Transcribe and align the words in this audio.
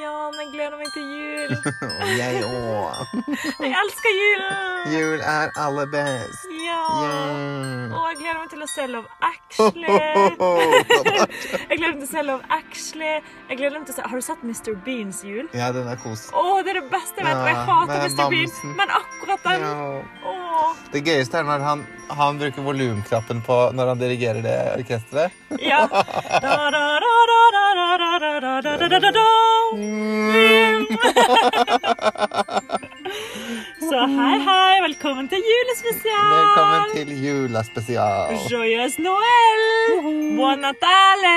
Ja, 0.00 0.30
men 0.32 0.40
jeg 0.40 0.50
gleder 0.54 0.76
meg 0.80 0.88
til 0.94 1.04
jul. 1.12 1.52
Jeg 2.20 2.44
òg. 2.46 3.12
Jeg 3.60 3.72
elsker 3.82 4.14
julen! 4.16 4.92
Jul 4.92 5.20
er 5.20 5.52
aller 5.64 5.88
best. 5.92 6.46
Ja. 6.62 6.80
Yeah. 7.02 7.92
Og 7.92 8.06
jeg 8.08 8.18
gleder 8.22 8.38
meg 8.40 8.50
til 8.52 8.64
å 8.64 8.68
se 8.70 8.86
Love 8.90 9.08
Actually. 9.32 9.92
Jeg 9.92 11.78
gleder 11.78 11.92
meg 11.92 12.00
til 12.00 12.08
å 12.08 12.12
se 12.12 12.24
Love 12.26 12.48
Actually. 12.58 13.12
Jeg 13.50 13.60
gleder 13.60 13.76
meg 13.78 13.86
til 13.88 13.94
å 13.94 13.98
se... 13.98 14.06
Har 14.12 14.22
du 14.22 14.26
sett 14.26 14.44
Mr. 14.46 14.72
Beans 14.86 15.22
jul? 15.26 15.46
Ja, 15.56 15.70
den 15.76 15.88
er 15.92 16.00
kos. 16.02 16.28
Å, 16.32 16.44
det 16.64 16.74
er 16.74 16.80
det 16.80 16.86
beste 16.92 17.20
jeg 17.20 17.28
vet. 17.28 17.42
Og 17.42 17.50
jeg 17.50 17.60
hater 17.68 18.06
Mr. 18.06 18.24
Bean. 18.32 18.76
Men 18.80 18.96
akkurat 19.00 19.48
den 19.50 19.66
Ja. 19.68 20.62
Det 20.92 21.00
gøyeste 21.06 21.40
er 21.40 21.46
når 21.48 21.62
han, 21.64 21.84
han 22.12 22.40
bruker 22.40 22.64
volumknappen 22.66 23.40
på 23.46 23.58
når 23.76 23.92
han 23.92 24.02
dirigerer 24.02 24.44
det 24.44 24.56
orkesteret. 24.76 25.38
Ja. 25.60 25.84
Da, 26.42 26.70
da, 26.72 26.80
Så 33.90 33.98
hei, 34.16 34.36
hei. 34.48 34.74
Velkommen 34.82 35.28
til 35.28 35.40
julespesial. 35.52 36.34
Velkommen 36.36 36.92
til 36.96 37.08
julespesial. 37.26 38.36
Joyous 38.52 38.98
Noel. 38.98 39.64
Buon 40.36 40.58
Natale. 40.58 41.36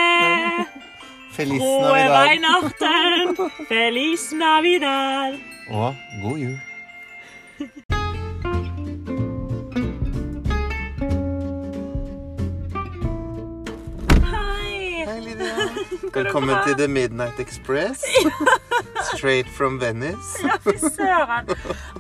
Feliz 1.32 1.62
Navidad. 1.62 3.52
Feliz 3.68 4.32
Navidad. 4.34 5.34
Og 5.70 5.96
god 6.22 6.38
jul. 6.38 6.60
Velkommen 16.16 16.56
til 16.66 16.76
The 16.80 16.88
Midnight 16.92 17.40
Express. 17.40 18.04
Straight 19.16 19.48
from 19.58 19.78
Venice. 19.80 20.40
Ja, 20.44 20.56
fy 20.64 20.74
søren. 20.82 21.48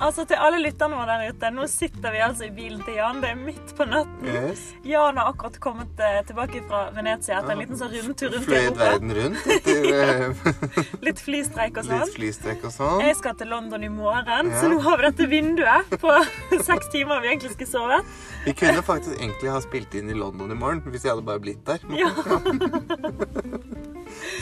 Altså, 0.01 0.25
til 0.27 0.39
alle 0.41 0.59
lytterne 0.63 0.97
våre 0.97 1.15
der 1.21 1.31
ute, 1.35 1.49
nå 1.53 1.67
sitter 1.69 2.11
vi 2.15 2.21
altså 2.25 2.47
i 2.47 2.51
bilen 2.55 2.81
til 2.85 2.97
Jan. 2.97 3.19
Det 3.23 3.29
er 3.31 3.37
midt 3.39 3.73
på 3.77 3.85
natten. 3.87 4.27
Yes. 4.31 4.63
Jan 4.87 5.19
har 5.21 5.29
akkurat 5.31 5.59
kommet 5.63 6.01
eh, 6.01 6.17
tilbake 6.27 6.63
fra 6.69 6.81
Venezia 6.95 7.39
etter 7.41 7.53
en 7.55 7.61
liten 7.61 7.79
sånn 7.79 7.93
rundtur 7.93 8.33
rundt 8.33 8.49
i 8.49 8.57
Europa. 8.59 8.79
verden 8.89 9.13
rundt 9.19 9.47
etter 9.55 9.87
eh, 9.91 10.25
Litt 11.05 11.21
flystreik 11.23 11.77
og 11.81 11.87
sånn. 11.87 12.01
litt 12.03 12.15
flystreik 12.17 12.65
og 12.67 12.73
sånn. 12.75 13.03
Jeg 13.05 13.19
skal 13.21 13.37
til 13.39 13.51
London 13.53 13.85
i 13.87 13.91
morgen, 13.93 14.51
Ja. 14.51 14.61
så 14.63 14.71
nå 14.73 14.79
har 14.85 14.99
vi 15.01 15.07
dette 15.09 15.29
vinduet 15.31 15.95
på 16.01 16.17
seks 16.71 16.89
timer 16.93 17.21
vi 17.23 17.31
egentlig 17.33 17.53
skulle 17.55 17.71
sove. 17.71 18.01
Vi 18.45 18.53
kunne 18.57 18.83
faktisk 18.85 19.15
egentlig 19.19 19.53
ha 19.53 19.61
spilt 19.63 19.95
inn 20.01 20.09
i 20.11 20.17
London 20.17 20.51
i 20.51 20.59
morgen 20.59 20.83
hvis 20.89 21.05
jeg 21.07 21.15
hadde 21.15 21.27
bare 21.27 21.41
blitt 21.43 21.63
der. 21.65 21.79
Ja. 21.95 22.11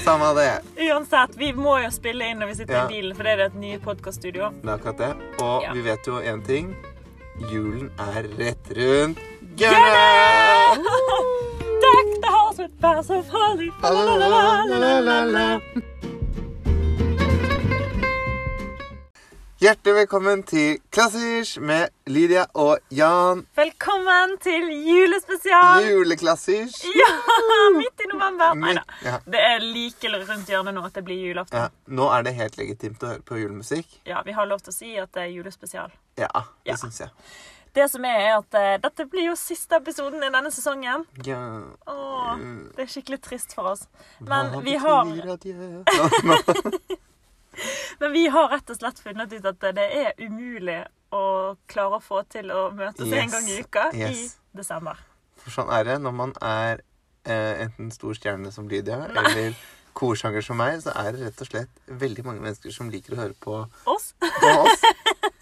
Samme 0.03 0.33
det. 0.35 0.61
Uansett, 0.89 1.35
vi 1.37 1.51
må 1.53 1.77
jo 1.83 1.89
spille 1.91 2.25
inn 2.31 2.39
når 2.39 2.47
vi 2.47 2.55
sitter 2.55 2.73
Ja. 2.73 2.85
i 2.85 2.87
bilen, 2.93 3.15
for 3.15 3.23
det 3.23 3.31
er 3.39 3.45
et 3.45 3.55
nye 3.55 3.79
podkaststudio. 3.79 4.51
Det. 4.63 5.15
Og 5.41 5.63
Ja. 5.63 5.71
vi 5.73 5.81
vet 5.81 6.05
jo 6.07 6.19
én 6.21 6.45
ting. 6.45 6.75
Julen 7.51 7.89
er 7.99 8.23
rett 8.37 8.67
rundt 8.77 9.17
hjørnet! 9.57 10.83
Deck 11.83 12.21
the 12.21 12.27
house 12.29 12.57
with 12.59 12.71
boughs 12.79 13.09
of 13.09 13.27
holly. 13.29 13.69
fa 13.81 13.89
Hjertelig 19.63 19.93
velkommen 19.95 20.41
til 20.43 20.79
Klassers 20.91 21.53
med 21.61 21.93
Lydia 22.11 22.41
og 22.59 22.81
Jan. 22.91 23.45
Velkommen 23.55 24.33
til 24.43 24.65
julespesial. 24.89 25.85
Juleklassers. 25.87 26.81
Ja, 26.97 27.07
midt 27.77 28.03
i 28.03 28.09
november. 28.11 28.57
Nei 28.59 28.73
da. 28.75 28.83
Ja. 29.05 29.13
Det 29.23 29.39
er 29.39 29.63
like 29.63 30.11
rundt 30.25 30.51
hjørnet 30.51 30.75
nå 30.75 30.83
at 30.89 30.97
det 30.97 31.05
blir 31.07 31.21
julaften. 31.29 31.61
Ja, 31.61 31.69
nå 31.95 32.09
er 32.17 32.25
det 32.27 32.33
helt 32.41 32.57
legitimt 32.59 33.05
å 33.07 33.13
høre 33.13 33.23
på 33.29 33.39
julemusikk. 33.39 33.95
Ja, 34.09 34.19
vi 34.27 34.35
har 34.35 34.49
lov 34.51 34.59
til 34.65 34.73
å 34.73 34.75
si 34.75 34.91
at 34.99 35.13
det 35.15 35.29
er 35.29 35.31
julespesial. 35.37 35.95
Ja, 36.19 36.27
det 36.65 36.73
Ja. 36.73 36.77
syns 36.83 36.99
jeg. 37.05 37.13
Det 37.73 37.87
som 37.89 38.03
er, 38.05 38.19
er 38.19 38.35
at 38.41 38.53
uh, 38.59 38.73
dette 38.83 39.07
blir 39.09 39.29
jo 39.31 39.35
siste 39.39 39.79
episoden 39.79 40.19
i 40.27 40.33
denne 40.33 40.51
sesongen. 40.51 41.07
Ja. 41.25 41.39
Åh, 41.87 42.11
Mm. 42.33 42.71
det 42.75 42.81
er 42.83 42.87
skikkelig 42.89 43.21
trist 43.21 43.53
for 43.55 43.63
oss. 43.71 43.87
Men 44.19 44.61
vi 44.63 44.75
har? 44.75 45.05
men 47.99 48.11
vi 48.15 48.27
har 48.33 48.49
rett 48.53 48.69
og 48.73 48.77
slett 48.79 48.99
funnet 49.03 49.33
ut 49.33 49.45
at 49.45 49.59
det 49.75 49.85
er 49.99 50.13
umulig 50.19 50.79
å 51.13 51.23
klare 51.69 51.99
å 51.99 52.01
få 52.03 52.23
til 52.29 52.49
å 52.51 52.71
møtes 52.73 53.05
Yes. 53.07 53.19
en 53.21 53.29
gang 53.35 53.49
i 53.49 53.59
uka 53.61 53.83
Yes. 53.93 54.17
i 54.53 54.57
desember. 54.57 54.97
For 55.37 55.51
sånn 55.51 55.69
er 55.73 55.83
det 55.83 55.99
når 56.01 56.15
man 56.17 56.33
er 56.41 56.81
eh, 57.25 57.63
enten 57.67 57.91
stor 57.93 58.13
stjerne 58.17 58.51
som 58.51 58.67
Lydia 58.67 59.01
eller 59.09 59.53
korsanger 59.93 60.41
som 60.45 60.57
meg, 60.59 60.79
så 60.83 60.93
er 60.99 61.11
det 61.15 61.25
rett 61.27 61.41
og 61.45 61.47
slett 61.49 61.81
veldig 62.03 62.25
mange 62.25 62.41
mennesker 62.43 62.73
som 62.73 62.89
liker 62.93 63.15
å 63.15 63.21
høre 63.23 63.35
på, 63.43 63.59
Oss? 63.89 64.13
på 64.19 64.51
oss 64.65 64.83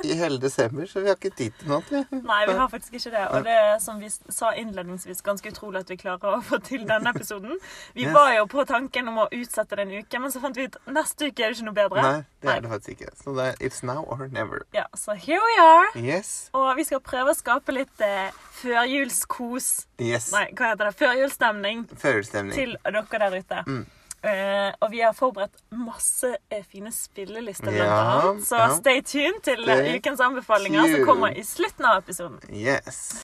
i 0.02 0.16
hele 0.18 0.40
desember, 0.42 0.88
så 0.90 1.04
vi 1.04 1.12
har 1.12 1.18
ikke 1.20 1.30
tid 1.38 1.54
til 1.60 1.68
noe. 1.70 1.84
vi. 1.86 2.00
Nei, 2.26 2.40
vi 2.50 2.56
har 2.58 2.70
faktisk 2.72 2.96
ikke 2.98 3.12
det. 3.14 3.26
Og 3.38 3.44
det 3.46 3.54
er 3.54 3.76
som 3.84 4.00
vi 4.02 4.08
sa 4.10 4.50
innledningsvis, 4.58 5.20
ganske 5.22 5.52
utrolig 5.54 5.84
at 5.84 5.92
vi 5.94 5.98
klarer 6.02 6.40
å 6.40 6.42
få 6.46 6.58
til 6.66 6.88
denne 6.90 7.12
episoden. 7.14 7.60
Vi 7.94 8.08
Yes. 8.08 8.14
var 8.16 8.32
jo 8.34 8.48
på 8.50 8.66
tanken 8.66 9.12
om 9.12 9.20
å 9.22 9.28
utsette 9.30 9.78
det 9.78 9.86
en 9.86 9.94
uke, 10.02 10.20
men 10.24 10.34
så 10.34 10.42
fant 10.42 10.58
vi 10.58 10.66
ut 10.72 10.80
neste 10.90 11.30
uke 11.30 11.46
er 11.46 11.54
det 11.54 11.60
ikke 11.60 11.68
noe 11.70 11.78
bedre. 11.78 12.02
Nei, 12.08 12.24
det 12.42 12.50
er 12.56 12.66
det 12.66 12.72
faktisk 12.74 12.96
ikke. 12.96 13.12
Så 13.22 13.36
det 13.38 13.46
er 13.52 13.62
it's 13.70 13.84
now 13.86 14.02
or 14.10 14.26
never. 14.34 14.66
Ja, 14.74 14.88
så 14.98 15.14
here 15.14 15.38
we 15.46 15.62
are. 15.68 15.94
Yes. 16.02 16.34
Og 16.58 16.72
vi 16.82 16.88
skal 16.90 17.04
prøve 17.06 17.36
å 17.36 17.38
skape 17.38 17.78
litt 17.78 18.02
eh, 18.02 18.34
førjulskos. 18.64 19.70
Yes. 20.02 20.32
Nei, 20.34 20.48
hva 20.58 20.74
heter 20.74 20.90
det? 20.90 20.96
Førjulsstemning 20.98 21.86
Førjulsstemning. 22.02 22.56
til 22.58 22.74
dere 22.90 23.06
der 23.28 23.38
ute. 23.38 23.62
Mm. 23.70 23.84
Eh, 24.22 24.74
og 24.80 24.92
vi 24.92 25.00
har 25.02 25.16
forberedt 25.18 25.64
masse 25.74 26.30
uh, 26.54 26.60
fine 26.70 26.92
spillelister, 26.94 27.72
blant 27.74 27.90
Ja, 27.90 28.02
annet. 28.30 28.46
Så 28.46 28.60
ja. 28.60 28.68
stay 28.78 29.02
tuned 29.02 29.42
til 29.48 29.64
eh, 29.66 29.80
Stay 29.82 29.98
ukens 29.98 30.22
anbefalinger, 30.22 30.86
som 30.94 31.06
kommer 31.10 31.34
i 31.34 31.44
slutten 31.48 31.88
av 31.90 32.04
episoden. 32.04 32.38
Yes. 32.54 33.24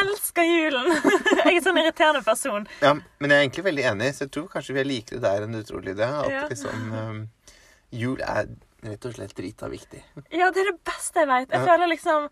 elsker 0.00 0.42
julen! 0.46 0.86
jeg 1.40 1.42
er 1.44 1.56
en 1.56 1.64
sånn 1.64 1.80
irriterende 1.80 2.22
person. 2.24 2.66
Ja, 2.80 2.94
men 2.94 3.32
jeg 3.32 3.36
er 3.36 3.44
egentlig 3.44 3.64
veldig 3.66 3.86
enig, 3.92 4.10
så 4.16 4.26
jeg 4.26 4.32
tror 4.36 4.48
kanskje 4.52 4.76
vi 4.76 4.82
er 4.84 4.88
likere 4.88 5.22
der 5.24 5.46
enn 5.46 5.56
du 5.58 5.62
tror, 5.66 5.82
Lydia. 5.84 6.10
At 6.22 6.30
Ja. 6.30 6.44
liksom 6.50 6.92
um, 6.94 7.20
Jul 7.90 8.22
er 8.22 8.46
rett 8.86 9.04
og 9.10 9.16
slett 9.16 9.34
drita 9.36 9.68
viktig. 9.68 10.00
Ja, 10.30 10.50
det 10.54 10.62
er 10.62 10.70
det 10.70 10.78
beste 10.86 11.24
jeg 11.24 11.28
vet. 11.28 11.50
Jeg 11.52 11.66
føler 11.66 11.90
liksom 11.90 12.28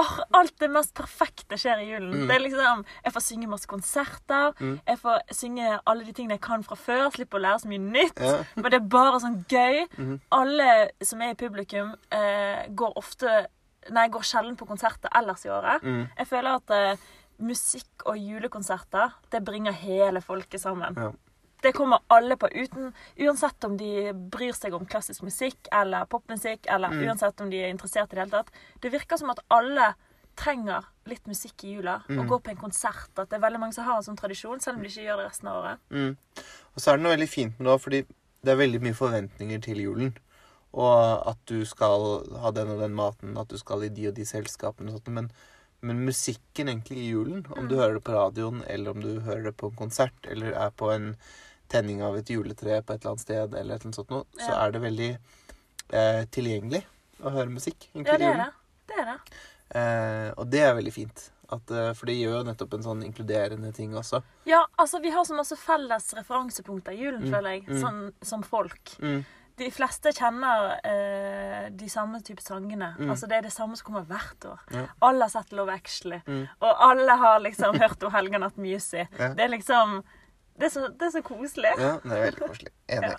åh, 0.00 0.16
Alt 0.38 0.56
det 0.62 0.70
mest 0.72 0.94
perfekte 0.96 1.58
skjer 1.60 1.82
i 1.82 1.88
julen. 1.90 2.10
Mm. 2.14 2.26
Det 2.28 2.36
er 2.36 2.44
liksom, 2.44 2.82
Jeg 3.04 3.14
får 3.14 3.26
synge 3.26 3.50
masse 3.52 3.70
konserter. 3.70 4.56
Mm. 4.60 4.74
Jeg 4.88 5.00
får 5.04 5.22
synge 5.36 5.70
alle 5.84 6.08
de 6.08 6.16
tingene 6.16 6.36
jeg 6.38 6.44
kan 6.46 6.66
fra 6.66 6.78
før. 6.80 7.06
Slipper 7.14 7.40
å 7.40 7.44
lære 7.46 7.62
så 7.64 7.70
mye 7.70 7.84
nytt. 7.86 8.20
Ja. 8.20 8.42
Men 8.56 8.68
det 8.72 8.80
er 8.80 8.90
bare 8.96 9.22
sånn 9.22 9.40
gøy. 9.50 9.80
Mm. 9.98 10.18
Alle 10.40 10.68
som 11.04 11.24
er 11.24 11.34
i 11.34 11.40
publikum, 11.40 11.94
eh, 12.10 12.68
går 12.68 13.00
ofte 13.00 13.46
Nei, 13.90 14.10
går 14.12 14.20
sjelden 14.28 14.58
på 14.60 14.66
konserter 14.68 15.08
ellers 15.16 15.40
i 15.46 15.48
året. 15.48 15.80
Mm. 15.82 16.02
Jeg 16.18 16.28
føler 16.28 16.58
at 16.58 16.72
eh, 16.76 17.06
musikk 17.40 18.04
og 18.04 18.18
julekonserter, 18.20 19.14
det 19.32 19.40
bringer 19.44 19.72
hele 19.72 20.20
folket 20.20 20.60
sammen. 20.60 20.98
Ja. 21.00 21.08
Det 21.62 21.72
kommer 21.76 21.98
alle 22.08 22.36
på, 22.36 22.48
uten, 22.52 22.92
uansett 23.18 23.64
om 23.64 23.76
de 23.76 24.12
bryr 24.12 24.52
seg 24.56 24.74
om 24.74 24.86
klassisk 24.86 25.22
musikk 25.22 25.68
eller 25.72 26.06
popmusikk, 26.06 26.66
eller 26.68 26.88
Mm. 26.88 27.08
uansett 27.08 27.40
om 27.40 27.50
de 27.50 27.56
er 27.62 27.70
interessert 27.74 28.12
i 28.12 28.16
det 28.16 28.18
hele 28.24 28.30
tatt. 28.30 28.50
Det 28.80 28.90
virker 28.92 29.18
som 29.18 29.30
at 29.30 29.40
alle 29.50 29.94
trenger 30.36 30.84
litt 31.06 31.26
musikk 31.26 31.64
i 31.64 31.74
jula, 31.74 31.96
og 32.08 32.16
Mm. 32.16 32.28
går 32.28 32.40
på 32.42 32.50
en 32.50 32.56
konsert. 32.56 33.10
At 33.18 33.28
det 33.28 33.34
er 33.36 33.40
veldig 33.50 33.60
mange 33.60 33.74
som 33.74 33.84
har 33.84 33.96
en 33.96 34.02
sånn 34.02 34.16
tradisjon, 34.16 34.60
selv 34.60 34.76
om 34.76 34.82
de 34.82 34.88
ikke 34.88 35.04
gjør 35.04 35.16
det 35.18 35.26
resten 35.30 35.48
av 35.48 35.64
året. 35.64 35.78
Mm. 35.90 36.16
Og 36.36 36.78
så 36.78 36.92
er 36.92 36.96
det 36.96 37.02
noe 37.02 37.16
veldig 37.16 37.28
fint 37.28 37.58
med 37.60 37.66
det 37.66 37.74
òg, 37.74 37.80
fordi 37.80 38.06
det 38.42 38.50
er 38.52 38.56
veldig 38.56 38.80
mye 38.80 38.94
forventninger 38.94 39.60
til 39.62 39.76
julen. 39.76 40.16
Og 40.72 41.26
at 41.26 41.36
du 41.46 41.64
skal 41.66 42.24
ha 42.38 42.50
den 42.52 42.68
og 42.70 42.78
den 42.78 42.94
maten, 42.94 43.36
at 43.36 43.48
du 43.48 43.58
skal 43.58 43.82
i 43.82 43.88
de 43.88 44.08
og 44.08 44.14
de 44.14 44.22
selskapene 44.24 44.88
og 44.88 45.00
sånt. 45.00 45.08
Men, 45.08 45.30
men 45.82 46.06
musikken 46.06 46.68
egentlig 46.68 46.98
i 46.98 47.10
julen, 47.12 47.44
om 47.56 47.68
du 47.68 47.74
Mm. 47.74 47.80
hører 47.80 47.94
det 47.94 48.04
på 48.04 48.12
radioen, 48.14 48.62
eller 48.68 48.90
om 48.92 49.00
du 49.00 49.20
hører 49.20 49.42
det 49.44 49.56
på 49.56 49.66
en 49.70 49.76
konsert, 49.76 50.12
eller 50.24 50.52
er 50.52 50.70
på 50.70 50.90
en 50.94 51.16
tenning 51.70 52.02
av 52.02 52.16
et 52.18 52.30
juletre 52.30 52.80
på 52.82 52.94
et 52.94 53.02
eller 53.02 53.14
annet 53.14 53.24
sted, 53.24 53.54
eller 53.54 53.74
et 53.74 53.80
eller 53.80 53.88
annet 53.88 54.00
sånt 54.00 54.14
noe, 54.14 54.26
så 54.40 54.52
er 54.56 54.74
det 54.74 54.82
veldig 54.84 55.10
eh, 55.14 56.22
tilgjengelig 56.34 56.82
å 57.22 57.34
høre 57.34 57.52
musikk 57.52 57.90
Ja, 57.94 58.16
det 58.16 58.30
er 58.30 58.40
det. 58.44 58.48
Det 58.90 58.98
er 58.98 59.10
det. 59.12 59.18
Eh, 59.80 60.30
og 60.34 60.48
det 60.50 60.64
er 60.66 60.74
veldig 60.78 60.94
fint. 60.94 61.28
At, 61.50 61.70
eh, 61.74 61.90
for 61.98 62.06
det 62.06 62.14
gjør 62.18 62.40
jo 62.40 62.46
nettopp 62.46 62.76
en 62.76 62.84
sånn 62.86 63.02
inkluderende 63.06 63.72
ting 63.74 63.94
også. 63.98 64.22
Ja, 64.46 64.64
altså, 64.78 65.00
vi 65.02 65.10
har 65.14 65.26
så 65.26 65.34
masse 65.34 65.58
felles 65.58 66.12
referansepunkter 66.14 66.94
i 66.94 67.04
julen, 67.04 67.26
Mm, 67.26 67.34
føler 67.34 67.56
jeg, 67.56 67.66
mm. 67.68 67.80
sånn 67.82 68.00
som 68.22 68.42
folk. 68.46 68.94
Mm. 69.02 69.24
De 69.60 69.68
fleste 69.74 70.12
kjenner 70.16 70.78
eh, 70.88 71.66
de 71.76 71.88
samme 71.90 72.22
type 72.24 72.40
sangene. 72.40 72.94
Mm. 72.98 73.10
Altså 73.10 73.28
Det 73.28 73.36
er 73.36 73.42
det 73.42 73.52
samme 73.52 73.76
som 73.76 73.90
kommer 73.90 74.06
hvert 74.08 74.46
år. 74.48 74.62
Ja. 74.72 74.86
Alle 75.04 75.26
har 75.26 75.34
sett 75.34 75.52
Love 75.52 75.74
Actually. 75.74 76.22
Mm. 76.26 76.46
Og 76.60 76.86
alle 76.86 77.16
har 77.20 77.42
liksom 77.44 77.76
hørt 77.82 78.02
om 78.02 78.14
Helga 78.14 78.40
Natt 78.40 78.56
Musi. 78.56 79.02
Ja. 79.18 79.34
Det 79.34 79.44
er 79.44 79.52
liksom 79.52 80.00
det 80.60 80.68
er, 80.68 80.72
så, 80.76 80.86
det 80.92 81.08
er 81.08 81.12
så 81.16 81.22
koselig. 81.26 81.72
Ja, 81.80 81.92
det 82.04 82.12
er 82.16 82.24
veldig 82.28 82.46
koselig. 82.46 82.72
Enig. 82.92 83.10
Ja. 83.14 83.18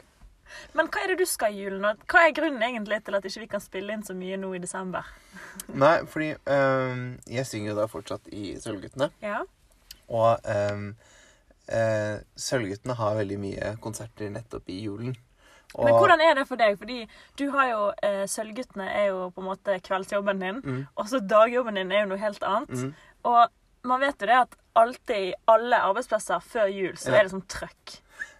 Men 0.76 0.90
hva 0.92 1.00
er 1.06 1.14
det 1.14 1.22
du 1.22 1.26
skal 1.32 1.54
i 1.56 1.62
julen? 1.64 1.86
og 1.88 2.02
Hva 2.12 2.26
er 2.28 2.34
grunnen 2.36 2.64
egentlig 2.68 2.98
til 3.08 3.16
at 3.16 3.26
ikke 3.26 3.44
vi 3.46 3.50
kan 3.54 3.64
spille 3.64 3.94
inn 3.96 4.04
så 4.04 4.14
mye 4.18 4.36
nå 4.40 4.50
i 4.58 4.60
desember? 4.64 5.08
Nei, 5.72 5.94
fordi 6.12 6.34
um, 6.52 7.06
jeg 7.32 7.48
synger 7.48 7.72
jo 7.72 7.78
da 7.80 7.86
fortsatt 7.92 8.28
i 8.36 8.52
Sølvguttene. 8.60 9.08
Ja. 9.24 9.40
Og 10.12 10.52
um, 10.52 10.90
uh, 11.72 12.18
Sølvguttene 12.36 12.98
har 13.00 13.16
veldig 13.22 13.40
mye 13.42 13.74
konserter 13.84 14.32
nettopp 14.36 14.68
i 14.76 14.82
julen. 14.84 15.16
Og, 15.72 15.86
Men 15.88 15.96
hvordan 15.96 16.20
er 16.26 16.36
det 16.36 16.48
for 16.50 16.60
deg? 16.60 16.76
Fordi 16.82 16.98
du 17.40 17.46
har 17.54 17.70
jo 17.70 17.84
eh, 18.04 18.26
Sølvguttene 18.28 18.90
er 18.92 19.06
jo 19.14 19.30
på 19.32 19.40
en 19.40 19.48
måte 19.54 19.78
kveldsjobben 19.80 20.42
din, 20.44 20.58
Mm. 20.68 20.82
og 21.00 21.08
så 21.08 21.22
dagjobben 21.24 21.80
din 21.80 21.94
er 21.96 22.02
jo 22.04 22.10
noe 22.12 22.20
helt 22.20 22.44
annet. 22.44 22.74
Mm. 22.76 22.90
Og 23.32 23.54
man 23.88 24.02
vet 24.04 24.22
jo 24.22 24.30
det 24.30 24.38
at 24.38 24.56
alltid 24.80 25.28
i 25.32 25.34
alle 25.52 25.80
arbeidsplasser 25.90 26.44
før 26.46 26.70
jul 26.72 26.96
så 27.00 27.12
er 27.14 27.26
det 27.26 27.34
sånn 27.34 27.46
trøkk. 27.52 27.98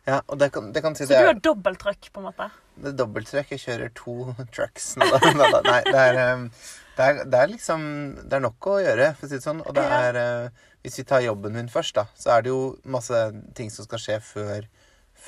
Ja, 0.08 0.20
og 0.26 0.40
det 0.42 0.50
kan, 0.54 0.72
det 0.74 0.82
kan 0.82 0.96
si 0.98 1.06
Så 1.06 1.14
det 1.14 1.20
du 1.20 1.24
er, 1.28 1.34
har 1.34 1.42
dobbelttrøkk, 1.46 2.08
på 2.14 2.22
en 2.22 2.28
måte. 2.30 2.48
det 2.82 2.94
er 2.94 2.98
dobbelttrøkk. 2.98 3.52
Jeg 3.54 3.62
kjører 3.66 3.92
to 3.98 4.16
trucks 4.56 4.96
nå, 4.98 5.08
da. 5.12 5.50
Da. 5.58 5.62
Nei, 5.68 5.82
det 5.86 6.06
er, 6.06 6.20
eh, 6.24 6.64
det 6.98 7.08
er, 7.08 7.20
det 7.34 7.42
er 7.42 7.52
liksom 7.52 7.84
Det 8.24 8.38
er 8.38 8.44
nok 8.48 8.70
å 8.72 8.80
gjøre, 8.82 9.12
for 9.18 9.28
å 9.28 9.30
si 9.30 9.38
det 9.38 9.46
sånn. 9.46 9.62
Og 9.66 9.78
det 9.78 9.84
er 9.98 10.18
eh, 10.22 10.64
Hvis 10.86 10.98
vi 11.02 11.06
tar 11.12 11.26
jobben 11.26 11.54
min 11.58 11.70
først, 11.70 11.96
da, 12.00 12.08
så 12.18 12.34
er 12.36 12.46
det 12.46 12.54
jo 12.54 12.64
masse 12.90 13.22
ting 13.58 13.70
som 13.74 13.86
skal 13.86 14.02
skje 14.02 14.18
før, 14.26 14.66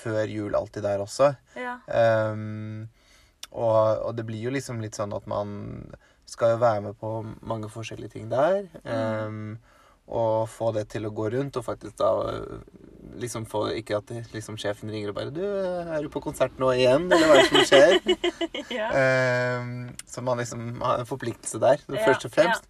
før 0.01 0.23
jul 0.25 0.57
alltid 0.57 0.87
der 0.87 1.03
også. 1.03 1.35
Ja. 1.59 1.77
Um, 2.33 2.87
og, 3.53 3.77
og 4.07 4.15
det 4.17 4.25
blir 4.25 4.41
jo 4.41 4.53
liksom 4.53 4.81
litt 4.81 4.97
sånn 4.97 5.13
at 5.13 5.27
man 5.29 5.53
skal 6.25 6.55
jo 6.55 6.61
være 6.63 6.81
med 6.87 6.97
på 6.97 7.11
mange 7.45 7.69
forskjellige 7.69 8.15
ting 8.15 8.31
der. 8.31 8.63
ehm, 8.89 9.59
og 10.07 10.49
få 10.51 10.71
det 10.75 10.87
til 10.91 11.05
å 11.07 11.13
gå 11.15 11.29
rundt, 11.31 11.55
og 11.57 11.63
faktisk 11.65 11.95
da 11.97 12.09
liksom 13.19 13.45
få 13.45 13.67
Ikke 13.77 13.97
at 13.99 14.09
liksom 14.33 14.55
sjefen 14.57 14.89
ringer 14.89 15.09
og 15.11 15.15
bare 15.15 15.31
'Du, 15.31 15.43
er 15.43 16.01
du 16.01 16.09
på 16.09 16.21
konsert 16.23 16.57
nå 16.59 16.71
igjen?' 16.73 17.11
Eller 17.13 17.27
hva 17.27 17.35
er 17.35 17.43
det 17.43 17.49
som 17.51 17.67
skjer? 17.69 17.91
ja. 18.79 18.87
Ehm, 18.91 19.93
så 20.07 20.23
man 20.23 20.37
liksom 20.41 20.81
har 20.81 20.99
en 20.99 21.05
forpliktelse 21.05 21.59
der, 21.61 21.77
Ja, 21.87 22.05
først 22.07 22.25
og 22.25 22.31
fremst. 22.31 22.63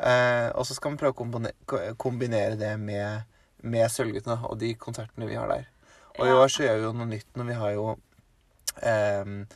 Eh, 0.00 0.48
og 0.56 0.64
så 0.66 0.74
skal 0.74 0.90
man 0.90 0.98
prøve 0.98 1.12
å 1.12 1.20
kombine- 1.20 1.94
kombinere 1.98 2.56
det 2.58 2.78
med, 2.80 3.22
med 3.62 3.90
Sølvguttene 3.90 4.40
og 4.48 4.58
de 4.58 4.74
konsertene 4.74 5.28
vi 5.28 5.34
har 5.36 5.46
der. 5.48 5.66
Og 6.18 6.26
i 6.26 6.28
Ja. 6.30 6.34
år 6.40 6.48
så 6.48 6.64
gjør 6.64 6.76
vi 6.78 6.84
jo 6.88 6.92
noe 6.92 7.06
nytt 7.06 7.36
når 7.36 7.46
vi 7.46 7.52
har 7.54 7.70
jo 7.76 7.96
ehm, 8.82 9.46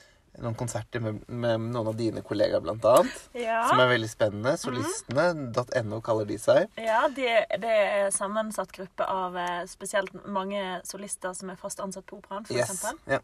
noen 0.43 0.57
konserter 0.59 1.03
med, 1.03 1.21
med 1.29 1.67
noen 1.69 1.91
av 1.93 1.99
dine 1.99 2.23
kollegaer, 2.27 2.63
blant 2.65 2.85
annet. 2.89 3.21
Ja. 3.37 3.63
Som 3.71 3.83
er 3.83 3.91
veldig 3.93 4.11
spennende. 4.11 4.57
Solistene.no 4.61 6.01
kaller 6.05 6.29
de 6.29 6.39
seg. 6.41 6.67
Ja, 6.81 7.05
det, 7.13 7.37
det 7.63 7.77
er 7.85 8.11
sammensatt 8.15 8.73
gruppe 8.77 9.07
av 9.11 9.37
eh, 9.41 9.63
spesielt 9.71 10.15
mange 10.25 10.63
solister 10.89 11.37
som 11.37 11.53
er 11.53 11.61
fast 11.61 11.81
ansatt 11.85 12.07
på 12.09 12.21
operaen, 12.21 12.47
for 12.49 12.57
Yes. 12.57 12.85
Ja. 13.11 13.21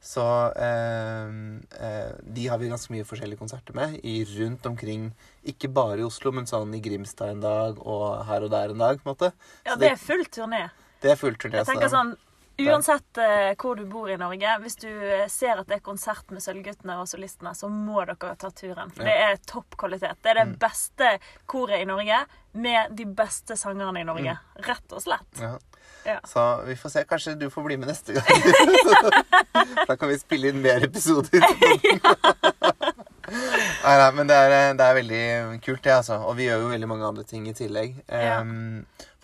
Så 0.00 0.22
ehm, 0.54 1.58
eh, 1.80 2.10
de 2.22 2.44
har 2.46 2.60
vi 2.60 2.68
ganske 2.70 2.92
mye 2.94 3.06
forskjellige 3.06 3.40
konserter 3.40 3.74
med 3.74 3.96
i 4.06 4.20
rundt 4.36 4.66
omkring. 4.70 5.08
Ikke 5.42 5.70
bare 5.74 5.98
i 6.02 6.06
Oslo, 6.06 6.30
men 6.34 6.46
sånn 6.46 6.74
i 6.76 6.82
Grimstad 6.84 7.34
en 7.34 7.42
dag 7.42 7.80
og 7.82 8.22
her 8.28 8.46
og 8.46 8.52
der 8.54 8.74
en 8.74 8.84
dag. 8.84 9.02
på 9.02 9.08
en 9.08 9.16
måte. 9.16 9.32
Ja, 9.64 9.74
det, 9.74 9.80
det 9.82 9.90
er 9.96 10.00
full 10.04 10.24
turné. 10.30 10.62
Det 11.02 11.12
er 11.14 11.18
fullt 11.18 11.42
turné. 11.42 11.60
Jeg 11.60 11.70
tenker 11.72 11.90
sånn, 11.90 12.14
Uansett 12.58 13.20
uh, 13.22 13.52
hvor 13.60 13.76
du 13.78 13.84
bor 13.86 14.10
i 14.10 14.16
Norge, 14.18 14.56
hvis 14.64 14.74
du 14.82 14.88
eh, 14.90 15.28
ser 15.30 15.60
at 15.60 15.68
det 15.70 15.76
er 15.78 15.84
konsert 15.86 16.26
med 16.34 16.42
Sølvguttene 16.42 16.96
og 16.98 17.06
solistene, 17.06 17.52
så 17.54 17.68
må 17.70 18.00
dere 18.08 18.32
ta 18.40 18.50
turen. 18.50 18.90
Ja. 18.98 19.04
det 19.06 19.14
er 19.28 19.36
topp 19.46 19.76
kvalitet. 19.78 20.18
Det 20.22 20.32
er 20.32 20.40
det 20.40 20.46
Mm. 20.48 20.56
beste 20.58 21.12
koret 21.46 21.82
i 21.82 21.86
Norge 21.86 22.18
med 22.58 22.96
de 22.98 23.04
beste 23.06 23.54
sangerne 23.56 24.00
i 24.00 24.06
Norge. 24.08 24.34
Rett 24.66 24.92
og 24.96 25.02
slett. 25.04 25.40
Ja. 25.40 25.54
Ja. 26.06 26.18
Så 26.26 26.42
vi 26.64 26.74
får 26.78 26.90
se. 26.90 27.04
Kanskje 27.04 27.34
du 27.38 27.50
får 27.50 27.64
bli 27.66 27.76
med 27.76 27.88
neste 27.90 28.14
gang. 28.16 28.24
da 29.88 29.96
kan 29.96 30.08
vi 30.08 30.18
spille 30.18 30.48
inn 30.52 30.62
mer 30.62 30.82
episoder. 30.86 31.42
Nei, 33.28 33.94
nei, 34.00 34.10
men 34.16 34.28
det 34.30 34.36
er, 34.40 34.52
det 34.78 34.84
er 34.86 34.94
veldig 34.96 35.18
kult, 35.64 35.82
det, 35.84 35.92
altså. 35.92 36.16
Og 36.24 36.36
vi 36.38 36.46
gjør 36.46 36.62
jo 36.64 36.70
veldig 36.72 36.88
mange 36.88 37.08
andre 37.10 37.24
ting 37.28 37.44
i 37.50 37.52
tillegg. 37.56 37.98
Ja. 38.08 38.38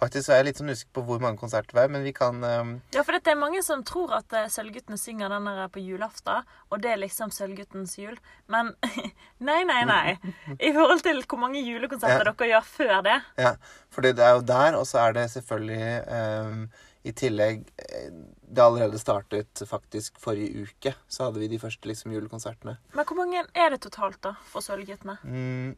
Faktisk 0.04 0.30
er 0.30 0.40
jeg 0.42 0.48
litt 0.50 0.60
sånn 0.60 0.72
usikker 0.72 0.92
på 0.98 1.04
hvor 1.08 1.22
mange 1.22 1.40
konserter 1.40 1.78
det 1.78 1.84
er, 1.86 1.92
men 1.94 2.04
vi 2.04 2.12
kan 2.16 2.40
um... 2.44 2.72
Ja, 2.94 3.02
for 3.06 3.16
det 3.16 3.32
er 3.32 3.38
mange 3.40 3.62
som 3.64 3.84
tror 3.88 4.12
at 4.18 4.32
eh, 4.36 4.50
Sølvguttene 4.52 4.98
synger 5.00 5.32
den 5.32 5.48
der 5.48 5.70
på 5.72 5.80
julaften, 5.80 6.44
og 6.68 6.82
det 6.84 6.92
er 6.92 7.00
liksom 7.00 7.32
Sølvguttens 7.32 7.96
jul. 7.98 8.18
Men 8.52 8.74
nei, 9.48 9.60
nei, 9.68 9.82
nei. 9.88 10.16
I 10.58 10.72
forhold 10.76 11.04
til 11.06 11.22
hvor 11.24 11.40
mange 11.46 11.62
julekonserter 11.64 12.20
Ja. 12.20 12.32
dere 12.34 12.50
gjør 12.52 12.66
før 12.68 12.96
det. 13.06 13.20
Ja, 13.40 13.54
for 13.92 14.04
det 14.04 14.18
er 14.18 14.36
jo 14.36 14.44
der, 14.46 14.76
og 14.78 14.84
så 14.90 15.00
er 15.06 15.16
det 15.16 15.30
selvfølgelig 15.32 15.86
um, 16.44 16.66
i 17.04 17.12
tillegg 17.12 17.64
eh, 17.84 18.10
Det 18.54 18.62
allerede 18.62 18.98
startet 19.00 19.62
faktisk 19.68 20.20
forrige 20.22 20.66
uke. 20.68 20.94
Så 21.08 21.26
hadde 21.26 21.40
vi 21.42 21.48
de 21.50 21.58
første 21.58 21.88
liksom 21.88 22.12
julekonsertene. 22.14 22.76
Men 22.94 23.08
hvor 23.08 23.18
mange 23.18 23.42
er 23.54 23.72
det 23.74 23.80
totalt, 23.86 24.20
da, 24.22 24.34
for 24.52 24.64
Sølvguttene? 24.64 25.16
Mm, 25.24 25.74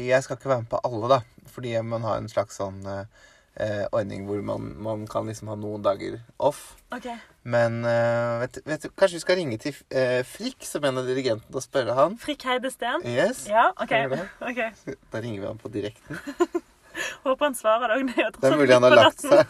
jeg 0.00 0.24
skal 0.24 0.38
ikke 0.38 0.50
være 0.50 0.64
med 0.64 0.72
på 0.72 0.80
alle, 0.88 1.08
da. 1.12 1.20
Fordi 1.52 1.76
man 1.84 2.04
har 2.08 2.18
en 2.18 2.32
slags 2.32 2.58
sånn 2.60 2.80
eh, 2.88 3.28
eh, 3.60 3.84
ordning 3.92 4.24
hvor 4.26 4.40
man, 4.44 4.72
man 4.82 5.04
kan 5.10 5.26
liksom 5.28 5.50
ha 5.52 5.56
noen 5.58 5.84
dager 5.84 6.18
off. 6.38 6.74
Okay. 6.94 7.16
Men 7.42 7.82
eh, 7.88 8.40
vet, 8.44 8.58
vet 8.66 8.86
du, 8.86 8.90
kanskje 8.90 9.18
vi 9.18 9.24
skal 9.24 9.40
ringe 9.40 9.58
til 9.62 9.76
eh, 9.90 10.20
Frikk, 10.28 10.64
som 10.68 10.84
en 10.88 11.00
av 11.02 11.08
dirigentene, 11.08 11.52
og 11.54 11.64
spørre 11.64 11.96
han? 11.98 12.18
Frikk 12.22 12.46
Heidesteen? 12.48 13.06
Yes. 13.08 13.46
Ja, 13.50 13.70
okay. 13.76 14.08
Ok. 14.50 14.62
Da 15.12 15.22
ringer 15.22 15.40
vi 15.40 15.48
han 15.50 15.60
på 15.60 15.72
direkten. 15.72 16.20
Håper 17.24 17.46
han 17.48 17.54
svarer 17.56 17.88
da. 17.88 18.00
Det 18.04 18.20
er, 18.20 18.34
Det 18.36 18.48
er 18.50 18.58
mulig 18.60 18.74
han 18.76 18.84
har 18.84 18.96
lagt 18.98 19.22
seg. 19.24 19.48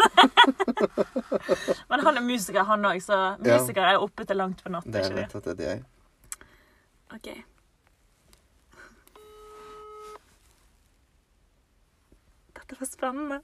Men 1.90 2.04
han 2.06 2.20
er 2.20 2.22
musiker, 2.22 2.62
han 2.69 2.87
òg, 2.87 3.00
så 3.02 3.19
musikere 3.43 3.96
er 3.96 4.04
oppe 4.04 4.26
til 4.28 4.38
langt 4.38 4.62
på 4.62 4.70
natt. 4.70 4.87
Det 4.87 5.02
er 5.08 5.16
nettopp 5.16 5.49
det 5.50 5.56
de 5.58 5.66
er. 5.72 5.82
Ok. 7.12 7.32
Dette 12.73 12.81
var 12.81 12.89
spennende. 12.89 13.37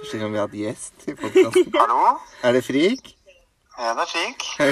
Første 0.00 0.18
gang 0.18 0.30
vi 0.32 0.38
har 0.38 0.46
hatt 0.46 0.54
gjest 0.56 1.02
i 1.04 1.14
podkasten. 1.14 1.66
Hallo? 1.82 2.14
Er 2.42 2.54
det 2.56 2.62
Frik? 2.64 3.10
Ja, 3.76 3.90
det 3.98 4.04
er 4.04 4.08
Frik. 4.12 4.46
Hei! 4.56 4.68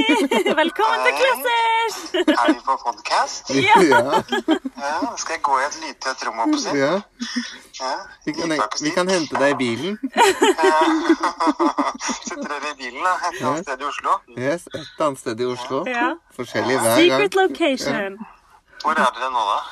Velkommen 0.62 1.04
til 1.04 1.12
Hei. 1.12 1.18
Klassers! 1.20 1.98
Er 2.40 2.52
vi 2.54 2.56
på 2.64 2.76
podcast? 2.86 3.52
Ja. 3.52 3.76
ja. 3.84 4.00
Ja, 4.80 5.12
skal 5.20 5.36
jeg 5.36 5.42
gå 5.44 5.58
i 5.60 5.66
et 5.66 5.78
lite 5.82 6.14
rom 6.24 6.40
oppe 6.46 6.62
si? 6.62 6.72
ja. 6.78 6.94
Ja. 7.82 7.92
Vi, 8.24 8.32
kan, 8.32 8.56
vi 8.80 8.94
kan 8.96 9.12
hente 9.12 9.36
deg 9.44 9.52
i 9.52 9.60
bilen. 9.60 10.00
Sitter 12.00 12.48
dere 12.48 12.72
i 12.72 12.76
bilen 12.80 13.04
da, 13.04 13.14
et 13.28 13.40
annet 13.44 13.68
sted 13.68 13.84
i 13.84 13.90
Oslo? 13.92 14.16
Yes, 14.40 14.68
Et 14.72 15.04
annet 15.04 15.20
sted 15.20 15.44
i 15.44 15.52
Oslo. 15.52 15.84
Ja. 15.92 16.14
Forskjellig 16.40 16.80
hver 16.80 16.96
gang. 16.96 17.00
Secret 17.04 17.40
location. 17.44 18.20
Hvor 18.80 18.96
er 18.96 19.12
dere 19.20 19.34
nå 19.36 19.48
da? 19.52 19.62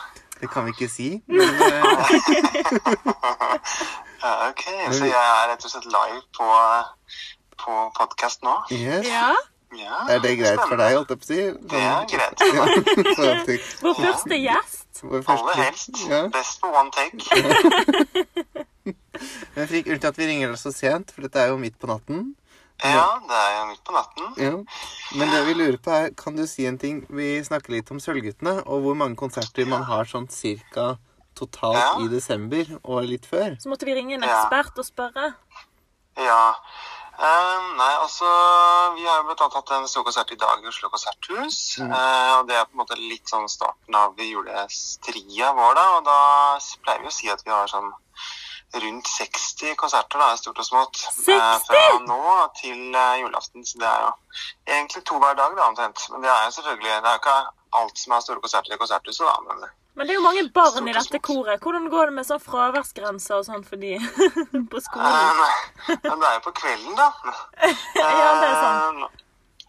Det 0.43 0.49
kan 0.51 0.65
vi 0.67 0.73
ikke 0.75 0.89
si. 0.91 1.09
Men, 1.31 1.41
eh, 1.63 2.93
ok, 4.49 4.63
så 4.93 5.05
jeg 5.07 5.23
er 5.23 5.49
rett 5.53 5.65
og 5.67 5.71
slett 5.71 5.87
live 5.87 6.21
på, 6.35 6.49
på 7.63 7.77
podcast 7.99 8.43
nå. 8.47 8.57
yes. 8.75 9.07
Ja. 9.09 9.31
Ja, 9.73 10.03
Er 10.13 10.19
det 10.21 10.35
greit 10.37 10.61
for 10.69 10.77
deg, 10.77 10.93
holdt 10.99 11.09
jeg 11.15 11.21
på 11.23 11.25
å 11.25 11.29
si? 11.31 11.37
Det 11.71 11.79
er 11.81 12.03
greit. 12.11 12.43
Ja, 12.53 12.65
Vår 13.87 13.95
første 14.03 14.37
gjest. 14.37 15.01
vår 15.01 15.23
Aller 15.23 15.25
første 15.31 15.55
helst. 15.63 16.03
ja. 16.11 16.19
Best 16.35 16.61
på 16.61 16.69
one 16.77 16.93
take. 16.93 17.17
Men 19.57 19.69
Frik, 19.71 19.87
unnskyld 19.89 20.05
at 20.11 20.19
vi 20.21 20.29
ringer 20.29 20.53
deg 20.53 20.61
så 20.61 20.75
sent, 20.77 21.15
for 21.15 21.25
dette 21.25 21.41
er 21.41 21.49
jo 21.55 21.57
midt 21.63 21.79
på 21.81 21.89
natten. 21.89 22.35
Ja, 22.83 23.19
det 23.29 23.39
er 23.39 23.53
jo 23.61 23.65
midt 23.71 23.83
på 23.87 23.93
natten. 23.95 24.33
Ja. 24.37 24.51
Men 25.19 25.31
det 25.31 25.43
vi 25.47 25.55
lurer 25.55 25.79
på 25.79 25.91
er, 25.95 26.11
kan 26.19 26.35
du 26.37 26.47
si 26.51 26.67
en 26.67 26.79
ting? 26.79 27.05
Vi 27.11 27.43
snakker 27.47 27.71
litt 27.77 27.91
om 27.95 28.01
Sølvguttene, 28.03 28.63
og 28.67 28.83
hvor 28.83 28.97
mange 28.99 29.17
konserter 29.17 29.67
man 29.71 29.85
har 29.87 30.05
sånn 30.11 30.29
cirka 30.33 30.97
totalt 31.39 31.79
Ja. 31.79 31.93
i 32.05 32.09
desember 32.13 32.65
og 32.85 33.05
litt 33.09 33.25
før. 33.27 33.55
Så 33.63 33.69
måtte 33.71 33.87
vi 33.87 33.95
ringe 33.95 34.15
en 34.15 34.23
Ja. 34.23 34.43
ekspert 34.43 34.77
og 34.79 34.85
spørre. 34.85 35.35
Ja. 36.19 36.55
Ehm, 37.23 37.77
nei, 37.77 37.93
altså 38.03 38.27
Vi 38.97 39.05
har 39.07 39.19
jo 39.23 39.29
blitt 39.29 39.41
hatt 39.41 39.71
en 39.71 39.87
stor 39.89 40.03
konsert 40.05 40.33
i 40.33 40.37
dag 40.37 40.63
i 40.65 40.67
Oslo 40.69 40.89
Konserthus. 40.89 41.79
Eh, 41.79 42.39
og 42.39 42.49
det 42.49 42.57
er 42.57 42.65
på 42.65 42.73
en 42.75 42.85
måte 42.85 42.97
litt 42.99 43.27
sånn 43.31 43.49
starten 43.49 43.95
av 43.95 44.17
julestria 44.17 45.53
vår, 45.55 45.75
da. 45.75 45.85
Og 45.99 46.05
da 46.05 46.59
pleier 46.85 47.01
vi 47.03 47.09
å 47.09 47.13
si 47.13 47.31
at 47.31 47.43
vi 47.45 47.51
har 47.51 47.67
sånn 47.69 47.93
rundt 48.75 49.07
60 49.09 49.75
konserter, 49.77 50.19
da, 50.23 50.31
stort 50.41 50.59
og 50.63 50.67
smått. 50.67 50.97
60? 51.27 51.67
fra 51.67 51.83
nå 52.07 52.23
til 52.61 52.95
eh, 52.97 53.21
julaften. 53.21 53.65
Så 53.69 53.79
det 53.83 53.89
er 53.91 54.01
jo 54.07 54.13
egentlig 54.73 55.05
to 55.05 55.19
hver 55.21 55.35
dag, 55.37 55.55
da, 55.59 55.69
omtrent. 55.69 56.07
Men 56.13 56.23
det 56.25 56.31
er 56.33 56.45
jo 56.49 56.57
selvfølgelig 56.57 56.91
Det 57.03 57.11
er 57.11 57.17
jo 57.19 57.23
ikke 57.23 57.39
alt 57.83 57.99
som 57.99 58.13
er 58.17 58.21
store 58.27 58.41
konserter 58.45 58.75
i 58.75 58.81
Konserthuset, 58.81 59.27
da. 59.29 59.37
Men 59.49 59.69
Men 59.95 60.07
det 60.09 60.13
er 60.15 60.19
jo 60.21 60.25
mange 60.25 60.43
barn 60.57 60.89
i 60.89 60.93
dette 60.97 61.19
koret. 61.21 61.61
Hvordan 61.61 61.91
går 61.93 62.07
det 62.09 62.15
med 62.17 62.25
sånn 62.29 62.41
fraværsgrenser 62.41 63.35
og 63.43 63.45
sånn 63.45 63.65
for 63.65 63.77
de 63.77 63.99
på 64.73 64.79
Eh, 64.81 64.85
skolen? 64.87 65.43
nei, 65.43 65.97
men 66.05 66.21
det 66.23 66.29
er 66.31 66.39
jo 66.39 66.45
på 66.47 66.53
kvelden, 66.63 66.95
da. 66.97 67.11
Ja, 68.01 68.31
det 68.41 68.49
er 68.49 68.57
sant. 68.63 69.22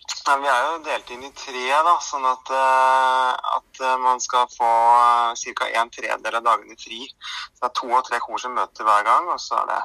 Eh, 0.03 0.24
Nei, 0.27 0.38
vi 0.39 0.48
er 0.48 0.62
jo 0.67 0.77
delt 0.86 1.10
inn 1.12 1.24
i 1.27 1.31
tre, 1.36 1.63
da, 1.88 1.93
sånn 2.03 2.25
at, 2.27 2.50
eh, 2.51 3.55
at 3.57 3.81
eh, 3.83 3.98
man 4.00 4.19
skal 4.24 4.48
få 4.51 4.69
ca. 5.60 5.67
en 5.81 5.89
tredel 5.91 6.38
av 6.39 6.43
dagene 6.43 6.75
fri. 6.79 7.01
Så 7.53 7.60
det 7.60 7.69
er 7.69 7.74
to 7.79 7.89
og 7.91 8.05
tre 8.07 8.19
kor 8.24 8.39
som 8.39 8.55
møter 8.55 8.88
hver 8.88 9.03
gang, 9.07 9.27
og 9.31 9.39
så 9.39 9.62
er 9.63 9.72
det 9.74 9.81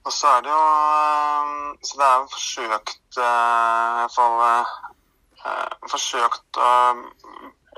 og 0.00 0.12
så 0.16 0.30
er 0.32 0.44
det 0.46 0.48
jo 0.48 0.60
eh, 0.64 1.72
Så 1.84 1.98
det 2.00 2.06
er 2.06 2.14
jo 2.22 2.28
forsøkt 2.32 3.18
eh, 3.20 3.90
i 3.90 3.98
hvert 3.98 4.14
fall 4.14 4.36
eh, 4.46 5.74
Forsøkt 5.92 6.60
å 6.60 6.70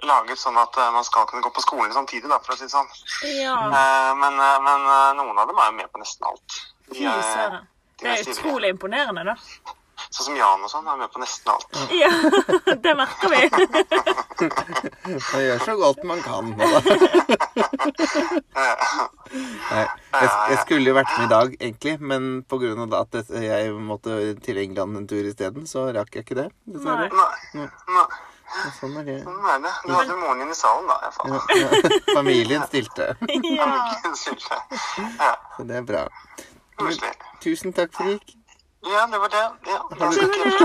lage 0.06 0.36
sånn 0.38 0.58
at 0.58 0.78
eh, 0.78 0.92
man 0.94 1.04
skal 1.06 1.26
kunne 1.30 1.42
gå 1.42 1.50
på 1.54 1.64
skolen 1.64 1.92
samtidig, 1.94 2.30
da, 2.30 2.38
for 2.42 2.54
å 2.54 2.58
si 2.58 2.66
det 2.66 2.72
sånn. 2.74 2.88
Ja. 3.26 3.56
Eh, 3.66 4.14
Men, 4.18 4.38
eh, 4.38 4.58
men 4.66 4.86
eh, 4.94 5.10
noen 5.18 5.38
av 5.38 5.50
dem 5.50 5.58
er 5.62 5.70
jo 5.70 5.76
med 5.80 5.92
på 5.92 6.02
nesten 6.02 6.26
alt. 6.30 6.58
De 6.92 7.06
er. 7.06 7.60
Det 8.02 8.10
er 8.10 8.32
utrolig 8.34 8.72
imponerende, 8.74 9.24
da. 9.32 9.76
Sånn 10.12 10.26
som 10.28 10.36
Jan 10.36 10.60
og 10.60 10.68
sånn, 10.68 10.84
er 10.92 10.96
med 11.00 11.08
på 11.12 11.16
nesten 11.22 11.48
alt. 11.54 11.72
Ja, 11.96 12.10
det 12.84 12.92
merker 12.98 13.28
vi. 13.32 13.38
Man 15.32 15.42
gjør 15.46 15.58
så 15.64 15.72
godt 15.80 16.02
man 16.08 16.20
kan. 16.24 16.44
nå 16.52 16.64
da. 16.68 16.80
Nei, 19.32 19.80
jeg, 19.80 20.28
jeg 20.52 20.58
skulle 20.66 20.90
jo 20.90 20.94
vært 20.98 21.12
med 21.16 21.24
i 21.24 21.30
dag, 21.30 21.54
egentlig, 21.56 21.94
men 22.12 22.22
pga. 22.50 22.72
at 23.00 23.12
jeg 23.40 23.70
måtte 23.80 24.10
til 24.44 24.56
England 24.60 24.92
en 25.00 25.06
tur 25.08 25.24
isteden, 25.30 25.64
så 25.70 25.86
rakk 25.96 26.12
jeg 26.18 26.24
ikke 26.26 26.36
det. 26.42 26.48
Dessverre. 26.74 27.06
Nei, 27.08 27.62
nei, 27.62 27.68
Sånn 28.76 28.92
er 29.00 29.04
det. 29.06 29.14
sånn 29.24 29.46
er 29.48 29.62
det. 29.64 29.70
Du 29.86 29.92
hadde 29.96 30.12
moren 30.20 30.42
din 30.42 30.52
i 30.52 30.56
salen 30.58 30.84
da, 30.90 30.96
i 31.00 31.02
hvert 31.06 31.16
fall. 31.16 31.30
Ja, 31.32 31.40
ja. 31.72 31.78
Familien 32.12 32.60
stilte, 32.68 33.06
Ja. 33.56 33.64
Så 35.56 35.62
det 35.68 35.76
er 35.80 35.84
bra. 35.88 36.02
Tusen 37.40 37.72
takk, 37.72 37.90
for 37.96 38.04
Frik. 38.12 38.26
Ja, 38.82 39.06
det 39.06 39.18
var 39.22 39.28
det. 39.28 39.44
Ja, 39.70 39.80
det 39.90 40.00
var 40.00 40.10
mer. 40.10 40.62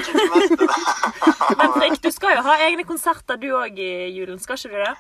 Men 1.60 1.74
Frikk, 1.78 2.02
du 2.04 2.12
skal 2.12 2.38
jo 2.38 2.42
ha 2.48 2.58
egne 2.66 2.86
konserter 2.88 3.38
du 3.38 3.52
òg 3.54 3.78
i 3.78 3.92
julen, 4.16 4.40
skal 4.42 4.58
ikke 4.58 4.74
du 4.74 4.82
det? 4.82 4.96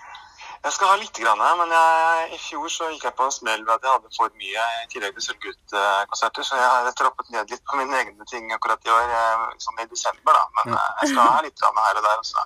Jeg 0.63 0.73
skal 0.73 0.89
ha 0.89 0.95
litt, 0.99 1.13
grann, 1.21 1.41
men 1.59 1.69
jeg, 1.71 2.29
i 2.33 2.37
fjor 2.41 2.69
så 2.71 2.87
gikk 2.89 3.03
jeg 3.05 3.15
på 3.15 3.25
en 3.27 3.33
smell 3.33 3.61
ved 3.61 3.73
at 3.75 3.85
jeg 3.85 3.93
hadde 3.93 4.09
for 4.17 4.33
mye 4.41 4.63
i 4.81 4.87
tillegg 4.91 5.13
til 5.15 5.25
Sølvgutt-konserter, 5.27 6.47
så 6.47 6.57
jeg 6.57 6.71
har 6.73 6.95
trappet 6.97 7.29
ned 7.33 7.53
litt 7.53 7.61
på 7.69 7.77
mine 7.77 7.99
egne 8.01 8.27
ting 8.31 8.49
akkurat 8.55 8.89
i 8.89 8.91
år, 8.91 9.13
som 9.61 9.69
sånn 9.69 9.83
i 9.85 9.87
desember, 9.91 10.33
da. 10.33 10.43
Men 10.57 10.73
eh, 10.75 10.87
jeg 11.03 11.11
skal 11.13 11.29
ha 11.29 11.43
litt 11.45 11.61
grann 11.61 11.81
her 11.85 12.01
og 12.01 12.07
der 12.07 12.23
også. 12.23 12.45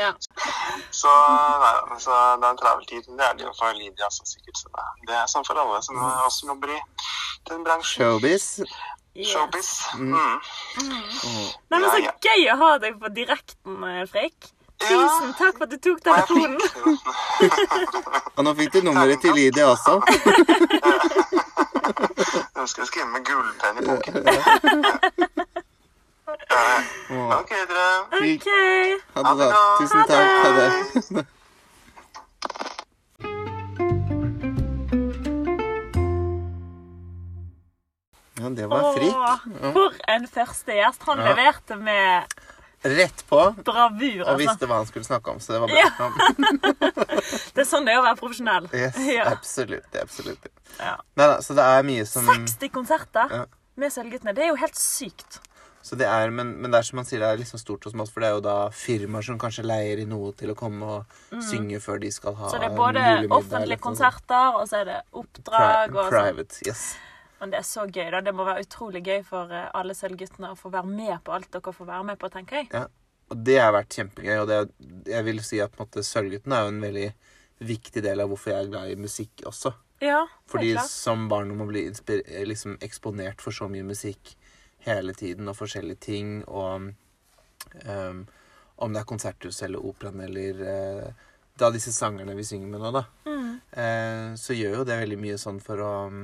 Ja. 0.00 0.10
Så, 1.02 1.12
nei, 1.62 1.74
så 2.02 2.16
det 2.40 2.48
er 2.48 2.54
en 2.54 2.62
travel 2.64 2.88
tid. 2.90 3.04
Det 3.06 3.28
er 3.28 3.36
det 3.38 3.46
jo 3.46 3.52
for 3.60 3.76
Lydia 3.76 4.08
også, 4.08 4.26
sikkert. 4.32 4.64
Så 4.64 4.72
det, 4.72 4.86
det 5.10 5.18
er 5.20 5.28
sånn 5.30 5.46
for 5.46 5.60
alle 5.60 5.82
som 5.84 6.00
også 6.00 6.50
jobber 6.50 6.74
i 6.74 6.80
den 7.52 7.62
bransjen. 7.68 8.00
Showbiz. 8.00 8.50
Yes. 9.14 9.28
Showbiz. 9.32 9.68
Mm. 9.98 10.12
Mm. 10.14 10.20
Nei, 11.70 11.78
men 11.80 11.90
Så 11.90 11.98
Ja, 11.98 12.04
ja. 12.04 12.12
gøy 12.22 12.46
å 12.52 12.56
ha 12.60 12.78
deg 12.78 12.98
på 13.00 13.08
direkten, 13.14 13.84
eh, 13.84 14.06
Frikk. 14.06 14.50
Ja. 14.80 14.86
Tusen 14.88 15.34
takk 15.36 15.58
for 15.58 15.64
at 15.66 15.70
du 15.70 15.76
tok 15.76 16.00
telefonen. 16.00 16.60
Og 18.36 18.44
nå 18.46 18.54
fikk 18.56 18.72
du 18.72 18.80
nummeret 18.86 19.20
til 19.20 19.34
Lydia 19.36 19.66
også. 19.68 19.98
Nå 22.56 22.66
skal 22.70 22.82
jeg 22.82 22.88
skrive 22.88 23.08
med 23.12 23.24
gullpenn 23.28 23.76
i 23.76 23.84
boken. 23.90 24.14
Ok, 27.36 27.52
dere. 27.68 27.88
Okay. 28.14 28.96
Ha 29.18 29.20
det, 29.34 29.50
da. 29.50 29.60
Tusen 29.82 30.00
takk. 30.08 30.28
Ha 30.40 30.50
det. 30.56 31.26
Ja, 38.40 38.48
det 38.56 38.68
var 38.70 38.92
Frik. 38.96 39.12
Ja. 39.12 39.72
for 39.74 39.98
en 40.08 40.26
første 40.26 40.76
gjest. 40.78 41.02
Han 41.06 41.18
Ja. 41.18 41.34
leverte 41.34 41.76
med 41.80 42.24
Rett 42.82 43.24
på. 43.28 43.40
bravur. 43.64 44.22
Og 44.22 44.28
Altså. 44.28 44.38
visste 44.40 44.66
hva 44.66 44.76
han 44.80 44.86
skulle 44.88 45.04
snakke 45.04 45.28
om, 45.34 45.38
så 45.38 45.52
det 45.52 45.60
var 45.60 45.68
bra. 45.68 45.76
Ja. 45.76 45.90
Det 47.54 47.60
er 47.60 47.68
sånn 47.68 47.84
det 47.84 47.92
er 47.92 48.00
å 48.00 48.04
være 48.06 48.16
profesjonell. 48.16 48.68
Yes, 48.72 48.96
Ja. 49.04 49.24
absolutt. 49.30 49.94
absolutt. 50.00 50.46
Ja. 50.78 50.96
Neida, 51.16 51.38
så 51.44 51.54
det 51.54 51.64
er 51.66 51.82
mye 51.84 52.06
som 52.08 52.24
60 52.26 52.70
konserter 52.72 53.46
med 53.76 53.92
Sølvguttene. 53.92 54.34
Det 54.34 54.44
er 54.44 54.48
jo 54.48 54.56
helt 54.56 54.74
sykt. 54.76 55.40
så 55.82 55.96
det 55.96 56.06
er, 56.06 56.30
men, 56.30 56.60
men 56.60 56.70
det 56.70 56.78
er 56.78 56.82
som 56.82 56.96
man 56.96 57.04
sier, 57.08 57.20
det 57.20 57.28
er 57.28 57.38
liksom 57.40 57.58
stort 57.58 57.86
og 57.86 57.92
smått, 57.92 58.10
for 58.12 58.20
det 58.20 58.28
er 58.28 58.34
jo 58.36 58.40
da 58.44 58.56
firmaer 58.68 59.24
som 59.24 59.38
kanskje 59.40 59.64
leier 59.64 59.98
i 60.02 60.04
noe 60.04 60.32
til 60.36 60.50
å 60.52 60.54
komme 60.54 60.82
og 60.84 61.06
synge 61.42 61.80
før 61.80 62.00
de 62.00 62.10
skal 62.12 62.34
ha 62.34 62.46
Mm. 62.48 62.50
Så 62.52 62.60
det 62.60 62.68
er 62.70 62.76
både 62.76 63.04
offentlige 63.28 63.78
sånn. 63.78 63.86
konserter, 63.88 64.56
og 64.60 64.68
så 64.68 64.80
er 64.80 64.84
det 64.84 64.98
Pri 65.10 65.20
oppdrag 65.22 65.94
og 65.96 66.04
sånn. 66.04 66.10
private. 66.10 66.66
Yes. 66.66 66.96
Men 67.40 67.52
det 67.52 67.58
er 67.62 67.66
så 67.66 67.86
gøy, 67.88 68.10
da. 68.12 68.20
Det 68.20 68.34
må 68.36 68.44
være 68.44 68.64
utrolig 68.66 69.00
gøy 69.06 69.22
for 69.24 69.52
eh, 69.56 69.68
alle 69.74 69.94
Sølvguttene 69.96 70.52
å 70.52 70.58
få 70.58 70.72
være 70.74 70.90
med 70.90 71.16
på 71.24 71.32
alt 71.32 71.50
dere 71.54 71.72
får 71.72 71.88
være 71.88 72.08
med 72.10 72.20
på, 72.20 72.28
tenker 72.32 72.60
jeg. 72.62 72.70
Ja. 72.74 72.86
Og 73.30 73.44
det 73.46 73.58
har 73.62 73.72
vært 73.72 73.94
kjempegøy. 73.94 74.36
Og 74.42 74.48
det, 74.50 74.58
jeg 75.08 75.24
vil 75.28 75.40
si 75.46 75.60
at 75.62 75.72
på 75.72 75.80
en 75.80 75.86
måte, 75.86 76.02
Sølvgutten 76.04 76.52
er 76.56 76.64
jo 76.66 76.72
en 76.74 76.82
veldig 76.82 77.06
viktig 77.70 78.02
del 78.02 78.20
av 78.22 78.30
hvorfor 78.32 78.52
jeg 78.52 78.64
er 78.66 78.72
glad 78.72 78.90
i 78.90 78.98
musikk 79.00 79.44
også. 79.48 79.72
Ja, 80.00 80.22
Fordi 80.48 80.72
klart. 80.72 80.88
som 80.88 81.26
barn 81.28 81.50
må 81.58 81.66
bli 81.68 81.82
liksom 82.48 82.78
eksponert 82.80 83.42
for 83.44 83.52
så 83.52 83.68
mye 83.68 83.84
musikk 83.84 84.32
hele 84.86 85.12
tiden, 85.12 85.48
og 85.52 85.58
forskjellige 85.58 86.00
ting, 86.00 86.30
og 86.48 86.88
um, 87.84 88.22
om 88.80 88.94
det 88.94 89.02
er 89.02 89.08
konserthus 89.10 89.60
eller 89.66 89.84
operaen 89.84 90.22
eller 90.24 90.62
uh, 90.64 91.26
da 91.60 91.68
disse 91.74 91.92
sangerne 91.92 92.32
vi 92.38 92.46
synger 92.48 92.72
med 92.72 92.80
nå, 92.80 92.92
da, 92.96 93.04
Mm. 93.28 93.60
uh, 93.76 94.30
så 94.40 94.56
gjør 94.56 94.78
jo 94.80 94.86
det 94.88 94.96
veldig 95.02 95.18
mye 95.20 95.36
sånn 95.38 95.60
for 95.60 95.84
å 95.84 95.90
um, 96.08 96.22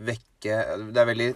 vekke 0.00 0.54
Det 0.90 1.00
er 1.02 1.06
veldig 1.10 1.30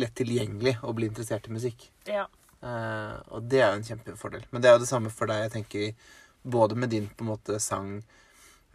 lett 0.00 0.14
tilgjengelig 0.16 0.74
å 0.86 0.92
bli 0.96 1.06
interessert 1.10 1.48
i 1.48 1.52
musikk. 1.52 1.88
Ja. 2.08 2.24
Uh, 2.62 3.14
og 3.36 3.42
det 3.50 3.60
er 3.62 3.68
jo 3.72 3.78
en 3.80 3.84
kjempefordel. 3.86 4.42
Men 4.50 4.62
det 4.62 4.68
er 4.70 4.74
jo 4.78 4.82
det 4.84 4.88
samme 4.90 5.10
for 5.14 5.26
deg, 5.30 5.44
jeg 5.44 5.52
tenker, 5.58 5.92
både 6.42 6.74
med 6.78 6.88
din 6.94 7.06
på 7.10 7.24
en 7.26 7.30
måte 7.34 7.58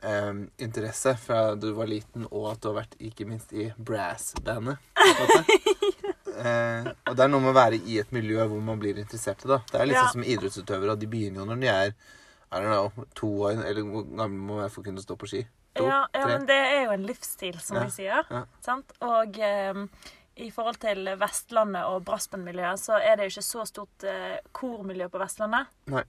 sanginteresse 0.03 1.15
fra 1.19 1.55
du 1.55 1.71
var 1.75 1.87
liten, 1.89 2.27
og 2.29 2.51
at 2.51 2.61
du 2.63 2.67
har 2.69 2.77
vært 2.83 2.95
ikke 3.03 3.25
minst 3.29 3.53
i 3.55 3.71
brass-bandet. 3.77 4.77
Eh, 6.33 6.87
og 7.05 7.13
det 7.13 7.21
er 7.21 7.29
noe 7.29 7.43
med 7.43 7.51
å 7.51 7.53
være 7.59 7.77
i 7.85 7.99
et 8.01 8.09
miljø 8.11 8.41
hvor 8.49 8.57
man 8.65 8.79
blir 8.81 8.97
interessert 8.97 9.43
i 9.45 9.49
det. 9.51 9.59
Det 9.69 9.77
er 9.77 9.85
litt 9.85 9.93
Ja. 9.99 10.07
sånn 10.07 10.15
som 10.17 10.23
idrettsutøvere, 10.25 10.95
og 10.95 10.99
de 10.99 11.05
begynner 11.11 11.39
jo 11.43 11.45
når 11.45 11.59
de 11.61 11.67
er 11.69 11.91
I 11.93 12.55
don't 12.57 12.71
know, 12.73 12.89
to 13.13 13.27
år, 13.45 13.61
eller 13.61 13.81
hvor 13.85 14.01
gammel 14.09 14.39
må 14.39 14.47
man 14.55 14.63
være 14.63 14.71
for 14.73 14.81
å 14.81 14.85
kunne 14.87 15.03
stå 15.05 15.13
på 15.21 15.29
ski? 15.29 15.43
To? 15.73 15.85
Ja, 15.87 16.03
ja, 16.13 16.23
tre? 16.25 16.25
men 16.37 16.45
det 16.49 16.57
er 16.57 16.83
jo 16.85 16.91
en 16.93 17.05
livsstil, 17.07 17.55
som 17.59 17.79
Ja, 17.79 17.83
vi 17.87 17.95
sier. 17.95 18.27
ja. 18.29 18.43
Sant? 18.61 18.91
Og 19.01 19.39
um, 19.75 19.87
i 20.35 20.49
forhold 20.53 20.77
til 20.81 21.07
Vestlandet 21.21 21.85
og 21.89 22.03
brassbandmiljøet, 22.05 22.79
så 22.81 22.97
er 23.01 23.17
det 23.17 23.25
jo 23.27 23.33
ikke 23.35 23.45
så 23.47 23.65
stort 23.69 24.05
uh, 24.05 24.37
kormiljø 24.51 25.07
på 25.13 25.21
Vestlandet. 25.21 25.71
Nei. 25.93 26.03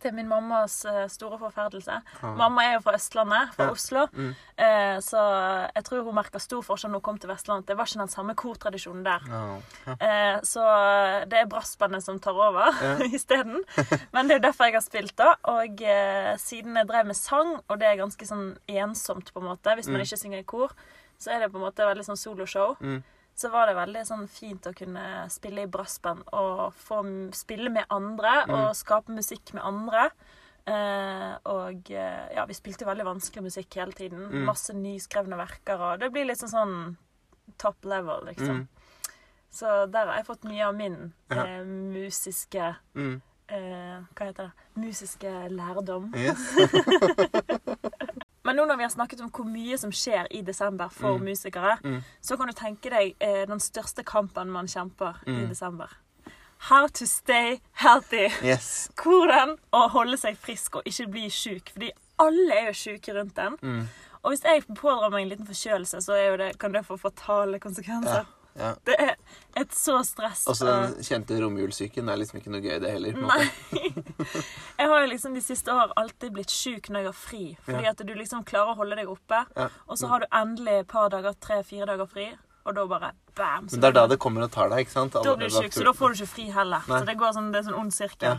Til 0.00 0.14
min 0.14 0.28
mammas 0.28 0.84
eh, 0.84 1.08
store 1.08 1.38
forferdelse. 1.38 1.98
Ah. 2.22 2.34
Mamma 2.36 2.62
er 2.64 2.72
jo 2.74 2.80
fra 2.80 2.94
Østlandet, 2.94 3.52
fra 3.54 3.64
Ja. 3.64 3.70
Oslo. 3.70 4.06
Mm. 4.12 4.34
Eh, 4.56 4.96
så 5.00 5.20
jeg 5.74 5.84
tror 5.84 6.02
hun 6.04 6.14
merka 6.14 6.38
stor 6.38 6.62
forskjell 6.62 6.90
når 6.90 7.00
hun 7.00 7.06
kom 7.10 7.18
til 7.18 7.28
Vestlandet. 7.30 7.66
Det 7.68 7.76
var 7.76 7.84
ikke 7.86 7.98
den 8.02 8.08
samme 8.08 8.34
kortradisjonen 8.34 9.04
der. 9.04 9.20
Ja. 9.28 9.96
Eh, 9.98 10.40
så 10.42 10.64
det 11.28 11.38
er 11.42 11.46
brassbandet 11.46 12.02
som 12.04 12.18
tar 12.20 12.32
over 12.32 12.70
Ja. 12.82 12.96
isteden. 13.18 13.62
Men 14.12 14.28
det 14.28 14.36
er 14.36 14.40
jo 14.40 14.46
derfor 14.48 14.64
jeg 14.64 14.74
har 14.74 14.80
spilt, 14.86 15.16
da. 15.18 15.34
Og 15.44 15.82
eh, 15.82 16.36
siden 16.38 16.76
jeg 16.76 16.88
drev 16.88 17.06
med 17.06 17.16
sang, 17.16 17.56
og 17.68 17.78
det 17.80 17.88
er 17.88 17.96
ganske 18.02 18.26
sånn 18.26 18.56
ensomt, 18.68 19.32
på 19.32 19.40
en 19.40 19.46
måte, 19.52 19.74
hvis 19.74 19.86
man 19.88 20.00
Mm. 20.00 20.06
ikke 20.06 20.16
synger 20.18 20.38
i 20.38 20.42
kor, 20.48 20.72
så 21.18 21.30
er 21.30 21.38
det 21.44 21.52
på 21.52 21.58
en 21.60 21.64
måte 21.66 21.84
veldig 21.86 22.04
sånn 22.04 22.16
soloshow. 22.18 22.76
Mm. 22.80 23.02
Så 23.42 23.48
var 23.50 23.66
det 23.66 23.74
veldig 23.74 24.02
sånn 24.06 24.28
fint 24.30 24.66
å 24.70 24.74
kunne 24.76 25.02
spille 25.34 25.64
i 25.64 25.70
brassband 25.72 26.22
og 26.38 26.76
få 26.78 27.00
spille 27.34 27.72
med 27.74 27.88
andre 27.90 28.44
Mm. 28.46 28.52
og 28.54 28.76
skape 28.78 29.10
musikk 29.16 29.50
med 29.56 29.64
andre. 29.66 30.04
Eh, 30.64 31.32
og 31.50 31.90
eh, 31.90 32.28
ja, 32.36 32.44
vi 32.46 32.54
spilte 32.54 32.86
veldig 32.86 33.04
vanskelig 33.08 33.42
musikk 33.48 33.74
hele 33.80 33.92
tiden. 33.98 34.28
Mm. 34.30 34.44
Masse 34.46 34.70
nyskrevne 34.78 35.34
verker, 35.40 35.80
og 35.82 35.98
det 35.98 36.12
blir 36.14 36.28
liksom 36.28 36.52
sånn 36.52 36.76
top 37.58 37.82
level, 37.84 38.22
liksom. 38.30 38.62
Mm. 38.62 38.68
Så 39.50 39.90
der 39.90 40.06
har 40.06 40.16
jeg 40.20 40.26
fått 40.30 40.44
mye 40.48 40.68
av 40.68 40.74
min 40.78 41.12
eh, 41.30 41.64
musiske 41.66 42.76
Mm. 42.94 43.20
eh, 43.48 43.98
Hva 44.14 44.26
heter 44.30 44.52
det? 44.52 44.52
Musiske 44.76 45.32
lærdom. 45.50 46.12
Yes. 46.14 46.46
Men 48.44 48.56
nå 48.56 48.64
når 48.66 48.76
vi 48.76 48.82
har 48.82 48.90
snakket 48.90 49.20
om 49.22 49.30
hvor 49.30 49.44
mye 49.46 49.76
som 49.78 49.90
skjer 49.92 50.26
i 50.30 50.40
desember 50.42 50.88
for 50.90 51.18
Mm. 51.18 51.24
musikere, 51.24 51.78
Mm. 51.84 52.02
så 52.22 52.36
kan 52.36 52.46
du 52.48 52.52
tenke 52.52 52.90
deg 52.90 53.14
eh, 53.20 53.46
den 53.46 53.58
største 53.60 54.02
kampen 54.04 54.50
man 54.50 54.66
kjemper 54.66 55.14
i 55.26 55.30
Mm. 55.30 55.48
desember. 55.48 55.88
How 56.68 56.86
to 56.88 57.06
stay 57.06 57.60
healthy. 57.72 58.28
yes. 58.42 58.88
Hvordan 58.96 59.56
å 59.72 59.88
holde 59.90 60.16
seg 60.16 60.36
frisk 60.36 60.76
og 60.76 60.82
ikke 60.86 61.10
bli 61.10 61.28
sjuk. 61.28 61.70
Fordi 61.72 61.90
alle 62.18 62.52
er 62.54 62.66
jo 62.66 62.72
sjuke 62.72 63.14
rundt 63.14 63.34
den. 63.34 63.56
Mm. 63.62 63.88
Og 64.24 64.30
hvis 64.32 64.42
jeg 64.44 64.62
pådrar 64.74 65.10
meg 65.10 65.22
en 65.22 65.28
liten 65.28 65.46
forkjølelse, 65.46 65.98
så 66.02 66.36
det, 66.38 66.58
kan 66.58 66.72
det 66.72 66.84
få 66.86 66.96
fatale 66.98 67.58
konsekvenser. 67.58 68.14
Ja. 68.14 68.24
Ja. 68.58 68.74
Det 68.84 68.94
er 69.00 69.14
et 69.56 69.72
så 69.76 69.98
stress. 70.04 70.44
Og 70.48 70.56
så 70.56 70.66
den 70.68 70.94
kjente 71.04 71.38
romjulssyken 71.40 72.08
er 72.12 72.16
liksom 72.20 72.38
ikke 72.40 72.52
noe 72.52 72.60
gøy, 72.64 72.78
det 72.82 72.90
heller. 72.92 73.12
Nei. 73.16 73.46
Jeg 74.78 74.88
har 74.88 75.00
jo 75.04 75.10
liksom 75.12 75.34
de 75.36 75.42
siste 75.44 75.72
år 75.72 75.92
alltid 76.00 76.32
blitt 76.36 76.52
sjuk 76.52 76.88
når 76.90 77.04
jeg 77.04 77.08
har 77.10 77.18
fri. 77.18 77.42
Fordi 77.66 77.84
Ja. 77.84 77.90
at 77.90 78.02
du 78.06 78.14
liksom 78.14 78.44
klarer 78.48 78.72
å 78.74 78.76
holde 78.80 78.96
deg 78.96 79.08
oppe, 79.12 79.44
Ja. 79.56 79.68
og 79.88 79.98
så 79.98 80.08
har 80.08 80.20
du 80.20 80.26
endelig 80.32 80.80
et 80.80 80.88
par 80.88 81.08
dager, 81.12 81.34
tre-fire 81.40 81.86
dager 81.86 82.06
fri, 82.08 82.28
og 82.66 82.74
da 82.74 82.86
bare 82.86 83.12
bam! 83.34 83.68
så 83.68 83.72
Men 83.76 83.80
det 83.80 83.88
er 83.88 83.92
da 84.00 84.06
det 84.06 84.18
kommer 84.18 84.42
og 84.44 84.50
tar 84.52 84.68
deg, 84.70 84.86
ikke 84.86 84.92
sant? 84.96 85.12
Da 85.12 85.34
blir 85.36 85.48
du 85.48 85.54
sjuk, 85.60 85.72
så 85.72 85.84
da 85.84 85.92
får 85.92 86.14
du 86.14 86.22
ikke 86.22 86.32
fri 86.34 86.50
heller. 86.50 86.82
Nei. 86.88 86.98
Så 87.00 87.06
det 87.06 87.16
går 87.18 87.32
sånn, 87.34 87.52
det 87.52 87.58
er 87.62 87.70
sånn 87.70 87.78
ond 87.80 87.92
sirkel. 87.92 88.38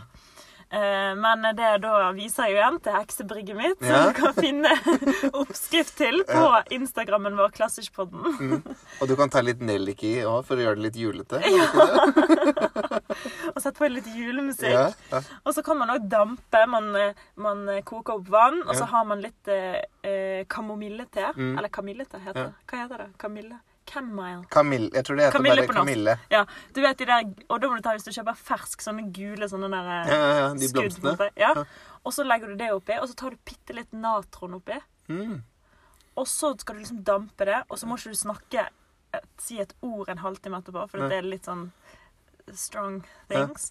Eh, 0.70 1.12
men 1.18 1.42
det 1.56 1.70
da 1.84 2.10
viser 2.16 2.42
jeg 2.48 2.54
jo 2.54 2.58
igjen 2.60 2.78
til 2.84 2.96
heksebrygget 2.98 3.56
mitt, 3.58 3.80
som 3.84 4.08
du 4.08 4.12
kan 4.16 4.32
finne 4.38 4.70
oppskrift 5.42 5.94
til 5.98 6.16
på 6.28 6.44
Instagrammen 6.74 7.36
vår, 7.38 7.52
Klassiskpodden. 7.54 8.62
Og 9.00 9.04
du 9.10 9.14
kan 9.18 9.30
ta 9.30 9.40
litt 9.44 9.60
nellik 9.62 10.02
i 10.08 10.14
òg, 10.26 10.40
for 10.48 10.54
å 10.58 10.64
gjøre 10.66 10.78
det 10.80 10.86
litt 10.88 11.00
julete. 11.02 11.36
Og 13.54 13.60
sette 13.62 13.78
på 13.78 13.86
litt 13.92 14.08
julemusikk. 14.10 14.72
Ja, 14.74 14.88
ja. 15.12 15.20
Og 15.44 15.54
så 15.54 15.62
kan 15.66 15.78
man 15.78 15.92
òg 15.94 16.08
dampe. 16.10 16.64
Man, 16.70 16.90
man 17.40 17.58
koker 17.86 18.18
opp 18.18 18.28
vann, 18.32 18.60
og 18.66 18.74
så 18.78 18.84
har 18.90 19.04
man 19.08 19.22
litt 19.22 19.48
eh, 19.52 19.78
eh, 20.02 20.42
kamomillete. 20.50 21.30
Mm. 21.36 21.54
Eller 21.58 21.70
kamillete, 21.72 22.18
heter 22.24 22.40
Ja. 22.40 22.46
det. 22.50 22.54
Hva 22.70 22.76
heter 22.82 22.96
det? 23.04 23.08
Kamille? 23.20 23.56
Chamomile. 23.88 24.44
Camille. 24.50 24.90
Jeg 24.94 25.06
tror 25.06 25.18
det 25.18 25.26
heter 25.26 25.38
Camille 25.38 25.66
bare. 25.66 25.76
Camille. 25.76 26.18
Ja, 26.32 26.44
du 26.74 26.80
vet 26.84 26.98
de 26.98 27.08
der, 27.10 27.32
og 27.48 27.60
da 27.62 27.70
må 27.70 27.78
du 27.78 27.84
ta 27.84 27.94
hvis 27.96 28.06
du 28.06 28.12
kjøper 28.14 28.38
fersk, 28.38 28.84
sånne 28.84 29.08
gule 29.14 29.48
sånne 29.50 29.70
der 29.72 29.90
eh, 29.92 30.12
Ja, 30.12 30.20
ja, 30.20 30.36
ja, 30.40 30.46
de 30.54 30.70
skudd, 30.70 31.00
blomstene. 31.00 31.28
Ja. 31.40 31.52
Og 32.04 32.14
så 32.16 32.26
legger 32.26 32.52
du 32.52 32.60
det 32.60 32.70
oppi, 32.74 32.96
og 33.00 33.10
så 33.10 33.18
tar 33.20 33.36
du 33.36 33.42
bitte 33.48 33.76
litt 33.76 33.92
natron 33.96 34.56
oppi. 34.58 34.78
Mm. 35.12 35.42
Og 36.20 36.28
så 36.30 36.54
skal 36.58 36.78
du 36.78 36.84
liksom 36.84 37.02
dampe 37.06 37.46
det, 37.48 37.60
og 37.68 37.78
så 37.80 37.88
må 37.90 37.98
ikke 37.98 38.14
du 38.14 38.20
snakke 38.24 38.68
si 39.38 39.60
et 39.62 39.74
ord 39.84 40.08
en 40.10 40.22
halvtime 40.24 40.58
etterpå, 40.58 40.86
for 40.90 41.08
det 41.08 41.20
er 41.20 41.28
litt 41.28 41.46
sånn 41.46 41.68
strong 42.52 43.02
things. 43.30 43.70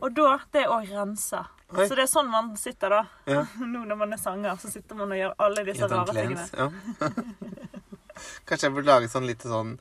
Og 0.00 0.12
da 0.14 0.38
Det 0.52 0.62
er 0.66 0.90
rensa. 0.92 1.46
Oi. 1.72 1.86
Så 1.88 1.96
det 1.96 2.04
er 2.04 2.10
sånn 2.10 2.28
man 2.30 2.52
sitter 2.60 2.92
da. 2.92 3.02
Ja. 3.26 3.46
Nå 3.72 3.84
når 3.88 3.96
man 3.96 4.12
er 4.12 4.20
sanger, 4.20 4.56
så 4.60 4.70
sitter 4.70 4.98
man 4.98 5.14
og 5.14 5.18
gjør 5.18 5.34
alle 5.46 5.64
disse 5.66 5.88
rare 5.90 6.14
tingene. 6.14 6.46
Ja. 6.52 6.70
Kanskje 8.46 8.68
jeg 8.68 8.74
burde 8.76 8.90
lage 8.90 9.08
sånn 9.12 9.26
lite 9.28 9.48
sånn 9.50 9.76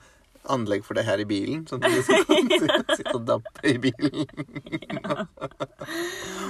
anlegg 0.54 0.84
for 0.86 0.94
det 0.94 1.06
her 1.08 1.18
i 1.18 1.26
bilen? 1.26 1.64
Sånn 1.70 1.82
at 1.84 1.92
du 1.92 2.02
kan 2.04 2.98
sitte 2.98 3.16
og 3.18 3.24
dampe 3.26 3.66
i 3.66 3.78
bilen. 3.82 4.28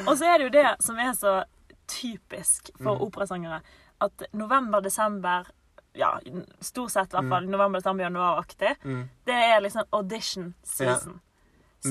Og 0.08 0.18
så 0.18 0.26
er 0.28 0.38
det 0.42 0.48
jo 0.50 0.54
det 0.56 0.66
som 0.84 0.98
er 1.00 1.14
så 1.18 1.36
typisk 1.88 2.72
for 2.82 2.96
Mm. 2.98 3.02
operasangere, 3.08 3.62
at 4.02 4.24
november-desember 4.34 5.46
ja, 5.96 6.20
stort 6.60 6.92
sett 6.92 7.14
i 7.14 7.16
hvert 7.16 7.30
fall 7.30 7.46
november, 7.48 7.80
desember, 7.80 8.04
januar-aktig. 8.04 8.76
Mm. 8.84 9.06
Det 9.26 9.34
er 9.34 9.62
liksom 9.62 9.86
audition 9.94 10.54
season. 10.64 11.22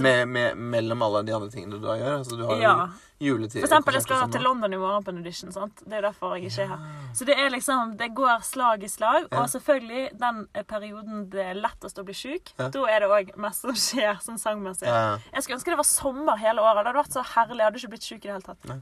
Med, 0.02 0.28
med, 0.28 0.56
mellom 0.56 1.02
alle 1.02 1.22
de 1.26 1.32
andre 1.34 1.50
tingene 1.50 1.78
du 1.80 1.86
gjør. 1.86 2.18
Altså, 2.18 2.36
du 2.36 2.44
har 2.46 2.56
Ja. 2.60 2.88
juletid. 3.20 3.60
For 3.60 3.68
eksempel, 3.68 3.94
jeg 3.94 4.02
skal 4.02 4.16
sånn 4.22 4.32
til. 4.32 4.42
London 4.42 4.72
i 4.72 4.76
morgen 4.76 5.04
på 5.04 5.08
en 5.12 5.18
audition. 5.18 5.52
sant? 5.52 5.82
Det 5.86 5.92
er 5.98 6.02
derfor 6.02 6.36
jeg 6.36 6.50
ikke 6.50 6.62
er 6.62 6.66
her. 6.68 6.78
Så 7.14 7.24
det 7.24 7.36
er 7.38 7.50
liksom, 7.50 7.96
det 7.96 8.14
går 8.14 8.42
slag 8.42 8.82
i 8.82 8.88
slag. 8.88 9.28
Ja. 9.30 9.42
Og 9.42 9.48
selvfølgelig, 9.48 10.18
den 10.18 10.48
eh, 10.54 10.62
perioden 10.62 11.28
det 11.30 11.44
er 11.46 11.54
lettest 11.54 11.98
å 11.98 12.04
bli 12.04 12.14
syk, 12.14 12.52
Ja. 12.58 12.68
da 12.68 12.84
er 12.86 13.00
det 13.00 13.08
òg 13.10 13.36
mest 13.36 13.60
som 13.62 13.70
skjer 13.72 14.18
sånn 14.20 14.38
sangmessig. 14.38 14.88
Jeg 14.88 15.42
skulle 15.42 15.58
ønske 15.58 15.70
det 15.70 15.76
var 15.76 15.84
sommer 15.84 16.36
hele 16.36 16.60
året. 16.60 16.84
Det 16.84 16.94
hadde 16.94 17.04
vært 17.04 17.12
så 17.12 17.24
herlig. 17.34 17.58
Jeg 17.58 17.66
hadde 17.66 17.78
ikke 17.78 17.90
blitt 17.94 18.02
syk 18.02 18.24
i 18.24 18.28
det 18.28 18.32
hele 18.32 18.42
tatt. 18.42 18.64
Nei. 18.68 18.80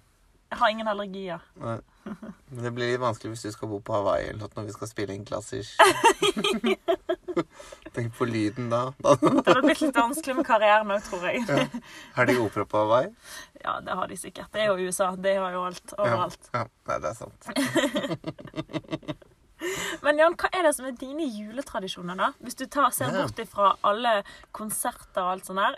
Jeg 0.52 0.58
har 0.60 0.68
ingen 0.68 0.88
allergier. 0.90 1.40
Nei. 1.56 1.78
Men 2.04 2.58
det 2.66 2.70
blir 2.76 2.90
litt 2.90 3.00
vanskelig 3.00 3.30
hvis 3.32 3.44
du 3.46 3.52
skal 3.54 3.68
bo 3.70 3.78
på 3.80 3.94
Hawaii 3.94 4.26
eller 4.32 4.40
noe 4.42 4.50
når 4.58 4.64
vi 4.68 4.72
skal 4.74 4.88
spille 4.90 5.14
inn 5.16 5.22
klassisk. 5.24 5.78
Tenk 7.96 8.10
på 8.18 8.24
lyden 8.28 8.68
da. 8.72 8.80
Det 9.00 9.08
hadde 9.46 9.62
blitt 9.64 9.80
litt 9.84 9.96
vanskelig 9.96 10.34
med 10.40 10.46
karrieren 10.48 10.92
òg, 10.92 11.00
tror 11.06 11.22
jeg. 11.30 11.38
Har 12.18 12.24
de 12.28 12.34
opera 12.42 12.64
på 12.68 12.76
Hawaii? 12.82 13.08
Ja, 13.62 13.72
det 13.86 13.92
har 13.96 14.06
de 14.12 14.16
sikkert. 14.20 14.50
Det 14.52 14.60
er 14.64 14.68
jo 14.72 14.76
USA. 14.90 15.08
Det 15.16 15.34
har 15.40 15.50
jo 15.56 15.60
alt. 15.70 15.86
Overalt. 15.96 16.42
ja. 16.52 16.62
Nei, 16.90 16.96
det 17.04 17.08
er 17.12 17.16
sant. 17.22 17.42
Men 20.02 20.18
Jan, 20.18 20.34
hva 20.34 20.48
er 20.58 20.62
det 20.66 20.72
som 20.74 20.86
er 20.88 20.94
dine 20.98 21.22
juletradisjoner, 21.30 22.16
da? 22.18 22.32
Hvis 22.42 22.56
du 22.58 22.64
tar, 22.66 22.90
ser 22.92 23.12
Ja. 23.14 23.20
bort 23.22 23.38
ifra 23.38 23.68
alle 23.86 24.16
konserter 24.52 25.22
og 25.22 25.30
alt 25.36 25.46
sånt 25.46 25.60
der. 25.62 25.76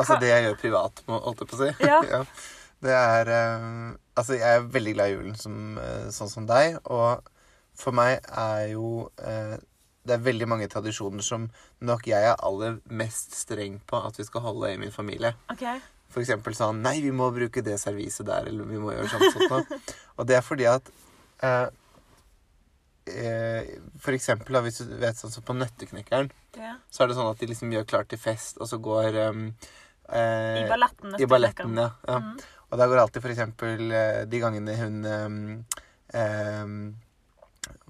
Altså 0.00 0.16
det 0.20 0.28
jeg 0.32 0.42
gjør 0.48 0.56
privat, 0.62 1.02
holdt 1.06 1.40
jeg 1.44 1.48
på 1.50 1.56
å 1.56 1.58
si. 1.60 1.70
Ja. 1.86 2.00
Det 2.80 2.94
er 2.96 3.28
eh, 3.28 3.64
Altså, 4.20 4.36
jeg 4.36 4.56
er 4.58 4.66
veldig 4.74 4.92
glad 4.96 5.08
i 5.10 5.14
julen, 5.14 5.36
som, 5.38 5.78
eh, 5.80 6.08
sånn 6.12 6.28
som 6.32 6.46
deg. 6.48 6.78
Og 6.92 7.22
for 7.80 7.96
meg 7.96 8.18
er 8.28 8.66
jo 8.74 9.10
eh, 9.22 9.56
Det 10.04 10.16
er 10.16 10.24
veldig 10.24 10.48
mange 10.48 10.68
tradisjoner 10.72 11.24
som 11.24 11.46
nok 11.84 12.06
jeg 12.08 12.24
er 12.24 12.36
aller 12.44 12.78
mest 12.88 13.36
streng 13.36 13.78
på 13.88 14.00
at 14.06 14.16
vi 14.18 14.24
skal 14.24 14.44
holde 14.44 14.72
i 14.72 14.78
min 14.80 14.92
familie. 14.92 15.34
Okay. 15.52 15.80
For 16.10 16.24
eksempel 16.24 16.56
sånn 16.56 16.80
Nei, 16.82 16.96
vi 17.04 17.12
må 17.14 17.28
bruke 17.36 17.62
det 17.64 17.76
serviset 17.80 18.26
der, 18.26 18.48
eller 18.50 18.64
vi 18.68 18.80
må 18.80 18.94
gjøre 18.96 19.10
sånn 19.12 19.28
sånt 19.36 19.52
noe». 19.52 19.80
Og 20.18 20.26
det 20.28 20.36
er 20.40 20.44
fordi 20.44 20.66
at 20.68 20.88
eh, 21.46 21.68
eh, 23.12 23.74
For 24.02 24.16
eksempel, 24.16 24.56
da, 24.56 24.64
hvis 24.64 24.80
du 24.84 24.96
vet 25.00 25.20
sånn 25.20 25.32
som 25.32 25.44
på 25.46 25.56
Nøtteknekkeren, 25.56 26.32
Ja. 26.58 26.74
så 26.90 27.04
er 27.04 27.10
det 27.12 27.16
sånn 27.20 27.30
at 27.30 27.38
de 27.40 27.46
liksom 27.52 27.72
gjør 27.72 27.86
klart 27.92 28.08
til 28.10 28.18
fest, 28.20 28.58
og 28.60 28.68
så 28.68 28.80
går 28.82 29.20
eh, 29.20 30.64
I 30.64 30.64
balletten. 30.68 31.14
I 31.20 31.28
balletten, 31.30 31.76
ja. 31.78 31.90
ja. 32.08 32.18
Mhm. 32.18 32.40
Og 32.70 32.78
da 32.78 32.86
går 32.86 33.02
alltid 33.02 33.24
for 33.24 33.34
eksempel 33.34 33.92
eh, 33.92 34.24
de 34.30 34.40
gangene 34.42 34.74
hun 34.78 34.98
um, 35.04 35.38
um, 36.14 36.74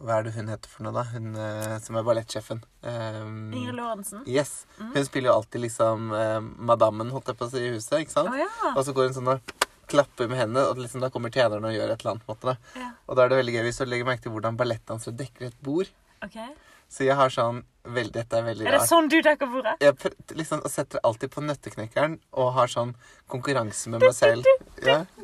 Hva 0.00 0.16
er 0.16 0.26
det 0.26 0.34
hun 0.38 0.48
heter 0.48 0.72
for 0.72 0.86
noe, 0.86 0.94
da? 0.96 1.04
Hun 1.12 1.34
uh, 1.36 1.76
som 1.84 1.98
er 2.00 2.06
ballettsjefen. 2.06 2.62
Um, 2.80 3.50
Ingrid 3.52 3.76
Lorentzen. 3.76 4.24
Yes. 4.28 4.64
Mm. 4.78 4.94
Hun 4.96 5.08
spiller 5.08 5.30
jo 5.30 5.36
alltid 5.36 5.64
liksom 5.66 6.08
uh, 6.14 6.38
madammen, 6.40 7.12
holdt 7.12 7.32
jeg 7.32 7.40
på 7.40 7.48
å 7.48 7.52
si, 7.52 7.64
i 7.66 7.74
huset, 7.74 7.98
ikke 8.00 8.14
sant? 8.16 8.32
sant? 8.32 8.40
ja. 8.40 8.72
Og 8.72 8.86
så 8.86 8.96
går 8.96 9.10
hun 9.10 9.18
sånn 9.20 9.34
og 9.34 9.54
klapper 9.90 10.30
med 10.30 10.38
hendene, 10.38 10.64
og 10.70 10.80
liksom 10.80 11.02
da 11.04 11.10
kommer 11.12 11.32
tjenerne 11.34 11.68
og 11.68 11.76
gjør 11.76 11.92
et 11.92 12.02
eller 12.02 12.14
annet. 12.14 12.24
på 12.24 12.32
en 12.32 12.36
måte 12.36 12.52
da. 12.52 12.80
ja. 12.80 12.90
Og 13.06 13.18
da 13.18 13.24
er 13.24 13.32
det 13.32 13.40
veldig 13.40 13.56
gøy 13.56 13.64
hvis 13.66 13.80
du 13.82 13.86
legger 13.88 14.08
merke 14.08 14.24
til 14.24 14.34
hvordan 14.34 14.58
ballettdansere 14.60 15.18
dekker 15.18 15.50
et 15.50 15.62
bord. 15.66 15.90
Okay. 16.24 16.52
Så 16.90 17.06
jeg 17.06 17.18
har 17.18 17.32
sånn 17.34 17.62
veldig, 17.84 18.12
Dette 18.12 18.38
er 18.38 18.42
veldig 18.44 18.66
Er 18.66 18.70
det 18.74 18.80
rart. 18.80 18.88
sånn 18.88 19.08
du 19.08 19.16
dekker 19.24 19.50
bordet? 19.50 19.76
Jeg 19.80 19.94
liksom 20.38 20.62
setter 20.68 21.00
alltid 21.06 21.32
på 21.34 21.44
Nøtteknekkeren 21.44 22.18
og 22.32 22.52
har 22.56 22.68
sånn 22.72 22.94
konkurranse 23.30 23.90
med 23.92 24.02
meg 24.02 24.14
selv. 24.14 24.44
Ja. 24.84 25.04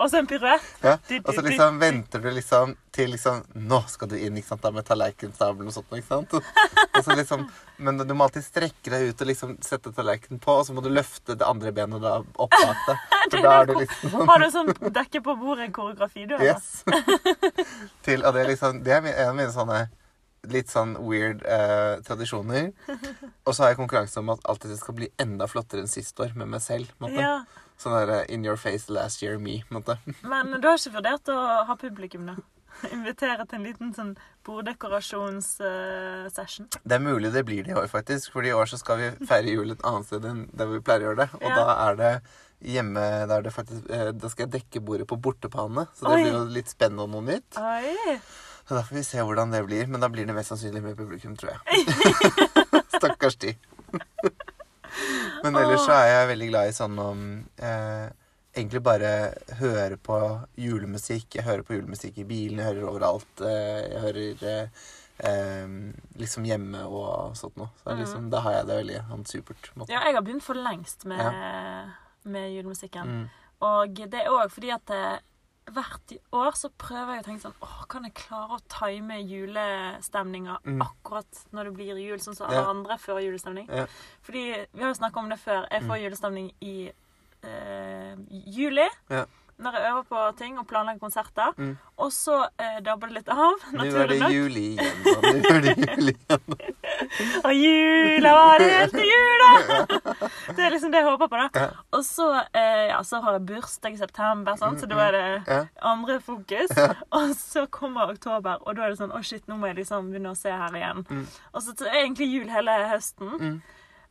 Og 0.00 0.10
så 0.10 0.16
en 0.20 0.26
piruett. 0.30 0.62
Ja, 0.84 0.96
og 1.24 1.34
så 1.34 1.42
liksom 1.44 1.78
venter 1.80 2.18
du 2.22 2.30
liksom 2.30 2.76
til 2.94 3.10
liksom 3.14 3.42
Nå 3.70 3.80
skal 3.90 4.08
du 4.10 4.16
inn 4.18 4.36
ikke 4.38 4.48
sant, 4.52 4.62
da 4.64 4.70
med 4.74 4.84
tallerkenstabelen 4.88 5.68
og 5.70 5.74
sånt. 5.74 5.92
ikke 5.94 6.08
sant? 6.08 6.30
Og 6.96 7.02
så 7.06 7.10
liksom, 7.18 7.40
men 7.80 7.92
du 8.02 8.12
må 8.14 8.24
alltid 8.26 8.44
strekke 8.44 8.88
deg 8.92 9.00
ut 9.10 9.22
og 9.22 9.26
liksom 9.30 9.50
sette 9.64 9.88
tallerkenen 9.94 10.40
på, 10.42 10.50
og 10.60 10.64
så 10.66 10.70
må 10.76 10.80
du 10.84 10.90
løfte 10.92 11.36
det 11.38 11.46
andre 11.46 11.70
benet 11.76 12.02
da 12.02 12.10
opp 12.20 12.56
bak 12.56 12.78
deg. 12.88 12.96
For 13.30 13.38
da 13.46 13.50
er 13.60 13.64
du 13.70 13.74
liksom 13.78 14.06
sånn 14.14 14.26
Har 14.30 14.38
du 14.42 14.48
sånn 14.52 14.70
dekke 14.98 15.18
på 15.24 15.32
bordet-koreografi, 15.40 16.22
du? 16.26 16.32
eller? 16.36 16.48
Yes. 16.50 16.66
til, 18.06 18.20
og 18.26 18.32
det 18.36 18.39
er 18.42 18.52
liksom 18.52 18.84
Det 18.84 18.94
er 18.94 19.08
en 19.10 19.30
av 19.30 19.38
mine 19.38 19.54
sånne 19.54 19.80
litt 20.48 20.70
sånn 20.72 20.94
weird 21.04 21.42
eh, 21.44 22.00
tradisjoner. 22.06 22.70
Og 23.46 23.52
så 23.52 23.64
har 23.64 23.72
jeg 23.72 23.80
konkurranse 23.80 24.22
om 24.22 24.30
at 24.32 24.46
alt 24.48 24.62
dette 24.64 24.78
skal 24.80 24.96
bli 24.96 25.10
enda 25.20 25.48
flottere 25.50 25.84
enn 25.84 25.90
sist 25.90 26.20
år 26.22 26.32
med 26.38 26.48
meg 26.54 26.64
selv. 26.64 26.92
Ja. 27.12 27.42
Sånn 27.80 27.96
der 27.98 28.14
eh, 28.20 28.24
in 28.32 28.46
your 28.46 28.56
face 28.60 28.92
last 28.92 29.24
year 29.24 29.36
me. 29.38 29.60
måte. 29.68 29.98
Men 30.24 30.56
du 30.56 30.68
har 30.68 30.80
ikke 30.80 30.96
vurdert 30.96 31.32
å 31.32 31.38
ha 31.68 31.76
publikum, 31.80 32.24
da? 32.32 32.38
Invitere 32.96 33.44
til 33.46 33.56
en 33.60 33.66
liten 33.66 33.90
sånn 33.96 34.12
borddekorasjonssession? 34.46 36.66
Det 36.84 36.94
er 36.96 37.02
mulig 37.04 37.32
det 37.34 37.44
blir 37.48 37.62
det 37.66 37.72
i 37.74 37.78
år, 37.78 37.88
faktisk. 37.92 38.24
For 38.34 38.42
i 38.46 38.52
år 38.56 38.66
så 38.70 38.76
skal 38.80 38.96
vi 39.00 39.08
feire 39.26 39.48
jul 39.52 39.70
et 39.74 39.84
annet 39.86 40.06
sted 40.08 40.22
enn 40.30 40.40
der 40.56 40.66
vi 40.72 40.80
pleier 40.84 41.02
å 41.02 41.04
gjøre 41.10 41.20
det. 41.24 41.30
Og 41.40 41.48
Ja. 41.50 41.54
da 41.56 41.64
er 41.88 41.92
det 42.00 42.14
hjemme 42.60 43.00
Da, 43.26 43.34
er 43.38 43.42
det 43.42 43.52
faktisk, 43.54 43.82
eh, 43.90 44.12
da 44.12 44.28
skal 44.28 44.46
jeg 44.46 44.52
dekke 44.60 44.80
bordet 44.84 45.06
på 45.08 45.16
bortepane. 45.20 45.86
Så 45.96 46.02
det 46.04 46.12
Oi. 46.12 46.22
blir 46.24 46.32
jo 46.32 46.44
litt 46.44 46.68
spennende 46.68 47.02
og 47.06 47.10
noe 47.10 47.22
nytt. 47.24 47.56
Oi! 47.56 48.20
Så 48.68 48.74
da 48.76 48.82
får 48.82 48.94
vi 48.94 49.02
se 49.02 49.18
hvordan 49.18 49.50
det 49.50 49.64
blir. 49.66 49.86
Men 49.88 50.00
da 50.00 50.08
blir 50.08 50.26
det 50.26 50.34
mest 50.34 50.48
sannsynlig 50.52 50.82
med 50.82 50.96
publikum, 50.96 51.36
tror 51.36 51.50
jeg. 51.56 51.60
Stakkars 53.00 53.36
de. 53.40 53.54
Men 55.42 55.56
ellers 55.56 55.80
så 55.86 55.92
er 55.96 56.06
jeg 56.12 56.28
veldig 56.34 56.48
glad 56.50 56.68
i 56.68 56.72
sånn 56.76 56.98
om 57.00 57.44
eh, 57.58 58.08
Egentlig 58.56 58.82
bare 58.82 59.10
høre 59.60 59.96
på 59.96 60.16
julemusikk. 60.58 61.36
Jeg 61.38 61.44
hører 61.46 61.62
på 61.62 61.76
julemusikk 61.76 62.18
i 62.18 62.24
bilen, 62.26 62.58
jeg 62.58 62.66
hører 62.74 62.88
overalt. 62.90 63.40
Eh, 63.46 63.90
jeg 63.92 64.00
hører 64.00 64.70
eh, 65.20 65.68
liksom 66.18 66.46
hjemme 66.48 66.80
og 66.88 67.36
sånt 67.38 67.56
noe. 67.60 67.68
Så 67.84 67.92
Mm. 67.94 67.98
liksom, 68.00 68.30
da 68.30 68.40
har 68.40 68.52
jeg 68.52 68.66
det 68.66 68.76
veldig 68.84 69.00
sånn 69.10 69.24
supert. 69.26 69.70
måte. 69.76 69.90
Ja, 69.92 70.00
jeg 70.04 70.14
har 70.14 70.22
begynt 70.22 70.42
for 70.42 70.54
lengst 70.54 71.04
med, 71.04 71.92
med 72.24 72.50
julemusikken. 72.56 73.06
Mm. 73.06 73.28
Og 73.62 73.94
det 73.94 74.14
er 74.14 74.30
òg 74.30 74.50
fordi 74.50 74.70
at 74.74 74.90
eh, 74.90 75.18
hvert 75.70 76.14
år 76.32 76.52
så 76.56 76.70
prøver 76.76 77.14
jeg 77.14 77.22
å 77.22 77.26
tenke 77.28 77.42
sånn 77.44 77.54
Åh, 77.62 77.84
kan 77.86 78.02
jeg 78.02 78.14
klare 78.14 78.56
å 78.56 78.62
time 78.68 79.20
julestemninga 79.22 80.56
Mm. 80.64 80.80
akkurat 80.82 81.44
når 81.52 81.64
det 81.64 81.74
blir 81.74 81.94
jul, 82.00 82.18
sånn 82.18 82.34
som 82.34 82.48
alle 82.48 82.62
Ja. 82.64 82.70
andre 82.70 82.96
før 82.98 83.20
julestemning? 83.22 83.68
Ja. 83.68 83.86
Fordi 84.22 84.66
vi 84.74 84.82
har 84.82 84.92
jo 84.94 84.98
snakka 84.98 85.18
om 85.18 85.28
det 85.28 85.38
før. 85.38 85.68
Jeg 85.70 85.82
får 85.82 85.96
Mm. 85.98 86.02
julestemning 86.10 86.52
i 86.62 86.92
eh, 87.44 88.16
juli. 88.46 88.88
Ja. 89.10 89.26
Når 89.60 89.74
jeg 89.76 89.90
øver 89.90 90.04
på 90.08 90.20
ting 90.38 90.54
og 90.58 90.64
planlegger 90.70 91.02
konserter. 91.02 91.50
Mm. 91.60 91.74
Og 92.00 92.12
så 92.16 92.38
eh, 92.56 92.78
dabber 92.80 93.10
det 93.10 93.18
litt 93.18 93.28
av, 93.28 93.58
Nå 93.76 93.84
er 93.84 94.06
det 94.08 94.16
nok. 94.22 94.32
juli 94.32 94.62
igjen, 94.70 95.02
nå 95.04 95.50
er 95.50 95.60
det 95.66 95.74
jul 95.76 96.08
igjen. 96.14 96.54
Og 97.44 97.52
jula 97.56 98.30
var 98.38 98.62
helt 98.64 98.94
til 98.94 99.04
jula! 99.10 99.50
Det 100.56 100.64
er 100.64 100.72
liksom 100.72 100.92
det 100.92 101.00
jeg 101.02 101.06
håper 101.10 101.28
på, 101.30 101.38
da. 101.42 101.48
Ja. 101.60 101.66
Og 101.96 102.04
så, 102.06 102.26
eh, 102.56 102.86
ja, 102.90 103.00
så 103.06 103.20
har 103.24 103.36
jeg 103.36 103.44
bursdag 103.50 103.94
i 103.96 104.00
september, 104.00 104.56
sånn, 104.60 104.78
så 104.80 104.88
da 104.90 104.98
er 105.08 105.12
det 105.18 105.26
Ja. 105.50 105.58
andre 105.92 106.16
fokus. 106.24 106.72
Og 107.20 107.34
så 107.36 107.66
kommer 107.70 108.14
oktober, 108.14 108.58
og 108.64 108.76
da 108.76 108.86
er 108.86 108.94
det 108.94 108.98
sånn 109.02 109.12
Å, 109.12 109.20
shit, 109.24 109.44
nå 109.48 109.58
må 109.60 109.68
jeg 109.70 109.82
liksom 109.82 110.08
begynne 110.12 110.32
å 110.32 110.38
se 110.40 110.50
her 110.52 110.72
igjen. 110.80 111.04
Mm. 111.10 111.26
Og 111.54 111.62
så 111.66 111.76
er 111.84 112.00
egentlig 112.06 112.30
jul 112.32 112.48
hele 112.52 112.78
høsten. 112.94 113.36
Mm. 113.40 113.60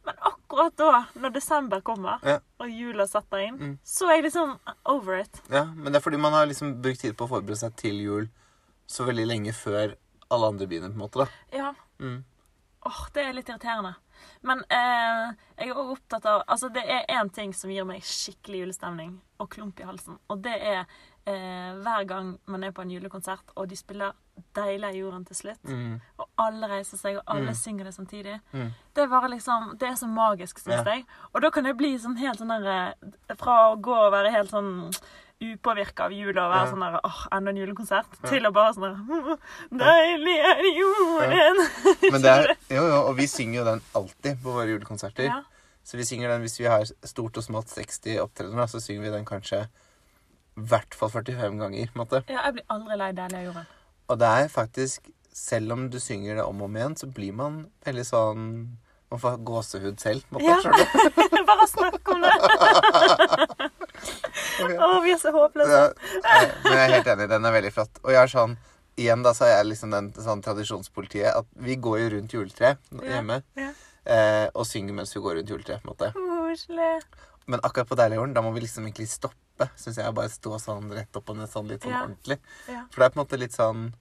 Men 0.06 0.16
akkurat 0.22 0.76
da, 0.78 1.06
når 1.16 1.34
desember 1.36 1.82
kommer, 1.82 2.20
Ja. 2.24 2.40
og 2.60 2.70
jula 2.70 3.06
setter 3.08 3.38
inn, 3.48 3.58
Mm. 3.60 3.78
så 3.84 4.08
er 4.10 4.16
jeg 4.22 4.24
liksom 4.32 4.60
over 4.86 5.20
it. 5.20 5.42
Ja, 5.50 5.66
men 5.66 5.92
det 5.94 5.96
er 6.00 6.10
fordi 6.10 6.18
man 6.20 6.34
har 6.34 6.46
liksom 6.48 6.82
brukt 6.82 7.00
tid 7.02 7.16
på 7.18 7.28
å 7.28 7.30
forberede 7.30 7.58
seg 7.58 7.76
til 7.76 7.94
jul 8.02 8.30
så 8.88 9.06
veldig 9.06 9.28
lenge 9.28 9.54
før 9.54 9.96
alle 10.32 10.48
andre 10.48 10.68
begynner, 10.68 10.90
på 10.90 10.94
en 10.94 11.10
måte. 11.10 11.26
da. 11.26 11.28
Ja. 11.58 11.74
Mm. 12.00 12.24
Åh, 12.86 13.10
det 13.14 13.26
er 13.26 13.34
litt 13.34 13.50
irriterende. 13.50 13.96
Men 14.42 14.60
eh, 14.70 15.34
jeg 15.58 15.70
er 15.70 15.74
også 15.76 15.98
opptatt 15.98 16.26
av 16.26 16.44
Altså, 16.48 16.70
det 16.74 16.84
er 16.88 17.06
én 17.10 17.30
ting 17.34 17.54
som 17.54 17.70
gir 17.70 17.84
meg 17.86 18.02
skikkelig 18.02 18.66
julestemning 18.66 19.20
og 19.40 19.50
klump 19.50 19.80
i 19.80 19.84
halsen, 19.84 20.18
og 20.30 20.42
det 20.42 20.56
er 20.62 20.86
eh, 21.30 21.76
hver 21.84 22.08
gang 22.10 22.34
man 22.50 22.64
er 22.64 22.72
på 22.72 22.82
en 22.82 22.90
julekonsert, 22.92 23.54
og 23.56 23.70
de 23.70 23.76
spiller 23.78 24.12
'Deilig 24.56 24.88
er 24.88 24.94
jorden' 25.02 25.26
til 25.28 25.36
slutt, 25.36 25.64
Mm. 25.64 26.00
og 26.18 26.28
alle 26.40 26.68
reiser 26.68 26.98
seg, 26.98 27.18
og 27.18 27.24
alle 27.28 27.50
Mm. 27.52 27.54
synger 27.56 27.84
det 27.86 27.94
samtidig 27.94 28.40
Mm. 28.54 28.72
Det 28.96 29.04
er 29.04 29.08
bare 29.08 29.30
liksom 29.30 29.78
Det 29.78 29.90
er 29.90 29.96
så 29.96 30.08
magisk, 30.08 30.60
syns 30.60 30.86
Ja. 30.86 30.92
jeg. 30.94 31.06
Og 31.34 31.42
da 31.42 31.50
kan 31.50 31.64
det 31.64 31.78
bli 31.78 31.98
sånn 31.98 32.18
helt 32.18 32.40
sånn 32.40 32.48
der 32.64 32.94
eh, 33.30 33.36
Fra 33.36 33.72
å 33.76 33.82
gå 33.82 33.92
og 33.94 34.12
være 34.14 34.32
helt 34.32 34.50
sånn 34.52 34.92
upåvirka 35.42 36.06
av 36.06 36.12
jula 36.12 36.46
og 36.48 36.54
være 36.54 36.66
Ja. 36.66 36.72
sånn 36.72 36.80
der 36.92 37.00
åh, 37.04 37.28
enda 37.32 37.50
en 37.52 37.58
julekonsert, 37.58 38.30
til 38.30 38.44
å 38.46 38.52
bare 38.54 38.74
sånn 38.74 39.08
der 39.08 39.38
Deilig 39.72 40.40
er 40.40 40.64
jorden 40.80 41.58
Men 42.12 42.22
det 42.22 42.32
er, 42.32 42.56
jo, 42.70 42.84
jo, 42.88 43.08
og 43.08 43.16
vi 43.18 43.24
synger 43.28 43.60
jo 43.60 43.66
den 43.66 43.82
alltid 43.96 44.38
på 44.44 44.52
våre 44.54 44.68
julekonserter. 44.68 45.24
Ja. 45.26 45.42
Så 45.84 45.98
vi 45.98 46.04
synger 46.04 46.30
den 46.30 46.42
hvis 46.42 46.60
vi 46.60 46.66
har 46.66 46.84
stort 47.04 47.38
og 47.38 47.44
smått 47.44 47.68
60 47.70 48.20
opptredener, 48.20 48.68
så 48.68 48.80
synger 48.80 49.02
vi 49.02 49.10
den 49.18 49.26
kanskje 49.26 49.68
i 50.60 50.66
hvert 50.74 50.94
fall 51.00 51.10
45 51.14 51.58
ganger. 51.64 51.90
Måtte. 51.96 52.24
ja, 52.30 52.44
jeg 52.46 52.54
blir 52.60 52.66
aldri 52.76 52.98
lei 53.00 53.12
den 53.18 53.36
jeg 53.38 53.48
gjorde. 53.50 53.66
Og 54.10 54.20
det 54.20 54.28
er 54.44 54.48
faktisk 54.52 55.10
Selv 55.40 55.72
om 55.72 55.84
du 55.94 56.00
synger 56.02 56.36
det 56.40 56.44
om 56.44 56.62
og 56.62 56.66
om 56.68 56.76
igjen, 56.76 56.96
så 57.00 57.08
blir 57.08 57.32
man 57.38 57.60
veldig 57.86 58.04
sånn 58.04 58.46
Man 59.12 59.20
får 59.22 59.38
gåsehud 59.46 60.00
selv. 60.02 60.26
Måtte, 60.34 60.50
Ja. 60.50 60.58
Bare 61.50 61.68
snakk 61.70 62.10
om 62.14 62.22
det! 62.26 62.34
Å, 64.60 64.90
vi 65.04 65.14
er 65.14 65.20
så 65.22 65.32
håpløse. 65.34 65.80
Ja, 65.80 66.42
men 66.66 66.74
jeg 66.76 66.82
er 66.84 66.94
helt 66.98 67.08
enig. 67.14 67.30
Den 67.32 67.48
er 67.48 67.56
veldig 67.56 67.72
flott. 67.76 68.02
Og 68.04 68.12
jeg 68.14 68.22
er 68.26 68.32
sånn 68.34 68.58
Igjen 69.00 69.22
da 69.24 69.32
så 69.38 69.46
er 69.48 69.54
jeg 69.62 69.70
liksom 69.70 69.94
den 69.96 70.10
sånn 70.20 70.42
tradisjonspolitiet 70.44 71.32
at 71.32 71.48
vi 71.64 71.78
går 71.80 72.02
jo 72.02 72.08
rundt 72.18 72.34
juletreet 72.36 72.82
Ja, 72.92 73.06
hjemme 73.14 73.38
ja. 73.56 73.70
eh, 74.04 74.48
og 74.52 74.66
synger 74.68 74.98
mens 74.98 75.14
vi 75.16 75.22
går 75.24 75.38
rundt 75.40 75.54
juletreet. 75.54 75.80
på 75.86 75.88
en 75.88 75.94
måte. 75.94 76.10
Koselig. 76.18 76.98
Men 77.50 77.60
akkurat 77.66 77.88
på 77.90 77.98
Deilig 77.98 78.20
jorden, 78.20 78.34
da 78.38 78.42
må 78.46 78.52
vi 78.54 78.62
liksom 78.62 78.86
egentlig 78.86 79.08
stoppe. 79.10 79.70
Synes 79.76 79.98
jeg 79.98 80.14
Bare 80.16 80.30
stå 80.30 80.60
sånn 80.62 80.92
rett 80.94 81.16
opp 81.18 81.30
og 81.34 81.38
ned 81.42 81.50
sånn 81.50 81.68
litt 81.68 81.82
sånn 81.84 81.92
Ja. 81.96 82.04
ordentlig. 82.06 82.38
Ja. 82.70 82.84
For 82.94 83.02
det 83.02 83.06
er 83.08 83.10
på 83.16 83.20
en 83.20 83.26
måte 83.26 83.40
litt 83.42 83.56
sånn 83.58 83.94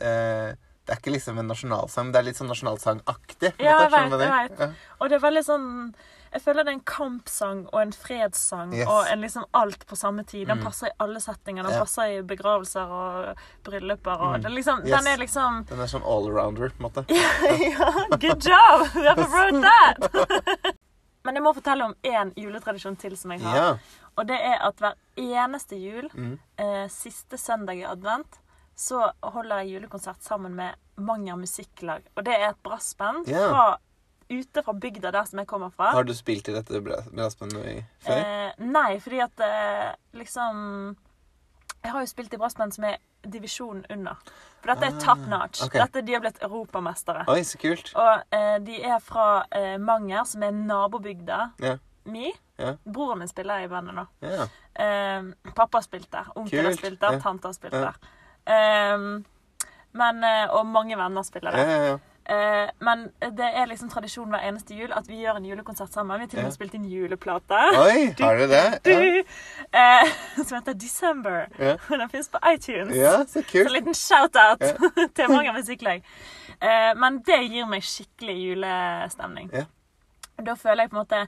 eh, 0.00 0.54
Det 0.86 0.96
er 0.96 0.98
ikke 1.00 1.12
liksom 1.14 1.38
en 1.38 1.46
nasjonalsang, 1.46 2.06
men 2.08 2.12
det 2.12 2.18
er 2.18 2.24
litt 2.24 2.36
sånn 2.40 2.48
nasjonalsangaktig. 2.50 3.52
Ja, 3.60 3.76
jeg 3.84 3.90
veit. 3.92 4.10
vet, 4.10 4.20
jeg 4.26 4.58
vet. 4.58 4.74
Og 5.00 5.08
det 5.08 5.14
er 5.20 5.22
veldig 5.30 5.44
sånn 5.46 5.94
Jeg 6.32 6.42
føler 6.42 6.62
det 6.64 6.70
er 6.70 6.76
en 6.78 6.84
kampsang 6.86 7.66
og 7.72 7.80
en 7.80 7.90
fredssang 7.92 8.72
Yes. 8.72 8.86
og 8.88 9.06
en 9.10 9.20
liksom 9.20 9.44
alt 9.52 9.84
på 9.86 9.96
samme 9.98 10.24
tid. 10.26 10.46
Den 10.48 10.58
Mm. 10.58 10.64
passer 10.64 10.86
i 10.86 10.90
alle 11.00 11.18
settinger. 11.20 11.62
Den 11.64 11.72
Ja. 11.72 11.80
passer 11.80 12.02
i 12.18 12.22
begravelser 12.22 12.86
og 12.86 13.36
brylluper 13.64 14.14
og 14.20 14.34
Mm. 14.36 14.42
det 14.42 14.46
er 14.46 14.54
liksom, 14.54 14.86
Yes. 14.86 14.98
Den 15.04 15.06
er 15.12 15.16
liksom 15.18 15.66
Den 15.66 15.80
er 15.80 15.86
sånn 15.86 16.02
all-arounder, 16.04 16.70
på 16.70 16.84
en 16.84 16.90
måte. 16.90 17.04
ja, 17.78 18.16
Good 18.16 18.44
job! 18.44 18.86
Whoever 18.94 19.26
wrote 19.26 19.60
that! 19.62 20.74
Men 21.24 21.34
jeg 21.36 21.42
må 21.44 21.52
fortelle 21.54 21.84
om 21.84 21.94
én 22.02 22.30
juletradisjon 22.36 22.96
til 22.98 23.16
som 23.16 23.30
jeg 23.34 23.40
har. 23.44 23.56
Ja. 23.56 23.72
Og 24.16 24.26
det 24.26 24.38
er 24.40 24.58
at 24.66 24.76
hver 24.80 24.94
eneste 25.16 25.76
jul, 25.80 26.08
Mm. 26.14 26.38
eh, 26.58 26.86
siste 26.88 27.36
søndag 27.38 27.76
i 27.78 27.84
advent, 27.84 28.38
så 28.76 29.12
holder 29.22 29.58
jeg 29.62 29.74
julekonsert 29.82 30.22
sammen 30.24 30.54
med 30.56 30.74
Manger 30.96 31.36
Musikklag. 31.36 32.02
Og 32.16 32.24
det 32.24 32.34
er 32.34 32.50
et 32.50 32.62
brassband 32.64 33.28
Ja. 33.28 33.48
fra, 33.50 33.76
ute 34.30 34.62
fra 34.62 34.72
bygda 34.72 35.10
der 35.12 35.24
som 35.26 35.38
jeg 35.38 35.46
kommer 35.46 35.70
fra. 35.72 35.90
Har 35.92 36.04
du 36.04 36.12
spilt 36.14 36.48
i 36.48 36.52
dette 36.52 36.80
brassbandet 36.80 37.84
før? 38.00 38.16
Eh, 38.24 38.52
nei, 38.58 38.98
fordi 38.98 39.20
at 39.20 39.40
eh, 39.40 39.94
liksom 40.14 40.96
Jeg 41.84 41.92
har 41.92 42.04
jo 42.04 42.08
spilt 42.10 42.34
i 42.34 42.38
brassband 42.40 42.74
som 42.76 42.84
er 42.84 42.98
divisjonen 43.24 43.84
under. 43.90 44.18
For 44.60 44.72
dette 44.72 44.86
er 44.86 44.96
Ah, 44.96 45.00
top 45.00 45.22
notch. 45.28 45.62
Okay. 45.64 45.80
Dette, 45.80 46.02
de 46.06 46.12
har 46.12 46.20
blitt 46.20 46.42
europamestere. 46.42 47.24
Oi, 47.28 47.40
så 47.44 47.58
kult. 47.58 47.92
Og 47.96 48.36
eh, 48.36 48.58
de 48.66 48.82
er 48.84 48.98
fra 49.04 49.44
eh, 49.56 49.78
Manger, 49.80 50.24
som 50.28 50.42
er 50.42 50.50
nabobygda 50.50 51.40
yeah. 51.62 51.78
mi. 52.04 52.32
Yeah. 52.60 52.76
Broren 52.84 53.18
min 53.18 53.28
spiller 53.28 53.64
i 53.64 53.68
bandet 53.68 53.96
nå. 53.96 54.04
Yeah. 54.24 54.52
Eh, 54.74 55.52
pappa 55.54 55.80
har 55.80 55.86
spilt 55.86 56.10
der. 56.12 56.28
Onkel 56.36 56.68
har 56.68 56.76
spilt 56.76 57.00
der. 57.00 57.20
Tante 57.20 57.48
har 57.48 57.56
spilt 57.56 57.72
der. 57.72 57.96
Eh, 58.44 58.98
men, 59.92 60.24
eh, 60.24 60.46
og 60.50 60.66
mange 60.66 60.96
venner 61.00 61.22
spiller 61.22 61.56
der. 61.56 61.98
Ja, 62.30 62.36
ja. 62.36 62.62
Eh, 62.64 62.70
men 62.80 63.02
det 63.20 63.48
er 63.54 63.66
liksom 63.66 63.90
tradisjon 63.90 64.30
hver 64.30 64.44
eneste 64.48 64.74
jul 64.74 64.92
at 64.92 65.08
vi 65.08 65.18
gjør 65.24 65.36
en 65.40 65.44
julekonsert 65.44 65.92
sammen. 65.92 66.16
Vi 66.20 66.24
har 66.24 66.28
til 66.30 66.38
og 66.38 66.44
med 66.44 66.50
Ja. 66.52 66.54
spilt 66.54 66.74
inn 66.74 66.84
juleplate. 66.90 67.60
Oi, 67.80 68.14
har 68.20 68.36
du 68.38 68.46
det? 68.46 68.80
Ja. 68.86 69.22
Eh, 69.72 70.12
som 70.46 70.58
heter 70.58 70.72
December. 70.74 71.46
Ja. 71.58 71.76
Den 71.88 72.08
fins 72.10 72.28
på 72.28 72.38
iTunes. 72.54 72.96
ja, 72.96 73.24
så 73.26 73.42
Så 73.42 73.66
en 73.66 73.72
liten 73.72 73.94
shout-out 73.94 74.60
til 75.14 75.28
mange 75.28 75.52
musikklag. 75.52 76.02
Eh, 76.62 76.94
men 76.96 77.18
det 77.26 77.40
gir 77.50 77.66
meg 77.66 77.82
skikkelig 77.82 78.36
julestemning. 78.48 79.50
Ja. 79.52 79.64
Da 80.44 80.54
føler 80.54 80.82
jeg 80.86 80.90
på 80.90 80.96
en 80.96 81.02
måte 81.04 81.26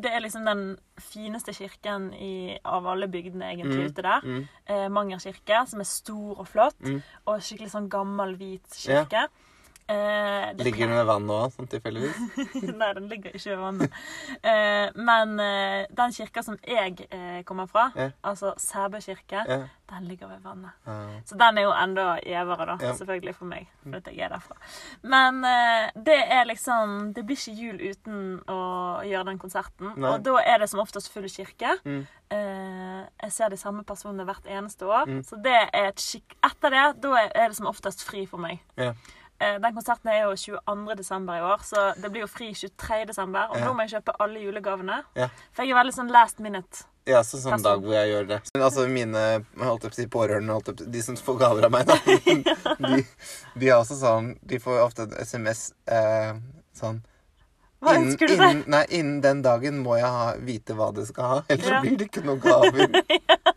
Det 0.00 0.10
er 0.12 0.20
liksom 0.20 0.44
den 0.44 0.76
fineste 1.00 1.52
kirken 1.56 2.10
i, 2.14 2.58
av 2.64 2.84
alle 2.86 3.06
bygdene 3.08 3.46
egentlig 3.54 3.78
Mm, 3.78 3.86
ute 3.86 4.02
der. 4.02 4.20
Mm. 4.24 4.42
Eh, 4.68 4.88
Manger 4.92 5.18
kirke, 5.18 5.62
som 5.66 5.80
er 5.80 5.84
stor 5.88 6.38
og 6.38 6.46
flott. 6.48 6.76
Mm. 6.84 6.98
Og 7.26 7.40
skikkelig 7.40 7.70
sånn 7.72 7.88
gammel, 7.88 8.34
hvit 8.36 8.76
Ja. 8.88 9.04
Eh, 9.88 10.64
Ligger 10.64 10.88
den 10.88 10.96
ved 10.96 11.04
vann 11.06 11.28
òg, 11.30 11.52
sånn 11.54 11.68
tilfeldigvis? 11.70 12.16
Nei, 12.80 12.88
den 12.96 13.04
ligger 13.06 13.34
ikke 13.38 13.52
ved 13.52 13.60
vannet. 13.62 13.98
Eh, 14.42 14.88
men 14.98 15.34
eh, 15.42 15.84
den 15.94 16.14
kirka 16.16 16.42
som 16.42 16.56
jeg 16.66 17.04
eh, 17.06 17.44
kommer 17.46 17.68
fra, 17.70 17.84
yeah. 17.94 18.10
altså 18.26 18.50
Sæbø 18.58 18.98
kirke, 19.04 19.44
yeah. 19.46 19.68
den 19.92 20.08
ligger 20.10 20.32
ved 20.32 20.40
vannet. 20.42 20.74
Uh. 20.88 21.20
Så 21.28 21.38
den 21.38 21.60
er 21.60 21.68
jo 21.68 21.74
enda 21.76 22.06
gjevere, 22.18 22.66
da. 22.72 22.74
Mm. 22.80 22.96
Selvfølgelig 22.98 23.34
for 23.38 23.50
meg, 23.52 23.68
for 23.84 23.98
at 24.00 24.10
jeg 24.10 24.26
er 24.26 24.34
derfra. 24.34 24.58
Men 25.06 25.38
eh, 25.46 25.86
det 26.08 26.18
er 26.34 26.48
liksom 26.50 27.12
Det 27.14 27.22
blir 27.26 27.38
ikke 27.38 27.54
jul 27.60 27.78
uten 27.92 28.24
å 28.50 28.60
gjøre 29.06 29.28
den 29.30 29.38
konserten. 29.38 29.92
Nei. 29.94 30.10
Og 30.10 30.24
da 30.26 30.40
er 30.42 30.64
det 30.64 30.70
som 30.72 30.82
oftest 30.82 31.12
full 31.14 31.28
kirke. 31.30 31.76
Mm. 31.86 32.00
Eh, 32.34 33.04
jeg 33.22 33.36
ser 33.36 33.54
de 33.54 33.60
samme 33.60 33.84
personene 33.86 34.26
hvert 34.26 34.50
eneste 34.50 34.90
år. 34.90 35.06
Mm. 35.06 35.22
Så 35.26 35.38
det 35.42 35.54
er 35.68 35.92
et 35.92 36.02
skikk... 36.02 36.34
Etter 36.42 36.74
det, 36.74 36.86
da 37.06 37.22
er 37.28 37.46
det 37.46 37.58
som 37.58 37.70
oftest 37.70 38.02
fri 38.06 38.24
for 38.26 38.42
meg. 38.42 38.58
Ja. 38.74 38.96
Eh, 39.40 39.58
Den 39.60 39.74
konserten 39.76 40.08
er 40.10 40.22
jo 40.24 40.34
22. 40.36 40.94
desember 40.96 41.34
i 41.36 41.40
år, 41.44 41.58
så 41.64 41.92
det 42.00 42.10
blir 42.12 42.22
jo 42.24 42.26
fri 42.30 42.52
23. 42.54 43.04
desember. 43.06 43.48
Og 43.50 43.56
Ja. 43.58 43.66
nå 43.66 43.74
må 43.76 43.84
jeg 43.88 44.00
kjøpe 44.02 44.14
alle 44.18 44.40
julegavene. 44.40 45.02
Ja. 45.14 45.28
For 45.52 45.62
jeg 45.64 45.72
er 45.72 45.82
veldig 45.84 45.94
sånn 45.94 46.10
last 46.10 46.38
minute. 46.40 46.84
Ja, 47.06 47.20
så 47.22 47.38
sånn 47.38 47.62
dag 47.62 47.80
hvor 47.82 47.92
jeg 47.94 48.08
gjør 48.10 48.26
det. 48.28 48.40
Men 48.54 48.62
altså 48.64 48.88
mine 48.90 49.44
holdt 49.62 49.84
opp, 49.84 49.92
på 49.94 50.08
pårørende, 50.10 50.52
holdt 50.56 50.78
si, 50.80 50.86
de 50.90 51.02
som 51.02 51.14
får 51.16 51.38
gaver 51.38 51.64
av 51.64 51.70
meg, 51.70 51.86
da, 51.86 51.94
de, 52.88 53.04
de 53.60 53.68
er 53.68 53.76
også 53.76 53.94
sånn 54.00 54.32
De 54.44 54.58
får 54.58 54.80
ofte 54.82 55.02
en 55.06 55.12
SMS 55.22 55.72
eh, 55.86 56.32
sånn 56.74 56.98
Hva 57.80 57.94
ønsker 58.00 58.26
du 58.26 58.34
deg? 58.36 58.50
innen, 58.50 58.64
nei, 58.66 58.84
innen 58.90 59.20
den 59.20 59.42
dagen 59.42 59.78
må 59.84 59.94
jeg 60.00 60.10
ha, 60.10 60.32
vite 60.40 60.74
hva 60.74 60.92
det 60.96 61.06
skal 61.06 61.24
ha, 61.30 61.42
ellers 61.48 61.68
Ja. 61.70 61.80
blir 61.84 61.96
det 61.96 62.08
ikke 62.10 62.24
noen 62.24 62.40
gaver. 62.40 62.88
Ja, 63.06 63.52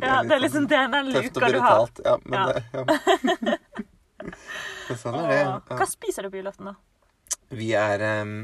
det 0.00 0.36
er 0.36 0.40
liksom 0.42 0.66
den 0.70 0.92
sånn 0.96 1.12
luka 1.12 1.48
du 1.52 1.58
har. 1.60 1.86
brutalt. 1.86 2.00
Ja, 2.04 2.16
men 2.24 2.38
Ja. 2.38 2.46
det 2.52 2.62
ja. 2.72 2.82
Sånn 4.98 5.16
er 5.18 5.28
det. 5.28 5.38
Ja. 5.40 5.54
Hva 5.78 5.86
spiser 5.88 6.22
du 6.26 6.30
på 6.32 6.38
julaften, 6.42 6.68
da? 6.70 6.74
Vi 7.52 7.70
er, 7.76 8.04
um, 8.22 8.34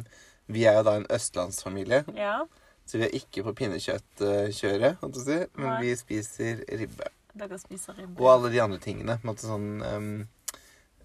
vi 0.49 0.65
er 0.69 0.79
jo 0.81 0.83
da 0.89 0.97
en 0.99 1.07
østlandsfamilie, 1.13 2.03
Ja, 2.17 2.41
så 2.89 2.99
vi 2.99 3.05
er 3.07 3.15
ikke 3.19 3.45
på 3.47 3.53
pinnekjøttkjøret, 3.61 4.99
holdt 5.03 5.21
si, 5.23 5.39
men 5.57 5.69
Nei. 5.69 5.79
vi 5.85 5.95
spiser 6.01 6.63
ribbe. 6.81 7.09
dere 7.39 7.59
spiser 7.61 7.95
ribbe. 7.95 8.19
Og 8.21 8.29
alle 8.33 8.51
de 8.51 8.61
andre 8.65 8.79
tingene. 8.83 9.19
Sånn 9.39 9.69
um, 9.85 10.29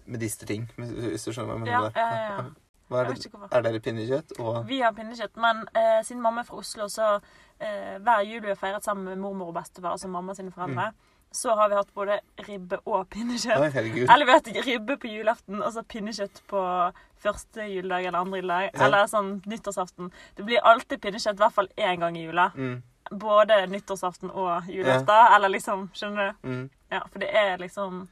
medisterting, 0.06 0.66
hvis 0.76 1.24
du 1.24 1.32
skjønner 1.32 1.54
hva 1.54 1.58
jeg 1.60 1.72
Ja, 1.72 1.80
mener. 1.80 1.92
ja, 1.96 2.08
ja, 2.10 2.36
ja. 2.38 2.50
Er, 2.92 3.08
det, 3.08 3.30
er 3.50 3.62
dere 3.64 3.80
pinnekjøtt 3.80 4.34
og 4.44 4.66
Vi 4.68 4.80
har 4.84 4.92
pinnekjøtt, 4.92 5.36
men 5.40 5.62
eh, 5.74 6.02
siden 6.04 6.20
mamma 6.22 6.42
er 6.42 6.48
fra 6.50 6.58
Oslo, 6.60 6.86
så 6.92 7.06
eh, 7.58 7.96
hver 8.04 8.20
jul 8.28 8.42
vi 8.44 8.52
har 8.52 8.58
feiret 8.60 8.84
sammen 8.84 9.04
med 9.08 9.18
mormor 9.22 9.48
og 9.50 9.54
bestefar, 9.56 9.94
altså 9.96 10.08
mamma 10.12 10.34
sine 10.36 10.52
foreldre, 10.52 10.90
så 11.34 11.54
har 11.58 11.68
vi 11.72 11.74
hatt 11.74 11.88
både 11.96 12.20
ribbe 12.46 12.78
og 12.86 13.08
pinnekjøtt. 13.10 13.72
Herregud. 13.74 14.04
Eller 14.06 14.24
vi 14.28 14.30
har 14.34 14.38
hatt 14.42 14.66
ribbe 14.68 14.96
på 15.02 15.08
julaften 15.10 15.62
og 15.64 15.72
så 15.74 15.82
pinnekjøtt 15.82 16.42
på 16.52 16.60
første 17.24 17.64
juledag 17.72 18.04
eller 18.06 18.18
andre 18.20 18.38
juledag. 18.42 18.68
Ja. 18.74 18.84
Eller 18.86 19.08
sånn 19.10 19.32
nyttårsaften. 19.50 20.12
Det 20.36 20.44
blir 20.46 20.60
alltid 20.62 21.00
pinnekjøtt, 21.02 21.40
i 21.40 21.42
hvert 21.42 21.56
fall 21.56 21.70
én 21.76 22.04
gang 22.04 22.16
i 22.20 22.26
jula. 22.28 22.50
Mm, 22.54 22.82
Både 23.20 23.66
nyttårsaften 23.72 24.30
og 24.30 24.68
julaften. 24.70 25.32
Eller 25.34 25.48
liksom, 25.56 25.88
skjønner 25.96 26.30
du? 26.36 26.48
mm. 26.48 26.64
Ja, 26.94 27.00
for 27.10 27.18
det 27.24 27.32
er 27.34 27.56
liksom 27.58 28.04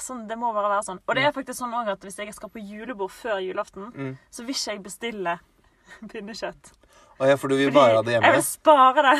Sånn, 0.00 0.26
Det 0.28 0.36
må 0.38 0.52
bare 0.54 0.68
være 0.76 0.84
sånn. 0.86 1.00
Og 1.06 1.14
det 1.18 1.24
er 1.26 1.32
faktisk 1.36 1.58
sånn 1.60 1.74
også 1.74 1.92
at 1.96 2.04
hvis 2.06 2.16
jeg 2.22 2.34
skal 2.34 2.48
på 2.52 2.62
julebord 2.62 3.10
før 3.10 3.38
julaften, 3.44 3.90
Mm. 3.94 4.16
så 4.30 4.44
vil 4.46 4.54
ikke 4.54 4.72
jeg 4.74 4.82
bestille 4.82 5.38
pinnekjøtt. 6.12 6.72
Å 7.18 7.26
ja, 7.30 7.36
for 7.40 7.48
du 7.48 7.56
vil 7.56 7.70
Fordi 7.70 7.78
bare 7.78 7.94
ha 7.96 8.02
det 8.02 8.12
hjemme? 8.12 8.26
Jeg 8.26 8.34
vil 8.36 8.44
spare 8.44 9.00
det. 9.06 9.16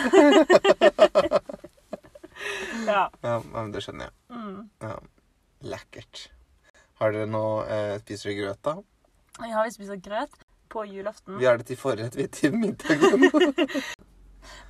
ja. 2.87 3.05
Ja, 3.23 3.37
men 3.53 3.73
det 3.73 3.83
skjønner 3.85 4.11
jeg. 4.11 4.15
Mm. 4.37 4.59
Ja. 4.85 4.97
Lekkert. 5.73 6.27
Har 7.01 7.13
dere 7.13 7.27
noe 7.29 7.65
eh, 7.69 7.95
Spiser 8.05 8.31
dere 8.31 8.41
grøt, 8.43 8.61
da? 8.65 8.77
Ja, 9.47 9.63
vi 9.65 9.73
spiser 9.75 9.97
grøt 10.01 10.37
på 10.73 10.85
julaften. 10.89 11.39
Vi 11.41 11.45
har 11.49 11.57
det 11.61 11.67
til 11.71 11.77
forrett, 11.81 12.17
vi 12.17 12.27
til 12.33 12.53
middagen. 12.57 13.31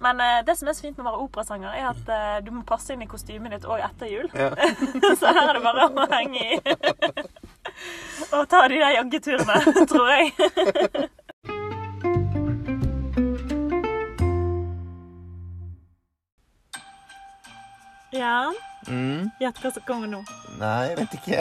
Men 0.05 0.21
uh, 0.21 0.41
det 0.47 0.57
som 0.59 0.69
er 0.69 0.77
så 0.77 0.87
fint 0.87 0.99
med 0.99 1.07
å 1.07 1.11
være 1.11 1.25
operasanger, 1.27 1.77
er 1.77 1.91
at 1.91 2.11
uh, 2.11 2.39
du 2.45 2.51
må 2.55 2.65
passe 2.69 2.95
inn 2.95 3.05
i 3.05 3.11
kostymet 3.11 3.57
ditt 3.57 3.69
òg 3.69 3.85
etter 3.87 4.11
jul. 4.11 4.31
ja. 4.35 4.51
så 5.21 5.33
her 5.33 5.45
er 5.49 5.59
det 5.59 5.65
bare 5.65 5.89
å 5.89 6.09
henge 6.12 6.43
i. 6.43 6.61
Og 8.37 8.49
ta 8.49 8.67
de 8.69 8.81
der 8.81 8.97
joggeturene, 8.99 9.61
tror 9.91 10.09
jeg. 10.11 10.33
ja. 18.17 18.53
Mm. 18.87 19.31
gjett 19.41 19.59
hva 19.59 19.71
som 19.75 19.83
kommer 19.87 20.07
nå. 20.11 20.21
Nei, 20.61 20.85
jeg 20.89 20.97
vet 21.01 21.15
ikke. 21.19 21.39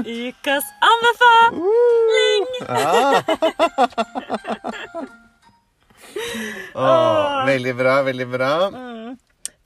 Ukas 0.00 0.66
anbefaling! 0.88 2.46
Ah. 2.72 3.20
Åh, 6.74 7.15
veldig 7.46 7.74
bra, 7.78 7.94
veldig 8.06 8.26
bra. 8.32 8.50
Mm. 8.74 9.16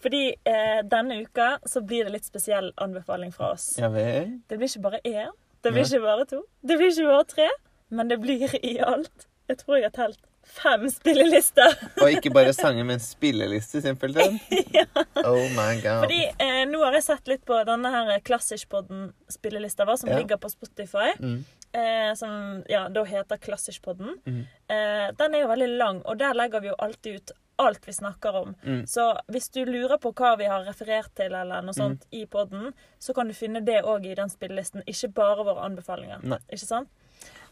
Fordi 0.00 0.22
eh, 0.48 0.80
denne 0.88 1.18
uka 1.26 1.58
så 1.68 1.82
blir 1.84 2.06
det 2.08 2.14
litt 2.14 2.24
spesiell 2.28 2.70
anbefaling 2.80 3.32
fra 3.36 3.50
oss. 3.56 3.74
Ja 3.80 3.90
vel. 3.92 4.38
Det 4.48 4.56
blir 4.60 4.70
ikke 4.70 4.84
bare 4.86 5.00
én, 5.04 5.32
det 5.62 5.72
blir 5.74 5.82
Ja. 5.84 5.88
ikke 5.90 6.06
bare 6.06 6.24
to, 6.30 6.42
det 6.64 6.78
blir 6.80 6.88
ikke 6.94 7.10
bare 7.10 7.24
tre, 7.34 7.48
men 7.90 8.08
det 8.08 8.20
blir 8.22 8.54
i 8.64 8.78
alt 8.80 9.26
Jeg 9.50 9.58
tror 9.58 9.76
jeg 9.80 9.88
har 9.90 9.96
telt 9.96 10.20
fem 10.46 10.84
spillelister. 10.90 11.72
Og 12.00 12.10
ikke 12.14 12.30
bare 12.32 12.52
sanger, 12.54 12.84
men 12.86 13.00
spilleliste, 13.02 13.82
simpelthen. 13.82 14.38
Oh 15.26 15.42
my 15.52 15.74
god. 15.82 16.04
Fordi 16.06 16.20
eh, 16.38 16.62
nå 16.70 16.78
har 16.84 16.94
jeg 16.96 17.02
sett 17.04 17.28
litt 17.28 17.42
på 17.46 17.58
denne 17.68 17.90
her 17.92 18.20
Klassiskpodden-spillelista 18.24 19.84
vår, 19.84 19.96
som 19.96 20.08
Ja. 20.10 20.18
ligger 20.18 20.36
på 20.36 20.48
Spotify. 20.50 21.12
Mm. 21.20 21.44
Eh, 21.72 22.14
som 22.14 22.62
ja, 22.68 22.88
da 22.88 23.04
heter 23.04 23.36
Klassiskpodden. 23.36 24.16
Mm. 24.26 24.40
Eh, 24.68 25.10
den 25.18 25.34
er 25.34 25.40
jo 25.44 25.48
veldig 25.48 25.68
lang, 25.78 26.00
og 26.06 26.18
der 26.18 26.34
legger 26.34 26.60
vi 26.60 26.68
jo 26.68 26.74
alltid 26.78 27.14
ut 27.20 27.30
alt 27.60 27.84
vi 27.88 27.92
snakker 27.92 28.36
om. 28.42 28.54
Mm. 28.64 28.82
Så 28.88 29.04
hvis 29.32 29.50
du 29.54 29.60
lurer 29.68 29.98
på 30.02 30.12
hva 30.16 30.32
vi 30.40 30.48
har 30.50 30.64
referert 30.66 31.12
til, 31.18 31.34
eller 31.34 31.62
noe 31.66 31.76
sånt 31.76 32.06
Mm. 32.08 32.22
i 32.22 32.24
podden, 32.26 32.72
så 32.98 33.14
kan 33.14 33.28
du 33.28 33.34
finne 33.34 33.60
det 33.64 33.82
òg 33.84 34.06
i 34.10 34.14
den 34.18 34.28
spillelisten. 34.32 34.82
Ikke 34.86 35.12
bare 35.14 35.44
våre 35.44 35.64
anbefalinger. 35.68 36.22
Nei. 36.24 36.38
Ikke 36.50 36.66
sant? 36.66 36.88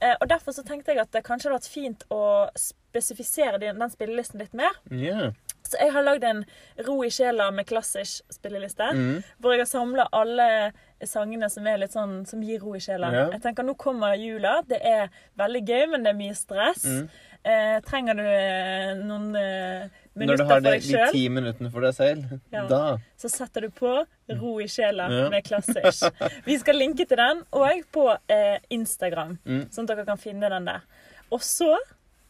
Eh, 0.01 0.15
og 0.21 0.29
Derfor 0.31 0.53
så 0.55 0.63
tenkte 0.65 0.95
jeg 0.95 1.01
at 1.03 1.11
det 1.13 1.25
kanskje 1.27 1.51
hadde 1.51 1.59
vært 1.61 1.73
fint 1.73 2.05
å 2.15 2.49
spesifisere 2.57 3.59
den, 3.61 3.79
den 3.79 3.91
spillelisten 3.93 4.41
litt 4.41 4.55
mer. 4.57 4.73
Yeah. 4.91 5.33
Så 5.69 5.77
jeg 5.83 5.93
har 5.93 6.03
lagd 6.07 6.25
en 6.25 6.45
Ro 6.87 7.03
i 7.05 7.11
sjela 7.13 7.51
med 7.53 7.67
klassisk 7.69 8.25
spilleliste. 8.33 8.87
Mm. 8.95 9.19
Hvor 9.43 9.53
jeg 9.53 9.61
har 9.67 9.69
samla 9.69 10.07
alle 10.17 10.73
sangene 11.07 11.49
som, 11.51 11.67
er 11.67 11.79
litt 11.79 11.93
sånn, 11.95 12.27
som 12.27 12.41
gir 12.43 12.61
ro 12.61 12.75
i 12.75 12.81
sjela. 12.83 13.13
Ja. 13.15 13.25
Jeg 13.37 13.43
tenker 13.43 13.63
Nå 13.67 13.75
kommer 13.79 14.15
jula. 14.19 14.63
Det 14.67 14.81
er 14.83 15.09
veldig 15.39 15.63
gøy, 15.69 15.85
men 15.93 16.03
det 16.03 16.11
er 16.11 16.19
mye 16.19 16.35
stress. 16.35 16.85
Mm. 16.85 17.09
Eh, 17.49 17.77
trenger 17.87 18.15
du 18.19 18.23
eh, 18.27 18.95
noen 19.07 19.29
eh, 19.39 19.85
Når 20.19 20.27
du 20.27 20.43
deg 20.43 20.49
har 20.51 20.61
Når 20.61 20.65
det, 20.65 20.73
har 20.91 21.07
de 21.07 21.13
ti 21.15 21.29
minuttene 21.31 21.71
for 21.71 21.81
deg 21.87 21.95
selv, 21.95 22.33
Ja. 22.53 22.65
da 22.67 22.81
så 23.17 23.31
setter 23.31 23.63
du 23.63 23.71
på 23.71 23.93
Ro 24.41 24.57
i 24.61 24.67
sjela 24.69 25.07
Ja. 25.13 25.29
med 25.31 25.45
klassisk. 25.47 26.19
Vi 26.49 26.57
skal 26.59 26.75
linke 26.83 27.07
til 27.07 27.17
den 27.21 27.45
òg 27.55 27.85
på 27.95 28.09
eh, 28.29 28.59
Instagram, 28.75 29.39
Mm. 29.47 29.69
sånn 29.71 29.87
at 29.87 29.95
dere 29.95 30.05
kan 30.11 30.19
finne 30.19 30.51
den 30.51 30.67
der. 30.67 30.83
Og 31.31 31.41
så, 31.47 31.71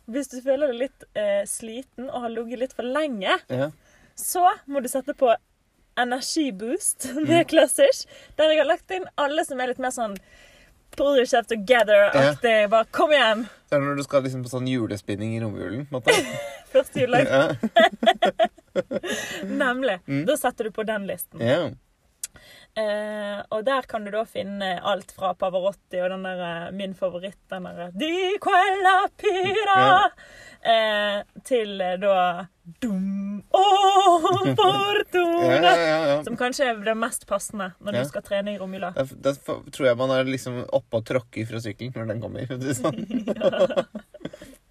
hvis 0.06 0.28
du 0.28 0.42
føler 0.44 0.74
deg 0.74 0.82
litt 0.84 1.04
eh, 1.16 1.42
sliten 1.48 2.10
og 2.10 2.20
har 2.26 2.28
ligget 2.36 2.58
litt 2.66 2.76
for 2.76 2.84
lenge, 2.84 3.38
Ja. 3.48 3.70
så 4.14 4.44
må 4.68 4.82
du 4.84 4.88
sette 4.92 5.14
på 5.16 5.32
energiboost 6.02 7.08
Mm. 7.14 7.24
med 7.28 7.48
klassisk. 7.50 8.08
Der 8.38 8.52
jeg 8.54 8.62
har 8.62 8.68
lagt 8.70 8.90
inn 8.94 9.06
alle 9.16 9.44
som 9.44 9.60
er 9.60 9.72
litt 9.72 9.82
mer 9.82 9.90
sånn 9.94 10.16
pull 10.98 11.18
yourself 11.20 11.46
together-aktig. 11.46 12.68
Bare 12.72 12.86
kom 12.90 13.12
igjen! 13.14 13.44
Det 13.68 13.76
er 13.76 13.82
når 13.84 13.98
du 14.00 14.02
skal 14.06 14.22
liksom 14.24 14.42
på 14.46 14.50
sånn 14.50 14.66
julespinning 14.70 15.34
i 15.36 15.40
romjulen. 15.42 15.84
Første 16.72 17.04
juledag. 17.04 17.58
Nemlig. 19.44 19.98
Mm. 20.08 20.24
Da 20.26 20.36
setter 20.40 20.64
du 20.64 20.70
på 20.74 20.82
den 20.88 21.06
listen. 21.10 21.40
ja. 21.44 21.68
Eh, 22.78 23.38
og 23.48 23.64
der 23.66 23.86
kan 23.90 24.04
du 24.06 24.10
da 24.14 24.20
finne 24.28 24.76
alt 24.86 25.10
fra 25.16 25.32
Pavarotti 25.34 25.98
og 26.04 26.12
den 26.12 26.26
der 26.26 26.42
eh, 26.46 26.66
min 26.76 26.92
favoritt, 26.94 27.38
den 27.50 27.64
der 27.66 27.90
Di 27.90 28.36
quella 28.44 29.08
pira, 29.18 30.10
eh, 30.62 31.24
til 31.48 31.80
eh, 31.82 31.96
da 31.98 32.46
Dum 32.78 33.40
oh, 33.56 34.28
fortuna. 34.44 35.56
Ja, 35.64 35.72
ja, 35.74 35.98
ja. 36.06 36.18
Som 36.24 36.36
kanskje 36.36 36.68
er 36.68 36.82
det 36.84 36.94
mest 37.00 37.24
passende 37.26 37.70
når 37.80 37.96
du 37.96 38.02
skal 38.10 38.22
trene 38.26 38.52
i 38.54 38.58
romjula. 38.60 38.92
Da, 38.94 39.06
da 39.08 39.32
tror 39.72 39.88
jeg 39.88 39.98
man 39.98 40.12
er 40.14 40.28
liksom 40.28 40.60
oppe 40.66 41.00
og 41.00 41.06
tråkker 41.08 41.48
fra 41.48 41.62
sykkelen 41.64 41.96
når 41.96 42.12
den 42.12 42.20
kommer. 42.22 42.44
Sånn. 42.76 42.98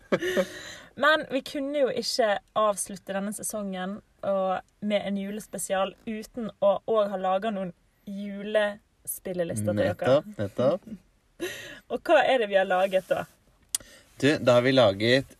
Men 1.01 1.25
vi 1.33 1.41
kunne 1.49 1.81
jo 1.81 1.89
ikke 1.89 2.37
avslutte 2.57 3.17
denne 3.17 3.33
sesongen 3.33 3.97
med 4.21 5.01
en 5.01 5.17
julespesial 5.17 5.95
uten 6.05 6.51
å 6.61 6.77
òg 6.85 7.11
ha 7.11 7.19
laga 7.21 7.51
noen 7.53 7.73
julespillelister 8.07 9.73
til 9.73 9.81
dere. 9.81 9.95
Nettopp. 9.95 10.25
nettopp. 10.37 10.87
Og 11.93 12.01
hva 12.07 12.21
er 12.25 12.39
det 12.43 12.49
vi 12.51 12.57
har 12.59 12.65
laget 12.67 13.07
da? 13.11 13.25
Du, 14.17 14.29
da 14.41 14.55
har 14.57 14.63
vi 14.65 14.71
laget, 14.73 15.35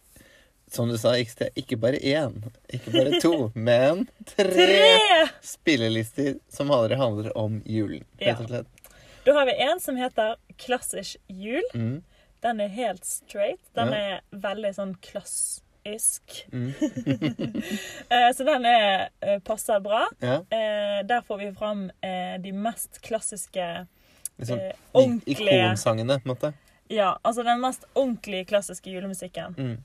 som 0.69 0.89
du 0.91 0.97
sa, 1.01 1.15
ikke, 1.17 1.47
ikke 1.57 1.77
bare 1.81 1.97
én, 2.03 2.35
ikke 2.73 2.91
bare 2.93 3.21
to, 3.23 3.31
men 3.69 4.03
tre, 4.29 4.51
Tre! 4.53 5.29
spillelister 5.41 6.35
som 6.53 6.69
aldri 6.75 6.99
handler 6.99 7.31
om 7.39 7.61
julen, 7.65 8.03
rett 8.21 8.43
og 8.43 8.51
slett. 8.51 8.91
Da 9.25 9.33
har 9.35 9.47
vi 9.49 9.57
en 9.65 9.81
som 9.83 9.97
heter 9.99 10.37
Klassisk 10.61 11.17
jul. 11.27 11.65
Mm, 11.75 11.97
Den 12.45 12.59
er 12.61 12.69
helt 12.71 13.03
straight. 13.05 13.59
Den 13.75 13.89
Ja. 13.91 13.97
er 13.97 14.21
veldig 14.31 14.69
sånn 14.77 14.93
klassisk. 15.91 16.47
mm, 16.51 16.73
Eh, 18.09 18.33
Så 18.35 18.43
den 18.43 18.65
er, 18.65 19.09
eh, 19.21 19.39
passer 19.39 19.79
bra. 19.79 20.07
ja. 20.19 20.35
Eh, 20.49 21.03
Der 21.07 21.21
får 21.21 21.37
vi 21.37 21.51
fram 21.55 21.91
de 22.43 22.51
mest 22.51 23.01
klassiske 23.01 23.87
Liksom, 24.37 24.59
eh, 24.59 24.73
ordentlige 24.93 25.63
Ikonsangene, 25.63 26.19
på 26.19 26.29
en 26.29 26.35
måte. 26.35 26.53
Ja, 26.89 27.17
altså 27.23 27.43
den 27.43 27.59
mest 27.61 27.85
ordentlige 27.95 28.45
klassiske 28.45 28.91
julemusikken. 28.91 29.55
Mm. 29.57 29.77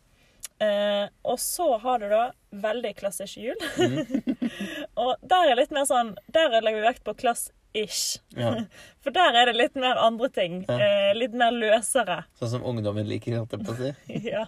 Eh, 0.60 1.08
og 1.24 1.38
så 1.40 1.78
har 1.80 1.98
du 1.98 2.08
da 2.10 2.32
veldig 2.52 2.92
klassisk 2.96 3.36
jul. 3.38 3.56
Mm. 3.78 4.36
og 5.02 5.16
der 5.22 5.50
er 5.50 5.56
litt 5.58 5.72
mer 5.72 5.84
sånn 5.88 6.12
Der 6.30 6.60
legger 6.60 6.82
vi 6.82 6.86
vekt 6.86 7.02
på 7.04 7.14
klass-ish. 7.18 8.20
Ja. 8.36 8.52
For 9.02 9.10
der 9.10 9.34
er 9.40 9.46
det 9.50 9.56
litt 9.56 9.74
mer 9.74 9.96
andre 9.98 10.28
ting. 10.28 10.60
Ja. 10.68 10.76
Eh, 10.78 11.14
litt 11.16 11.32
mer 11.34 11.50
løsere. 11.56 12.20
Sånn 12.38 12.52
som 12.58 12.62
ungdommen 12.68 13.08
liker, 13.08 13.38
holdt 13.40 13.56
jeg 13.56 13.64
på 13.64 13.72
å 13.72 13.80
si. 13.80 14.20
Ja. 14.30 14.44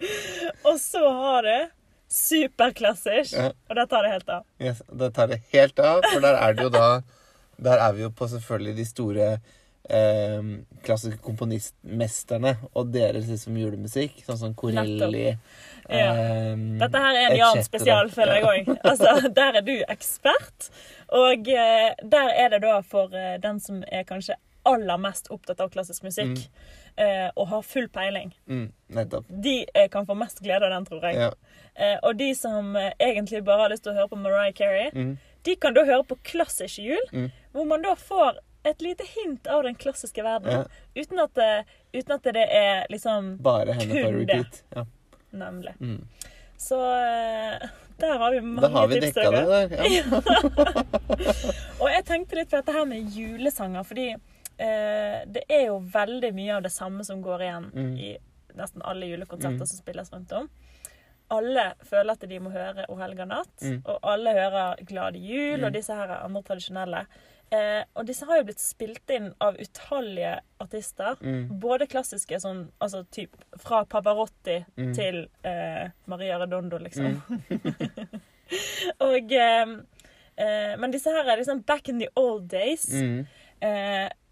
og 0.68 0.78
så 0.80 1.02
har 1.20 1.46
du 1.48 1.54
superklassisk. 2.08 3.34
Ja. 3.36 3.50
Og 3.68 3.76
der 3.76 3.86
tar 3.90 4.06
det 4.06 4.14
helt 4.16 4.28
av. 4.32 4.44
Yes, 4.62 4.82
det 4.88 5.12
tar 5.16 5.30
det 5.32 5.40
helt 5.52 5.78
av, 5.84 6.02
for 6.12 6.24
der 6.24 6.38
er 6.40 6.56
det 6.56 6.68
jo 6.68 6.74
da 6.74 6.88
Der 7.58 7.80
er 7.82 7.92
vi 7.96 8.04
jo 8.04 8.10
på 8.14 8.28
selvfølgelig 8.30 8.76
de 8.78 8.84
store 8.86 9.24
eh, 9.90 10.50
klassiske 10.86 11.18
komponistmesterne 11.24 12.52
og 12.70 12.92
deres 12.94 13.26
liksom 13.26 13.56
julemusikk, 13.58 14.20
sånn 14.26 14.38
som 14.38 14.54
Corelli 14.54 15.24
Ja. 15.26 15.34
eh, 15.90 16.52
Dette 16.78 17.00
her 17.02 17.18
er 17.18 17.30
en 17.32 17.36
Jan 17.40 17.62
spesial, 17.66 18.10
føler 18.14 18.38
jeg 18.38 18.46
òg. 18.46 18.70
Altså, 18.84 19.28
der 19.34 19.58
er 19.58 19.66
du 19.66 19.74
ekspert. 19.88 20.68
Og 21.18 21.48
eh, 21.50 21.90
der 22.04 22.30
er 22.44 22.54
det 22.54 22.62
da 22.62 22.78
for 22.86 23.10
eh, 23.16 23.38
den 23.42 23.58
som 23.64 23.82
er 23.90 24.04
kanskje 24.06 24.36
aller 24.68 25.00
mest 25.00 25.30
opptatt 25.34 25.60
av 25.64 25.70
klassisk 25.72 26.04
musikk, 26.04 26.44
eh, 26.98 27.30
og 27.36 27.48
har 27.52 27.62
full 27.62 27.86
peiling. 27.94 28.32
Mm. 28.50 28.66
De 29.42 29.54
eh, 29.74 29.88
kan 29.92 30.06
få 30.08 30.16
mest 30.18 30.40
glede 30.44 30.66
av 30.66 30.74
den, 30.74 30.84
tror 30.88 31.06
jeg. 31.08 31.16
Ja. 31.16 31.30
Eh, 31.78 31.96
og 32.02 32.16
de 32.18 32.32
som 32.34 32.74
eh, 32.76 32.90
egentlig 32.98 33.44
bare 33.46 33.62
har 33.66 33.70
lyst 33.72 33.84
til 33.86 33.92
å 33.94 33.98
høre 34.00 34.10
på 34.12 34.18
Mariah 34.20 34.52
Carey, 34.52 34.90
Mm. 34.94 35.16
de 35.46 35.56
kan 35.56 35.74
da 35.74 35.84
høre 35.86 36.04
på 36.04 36.18
klassisk 36.26 36.78
jul, 36.82 37.04
Mm. 37.12 37.30
hvor 37.52 37.64
man 37.70 37.82
da 37.82 37.94
får 37.94 38.38
et 38.64 38.82
lite 38.82 39.04
hint 39.14 39.46
av 39.46 39.62
den 39.62 39.74
klassiske 39.78 40.22
verden. 40.26 40.66
Uten, 40.96 41.18
at 41.22 41.34
det, 41.34 41.64
uten 41.94 42.12
at 42.18 42.22
det 42.22 42.36
er 42.50 42.86
liksom 42.90 43.36
Bare 43.42 43.72
henne 43.78 44.02
på 44.02 44.10
repeat. 44.18 44.62
Ja. 44.74 44.84
Nemlig. 45.32 45.74
Mm. 45.80 46.02
Så 46.58 46.74
eh, 46.74 47.68
der 48.00 48.18
har 48.18 48.32
vi 48.34 48.40
mange 48.40 48.60
Da 48.60 48.68
har 48.74 48.88
vi 48.88 48.98
tips. 49.00 49.14
dekka 49.14 49.30
det 49.30 49.46
der. 49.46 49.68
Ja. 49.86 50.02
Og 51.80 51.88
jeg 51.92 52.04
tenkte 52.08 52.36
litt 52.40 52.50
på 52.50 52.58
dette 52.58 52.74
her 52.74 52.84
med 52.90 53.14
julesanger, 53.14 53.86
fordi 53.86 54.08
eh, 54.58 55.24
det 55.26 55.44
er 55.48 55.66
jo 55.66 55.78
veldig 55.80 56.32
mye 56.34 56.56
av 56.56 56.62
det 56.62 56.72
samme 56.72 57.04
som 57.04 57.22
går 57.22 57.40
igjen 57.40 57.70
Mm. 57.74 57.98
i 57.98 58.16
nesten 58.56 58.82
alle 58.84 59.06
julekonserter 59.06 59.58
Mm. 59.60 59.66
som 59.66 59.78
spilles 59.78 60.12
rundt 60.12 60.32
om. 60.32 60.48
Alle 61.30 61.74
føler 61.84 62.10
at 62.12 62.20
de 62.28 62.38
må 62.40 62.50
høre 62.50 62.86
O 62.88 62.96
helga 62.96 63.24
natt, 63.26 63.60
Mm. 63.62 63.82
og 63.84 63.98
alle 64.02 64.30
hører 64.32 64.76
'Glad 64.84 65.14
jul 65.16 65.58
Mm. 65.60 65.64
og 65.66 65.72
disse 65.72 65.94
her 65.94 66.08
andre 66.24 66.42
tradisjonelle. 66.42 67.06
Eh, 67.50 67.84
og 67.96 68.06
disse 68.06 68.26
har 68.26 68.36
jo 68.38 68.44
blitt 68.44 68.60
spilt 68.60 69.08
inn 69.10 69.34
av 69.40 69.54
utallige 69.56 70.40
artister. 70.60 71.16
Mm. 71.22 71.58
Både 71.60 71.86
klassiske, 71.88 72.36
sånn, 72.40 72.68
altså 72.80 73.04
typ 73.10 73.30
fra 73.58 73.84
Pavarotti 73.84 74.64
Mm. 74.76 74.94
til 74.94 75.28
eh, 75.44 75.88
Maria 76.06 76.38
Redondo, 76.38 76.78
liksom. 76.78 77.22
Mm. 77.28 77.50
og 79.00 79.32
eh, 79.32 79.66
eh, 80.38 80.76
Men 80.78 80.90
disse 80.90 81.10
her 81.10 81.24
er 81.28 81.36
liksom 81.36 81.64
back 81.66 81.88
in 81.88 81.98
the 81.98 82.08
old 82.16 82.48
days. 82.48 82.86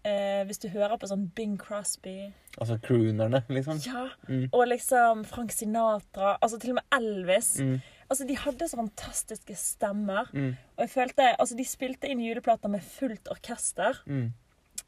Eh, 0.07 0.43
hvis 0.47 0.59
du 0.63 0.67
hører 0.71 0.95
på 1.01 1.07
sånn 1.09 1.25
Bing 1.35 1.57
Crosby 1.59 2.29
Altså 2.61 2.77
croonerne, 2.81 3.41
liksom. 3.51 3.79
Ja, 3.85 4.05
Mm. 4.29 4.47
og 4.53 4.67
liksom 4.67 5.25
Frank 5.27 5.51
Sinatra. 5.51 6.37
Altså 6.41 6.59
til 6.61 6.71
og 6.71 6.79
med 6.79 6.83
Elvis. 6.97 7.49
Mm. 7.59 7.81
Altså 8.09 8.25
De 8.27 8.35
hadde 8.39 8.67
så 8.69 8.77
fantastiske 8.79 9.55
stemmer. 9.59 10.29
Mm. 10.33 10.53
Og 10.77 10.85
jeg 10.85 10.89
følte, 10.89 11.35
altså 11.39 11.57
De 11.57 11.65
spilte 11.65 12.07
inn 12.09 12.19
juleplater 12.23 12.69
med 12.69 12.81
fullt 12.81 13.27
orkester. 13.33 13.99
Mm. 14.07 14.31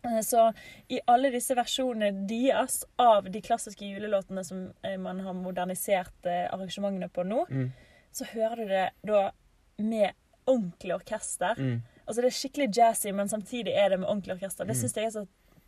Eh, 0.06 0.22
Så 0.22 0.54
i 0.90 1.00
alle 1.08 1.32
disse 1.32 1.56
versjonene 1.56 2.26
deres 2.30 2.84
av 2.98 3.30
de 3.30 3.42
klassiske 3.42 3.84
julelåtene 3.86 4.46
som 4.46 4.72
eh, 4.84 4.96
man 4.98 5.20
har 5.20 5.34
modernisert 5.34 6.26
eh, 6.26 6.48
arrangementene 6.54 7.10
på 7.12 7.26
nå, 7.28 7.46
Mm. 7.50 7.72
så 8.14 8.26
hører 8.34 8.56
du 8.56 8.68
det 8.68 8.90
da 9.06 9.32
med 9.78 10.14
ordentlig 10.48 10.96
orkester. 10.96 11.56
Mm. 11.58 11.82
Altså 12.10 12.24
Det 12.26 12.32
er 12.32 12.38
skikkelig 12.40 12.68
jazzy, 12.76 13.12
men 13.14 13.30
samtidig 13.30 13.76
er 13.78 13.94
det 13.94 14.00
med 14.02 14.10
ordentlig 14.10 14.36
orkester. 14.40 14.66
Mm. 14.66 14.74
Det 14.74 14.78
syns 14.82 14.96
jeg 14.98 15.06
er 15.06 15.14
så 15.14 15.26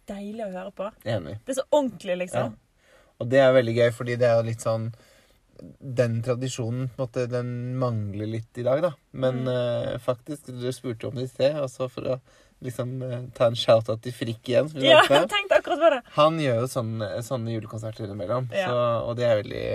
deilig 0.10 0.44
å 0.48 0.52
høre 0.56 0.72
på. 0.74 0.90
Enig. 1.06 1.38
Det 1.46 1.54
er 1.54 1.60
så 1.62 1.68
ordentlig, 1.72 2.18
liksom. 2.26 2.56
Og 3.22 3.30
det 3.30 3.40
er 3.44 3.54
veldig 3.54 3.76
gøy, 3.78 3.90
fordi 3.94 4.16
det 4.18 4.26
er 4.32 4.40
jo 4.42 4.48
litt 4.50 4.64
sånn 4.66 4.90
Den 5.80 6.24
tradisjonen 6.26 6.88
på 6.90 6.96
en 6.98 7.06
måte, 7.06 7.28
den 7.30 7.50
mangler 7.78 8.26
litt 8.26 8.58
i 8.58 8.64
dag, 8.66 8.82
da. 8.82 8.90
Men 9.14 9.44
Mm. 9.44 9.50
uh, 9.94 9.98
faktisk, 10.02 10.48
du 10.58 10.72
spurte 10.74 11.06
om 11.08 11.14
det 11.20 11.28
i 11.28 11.28
sted, 11.30 11.54
altså 11.56 11.86
for 11.88 12.02
å 12.02 12.20
liksom 12.66 12.96
uh, 13.06 13.20
ta 13.38 13.46
en 13.52 13.56
shout-out 13.56 14.02
til 14.02 14.12
Frikk 14.12 14.50
igjen. 14.50 14.72
Ja, 14.82 15.04
jeg 15.10 15.30
tenkte 15.30 15.60
akkurat 15.60 15.84
på 15.84 15.92
det. 15.94 16.00
Han 16.18 16.40
gjør 16.42 16.64
jo 16.64 16.72
sånne, 16.74 17.12
sånne 17.22 17.54
julekonserter 17.54 18.08
innimellom, 18.08 18.50
Ja. 18.58 18.72
så, 18.72 18.80
og 19.12 19.16
det 19.22 19.28
er 19.30 19.44
veldig 19.44 19.68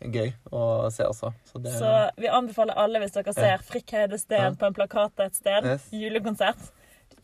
gøy 0.00 0.32
å 0.52 0.90
se 0.94 1.04
også. 1.04 1.32
Så 1.50 1.60
det, 1.62 1.72
Så 1.78 1.92
vi 2.16 2.28
anbefaler 2.28 2.74
alle, 2.78 3.00
hvis 3.02 3.12
dere 3.16 3.32
ser 3.34 3.58
Frikk 3.66 3.90
Heide 3.96 4.18
Steen 4.18 4.40
Ja. 4.42 4.50
på 4.58 4.66
en 4.66 4.74
plakat 4.74 5.18
et 5.26 5.34
sted, 5.36 5.64
Yes. 5.64 5.88
julekonsert 5.92 6.70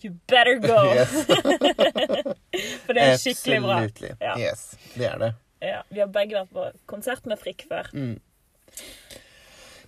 You 0.02 0.10
better 0.28 0.58
go! 0.58 0.74
Yes. 0.94 1.12
For 2.84 2.92
det 2.92 3.02
er 3.02 3.16
skikkelig 3.16 3.60
bra. 3.64 3.76
Ja. 4.20 4.34
Yes, 4.38 4.76
det 4.98 5.06
er 5.08 5.18
det. 5.22 5.30
Ja, 5.64 5.78
vi 5.88 6.00
har 6.02 6.10
begge 6.12 6.36
vært 6.36 6.50
på 6.52 6.66
konsert 6.90 7.24
med 7.30 7.38
Frikk 7.40 7.64
før. 7.70 7.88
Mm. 7.94 8.18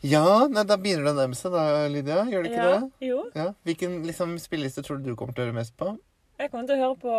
Ja, 0.07 0.47
nei, 0.53 0.63
da 0.69 0.77
begynner 0.79 1.09
det 1.09 1.13
å 1.15 1.19
nærme 1.19 1.37
seg 1.37 1.53
da, 1.53 1.65
Lydia. 1.91 2.23
Gjør 2.31 2.45
det 2.47 2.53
ikke 2.53 2.65
Ja, 2.65 2.79
det? 2.81 2.91
jo. 3.09 3.23
Ja. 3.35 3.47
Hvilken 3.67 3.99
liksom, 4.07 4.37
spilleliste 4.41 4.85
tror 4.87 4.99
du 5.03 5.11
du 5.11 5.17
kommer 5.17 5.35
til 5.35 5.45
å 5.45 5.47
høre 5.49 5.57
mest 5.59 5.77
på? 5.77 5.99
Jeg 6.39 6.51
kommer 6.53 6.67
til 6.69 6.77
å 6.77 6.83
høre 6.85 6.99
på, 7.03 7.15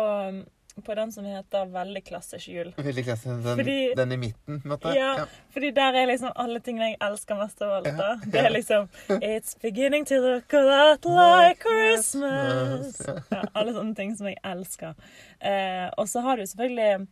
på 0.82 0.94
den 0.94 1.12
som 1.12 1.24
heter 1.24 1.66
Veldig 1.72 2.02
klassisk 2.06 2.48
jul. 2.48 2.72
Veldig 2.76 3.04
klassisk, 3.04 3.42
Den, 3.44 3.56
Fordi- 3.58 3.94
den 3.96 4.12
i 4.12 4.16
midten, 4.16 4.60
på 4.60 4.68
en 4.68 4.72
måte. 4.74 4.94
Ja. 4.96 5.26
Fordi 5.54 5.70
der 5.74 5.94
er 5.94 6.06
liksom 6.06 6.32
alle 6.36 6.60
tingene 6.60 6.90
jeg 6.92 6.98
elsker 7.00 7.36
mest 7.36 7.62
av 7.62 7.70
alt. 7.78 7.84
da. 7.96 8.08
Ja. 8.08 8.16
Det 8.24 8.44
er 8.44 8.50
liksom 8.50 8.88
It's 9.20 9.54
beginning 9.62 10.04
to 10.06 10.14
look 10.20 10.54
a 10.54 10.60
lot 10.62 11.04
like 11.04 11.62
Christmas. 11.62 13.00
Ja. 13.06 13.18
Ja, 13.30 13.42
alle 13.54 13.72
sånne 13.72 13.94
ting 13.96 14.14
som 14.16 14.26
jeg 14.30 14.38
elsker. 14.44 14.94
Eh, 15.40 15.88
og 15.98 16.06
så 16.08 16.20
har 16.24 16.36
du 16.36 16.42
selvfølgelig 16.46 17.06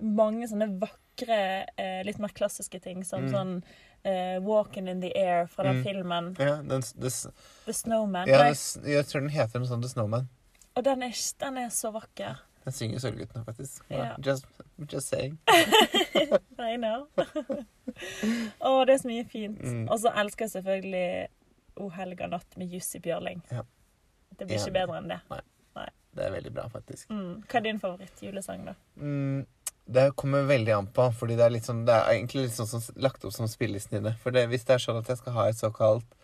mange 0.00 0.48
sånne 0.48 0.70
vakre, 0.80 1.66
eh, 1.76 2.02
litt 2.06 2.18
mer 2.18 2.28
klassiske 2.34 2.80
ting, 2.82 3.04
som 3.04 3.26
Mm. 3.26 3.32
sånn 3.32 3.62
Uh, 4.06 4.38
'Walking 4.40 4.86
in 4.88 5.00
the 5.00 5.12
Air' 5.16 5.48
fra 5.48 5.64
den 5.64 5.82
Mm. 5.82 5.84
filmen. 5.84 6.36
Ja, 6.38 6.62
den, 6.62 6.82
this, 7.00 7.26
'The 7.66 7.72
Snowman'. 7.72 8.28
ja 8.28 8.38
det, 8.48 8.86
jeg 8.94 9.04
tror 9.06 9.20
den 9.20 9.28
heter 9.28 9.58
noe 9.58 9.66
sånt 9.66 9.82
The 9.82 9.88
Snowman. 9.88 10.28
og 10.76 10.84
den 10.84 11.02
er, 11.02 11.12
den 11.40 11.58
er 11.58 11.68
så 11.68 11.90
vakker. 11.92 12.38
Den 12.68 12.74
synger 12.76 13.00
Sølvguttene, 13.00 13.44
faktisk. 13.46 13.84
Ja. 13.88 14.10
Just, 14.26 14.44
just 14.92 15.08
saying. 15.08 15.38
I 16.58 16.76
know. 16.76 17.06
Å, 18.60 18.84
det 18.84 18.92
er 18.92 18.98
så 19.00 19.08
mye 19.08 19.24
fint. 19.24 19.62
Mm. 19.64 19.86
Og 19.86 20.02
så 20.02 20.12
elsker 20.20 20.44
jeg 20.44 20.52
selvfølgelig 20.58 21.06
O 21.80 21.88
helga 21.94 22.28
natt 22.28 22.58
med 22.60 22.74
Jussi 22.74 23.00
Bjørling. 23.00 23.40
Ja. 23.48 23.62
Det 24.36 24.50
blir 24.50 24.60
ikke 24.60 24.74
bedre 24.76 24.98
enn 25.00 25.08
det. 25.14 25.20
Det 26.18 26.26
er 26.26 26.34
veldig 26.34 26.52
bra, 26.58 26.66
faktisk. 26.68 27.08
Mm. 27.08 27.40
Hva 27.46 27.56
er 27.56 27.64
din 27.70 27.80
favorittjulesang, 27.80 28.68
da? 28.68 28.76
Mm, 29.00 29.46
det 29.96 30.06
kommer 30.20 30.44
veldig 30.50 30.76
an 30.76 30.92
på, 30.92 31.08
fordi 31.16 31.38
det 31.38 31.46
er, 31.46 31.54
litt 31.56 31.68
sånn, 31.68 31.86
det 31.88 31.96
er 31.96 32.18
egentlig 32.18 32.50
litt 32.50 32.56
sånn 32.58 32.68
som, 32.68 32.84
lagt 33.00 33.24
opp 33.24 33.32
som 33.32 33.48
spillelisten 33.48 34.02
dine. 34.02 34.12
For 34.20 34.36
det, 34.36 34.44
hvis 34.52 34.68
det 34.68 34.76
er 34.76 34.84
sånn 34.84 35.00
at 35.00 35.08
jeg 35.08 35.22
skal 35.22 35.38
ha 35.38 35.48
et 35.48 35.60
såkalt 35.62 36.17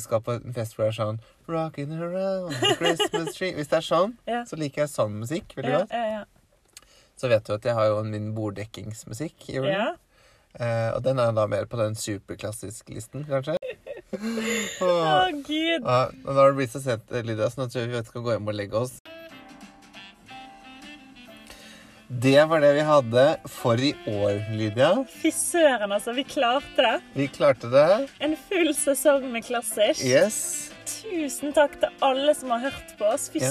Skal 0.00 0.22
på 0.24 0.32
en 0.38 0.54
fest 0.56 0.72
hvor 0.76 0.86
det 0.86 0.92
er 0.94 0.96
sånn 0.96 1.18
Rocking 1.52 1.92
around 2.00 2.54
the 2.62 2.70
Christmas 2.78 3.34
tree 3.36 3.52
Hvis 3.58 3.68
det 3.68 3.76
er 3.82 3.84
sånn, 3.84 4.14
Ja. 4.30 4.40
så 4.48 4.56
liker 4.56 4.84
jeg 4.86 4.92
sånn 4.94 5.18
musikk 5.20 5.52
veldig 5.58 5.72
Ja, 5.74 5.82
godt. 5.84 5.92
ja. 5.92 6.24
Så 7.16 7.28
vet 7.32 7.44
du 7.48 7.52
at 7.54 7.64
jeg 7.64 7.74
har 7.76 7.86
jo 7.90 8.02
min 8.04 8.30
borddekkingsmusikk 8.36 9.48
i 9.50 9.58
julen. 9.58 9.72
ja. 9.72 9.86
Eh, 10.56 10.90
og 10.96 11.02
den 11.04 11.18
er 11.20 11.32
da 11.36 11.44
mer 11.52 11.66
på 11.68 11.76
den 11.76 11.92
superklassisk-listen, 12.00 13.26
kanskje. 13.28 13.58
Å, 14.16 14.86
oh, 14.88 15.26
gud. 15.44 15.84
ja, 15.84 15.96
og 16.08 16.30
nå 16.30 16.36
har 16.38 16.48
det 16.52 16.56
blitt 16.56 16.72
så 16.72 16.80
sent, 16.80 17.10
Lydia, 17.12 17.48
så 17.52 17.60
nå 17.60 17.66
tror 17.68 17.82
jeg 17.84 17.90
vi 17.92 18.00
skal 18.08 18.24
gå 18.24 18.32
hjem 18.36 18.48
og 18.48 18.56
legge 18.56 18.78
oss. 18.80 18.94
Det 22.08 22.44
var 22.48 22.60
det 22.62 22.68
vi 22.76 22.82
hadde 22.86 23.22
for 23.50 23.80
i 23.82 23.90
år, 24.06 24.36
Lydia. 24.54 24.92
Fy 25.10 25.32
søren, 25.34 25.90
altså. 25.90 26.12
Vi 26.14 26.22
klarte 26.22 26.76
det. 26.78 26.92
Vi 27.16 27.26
klarte 27.34 27.70
det. 27.72 27.86
En 28.22 28.36
full 28.46 28.70
sesong 28.78 29.26
med 29.32 29.42
klassisk. 29.48 30.04
Yes. 30.06 30.70
Tusen 30.86 31.50
takk 31.56 31.74
til 31.82 31.90
alle 32.06 32.34
som 32.38 32.52
har 32.54 32.68
hørt 32.68 32.94
på 33.00 33.08
oss. 33.10 33.26
Fy 33.34 33.42
Ja. 33.42 33.50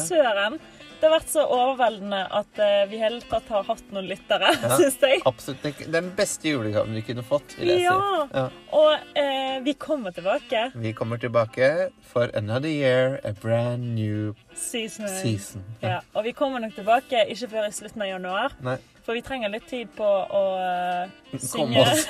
Det 1.05 1.11
har 1.11 1.19
vært 1.19 1.29
så 1.29 1.41
overveldende 1.53 2.19
at 2.33 2.59
eh, 2.65 2.79
vi 2.89 2.95
i 2.97 2.99
hele 3.03 3.19
tatt 3.29 3.45
har 3.53 3.61
hatt 3.67 3.91
noen 3.93 4.07
lyttere, 4.09 4.47
Ja. 4.63 4.71
syns 4.79 4.95
jeg. 5.05 5.19
Absolutt. 5.29 5.83
Den 5.93 6.07
beste 6.17 6.49
julegaven 6.49 6.95
vi 6.97 7.03
kunne 7.05 7.21
fått, 7.21 7.53
vil 7.59 7.69
jeg 7.75 7.83
Ja. 7.83 7.93
si. 7.99 8.39
Ja. 8.39 8.45
Og 8.73 9.19
eh, 9.21 9.59
vi 9.67 9.75
kommer 9.77 10.15
tilbake. 10.15 10.63
Vi 10.73 10.93
kommer 10.97 11.21
tilbake 11.21 11.69
for 12.09 12.31
another 12.33 12.69
year, 12.73 13.19
a 13.23 13.35
brand 13.37 13.85
new 13.93 14.33
Season. 14.57 15.05
season. 15.21 15.61
Ja, 15.83 15.99
og 16.15 16.25
vi 16.25 16.33
kommer 16.33 16.59
nok 16.65 16.73
tilbake 16.73 17.21
ikke 17.29 17.51
før 17.53 17.69
i 17.69 17.71
slutten 17.77 18.01
av 18.01 18.09
januar. 18.15 18.57
Nei, 18.65 18.77
For 19.05 19.13
vi 19.13 19.21
trenger 19.21 19.51
litt 19.53 19.67
tid 19.69 19.91
på 19.93 20.01
å 20.09 20.43
synge. 21.37 21.51
kom 21.53 21.69
synge. 21.69 21.85
oss. 21.85 22.05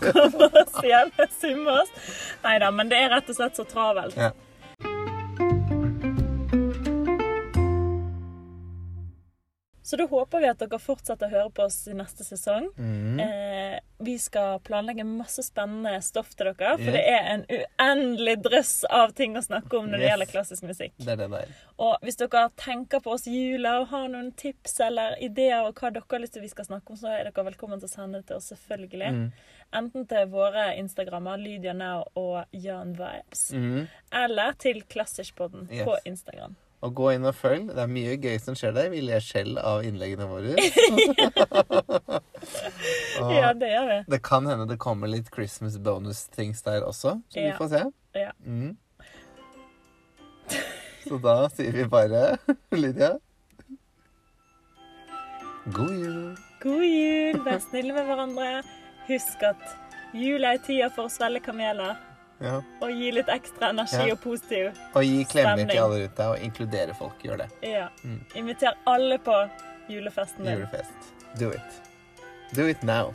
Komme 0.10 0.50
oss 0.64 0.82
igjen. 0.82 1.12
Summe 1.40 1.78
oss. 1.84 1.94
Nei 2.42 2.58
da, 2.58 2.72
men 2.74 2.90
det 2.90 2.98
er 3.04 3.12
rett 3.14 3.30
og 3.30 3.38
slett 3.38 3.54
så 3.62 3.68
travelt. 3.70 4.18
Ja. 4.18 4.32
Så 9.88 9.96
da 9.96 10.04
håper 10.04 10.42
vi 10.42 10.48
at 10.50 10.60
dere 10.60 10.76
fortsetter 10.84 11.30
å 11.30 11.32
høre 11.32 11.50
på 11.56 11.62
oss 11.64 11.78
i 11.88 11.94
neste 11.96 12.20
sesong. 12.26 12.66
Mm. 12.76 13.20
Eh, 13.24 13.78
vi 14.04 14.18
skal 14.20 14.58
planlegge 14.60 15.06
masse 15.08 15.40
spennende 15.46 15.94
stoff 16.04 16.34
til 16.36 16.50
dere, 16.50 16.74
for 16.76 16.90
yeah. 16.90 16.92
det 16.92 17.04
er 17.08 17.30
en 17.30 17.44
uendelig 17.48 18.34
drøss 18.44 18.74
av 18.84 19.14
ting 19.16 19.38
å 19.40 19.42
snakke 19.46 19.80
om 19.80 19.88
når 19.88 20.02
det 20.04 20.10
gjelder 20.10 20.30
klassisk 20.34 20.66
musikk. 20.68 20.92
Det 21.00 21.14
er 21.14 21.22
det 21.22 21.30
der. 21.32 21.56
Og 21.80 22.04
hvis 22.04 22.20
dere 22.20 22.44
tenker 22.60 23.00
på 23.00 23.16
oss 23.16 23.24
i 23.32 23.32
jula 23.32 23.78
og 23.80 23.88
har 23.94 24.06
noen 24.12 24.28
tips 24.36 24.76
eller 24.90 25.16
ideer 25.24 25.64
og 25.64 25.80
hva 25.80 25.94
dere 25.96 26.04
har 26.12 26.24
lyst 26.26 26.36
til 26.36 26.44
vi 26.44 26.52
skal 26.52 26.68
snakke 26.68 26.92
om, 26.92 27.00
så 27.00 27.08
er 27.14 27.30
dere 27.30 27.48
velkommen 27.48 27.80
til 27.80 27.88
å 27.88 27.94
sende 27.96 28.20
det 28.20 28.28
til 28.28 28.42
oss, 28.42 28.52
selvfølgelig. 28.52 29.10
Mm. 29.16 29.26
Enten 29.80 30.08
til 30.12 30.30
våre 30.36 30.68
Instagrammer, 30.84 31.40
Lydia 31.40 31.72
Now 31.72 32.04
og 32.12 32.44
Jan 32.52 32.92
Vibes, 33.00 33.48
Mm. 33.56 33.88
eller 34.12 34.52
til 34.52 34.84
Klassiskpodden 34.84 35.68
Yes. 35.72 35.84
på 35.88 35.96
Instagram. 36.04 36.60
Og 36.86 36.92
gå 36.94 37.08
inn 37.16 37.26
og 37.26 37.34
følg. 37.34 37.72
Det 37.74 37.82
er 37.82 37.90
mye 37.90 38.14
gøy 38.22 38.36
som 38.42 38.54
skjer 38.58 38.74
der. 38.76 38.90
Vi 38.92 39.00
ler 39.02 39.22
selv 39.24 39.58
av 39.58 39.82
innleggene 39.86 40.28
våre. 40.30 40.54
Ja, 43.18 43.50
det 43.52 43.66
gjør 43.66 43.86
vi. 43.88 43.96
det 44.14 44.18
kan 44.22 44.46
hende 44.46 44.64
det 44.70 44.76
kommer 44.80 45.10
litt 45.10 45.26
Christmas 45.34 45.74
bonus-things 45.82 46.62
der 46.64 46.84
også, 46.86 47.16
så 47.28 47.40
vi 47.42 47.50
får 47.58 47.70
se. 47.72 47.80
Ja. 48.16 48.30
Mm. 48.46 48.76
Så 51.02 51.18
da 51.24 51.34
sier 51.52 51.74
vi 51.74 51.84
bare 51.90 52.38
Lydia 52.78 53.10
God 55.74 55.92
jul. 55.98 56.22
God 56.62 56.84
jul, 56.86 57.40
vær 57.44 57.58
snille 57.66 57.92
med 57.96 58.06
hverandre. 58.08 58.48
Husk 59.10 59.42
at 59.50 59.66
jul 60.16 60.46
er 60.48 60.62
tida 60.64 60.88
for 60.94 61.08
å 61.08 61.12
svelge 61.12 61.42
kameler 61.44 61.98
Ja. 62.40 62.60
og 62.80 62.90
gi 62.94 63.10
litt 63.10 63.26
ekstra 63.34 63.70
energi 63.72 64.06
Ja. 64.06 64.12
og 64.12 64.20
positiv. 64.22 64.68
Og 64.94 65.02
gi 65.04 65.24
klemmer 65.30 65.56
Stemning. 65.56 65.70
til 65.70 65.78
alle 65.78 66.02
rundt 66.04 66.16
deg, 66.16 66.26
og 66.26 66.38
inkludere 66.40 66.94
folk. 66.94 67.22
Gjør 67.22 67.36
det. 67.36 67.48
Ja. 67.62 67.86
Mm. 68.04 68.20
Inviter 68.34 68.72
alle 68.86 69.18
på 69.18 69.34
julefesten 69.90 70.44
din. 70.44 70.54
Julefest. 70.54 71.12
Do 71.40 71.50
it. 71.50 71.82
Do 72.56 72.66
it 72.66 72.82
now. 72.82 73.10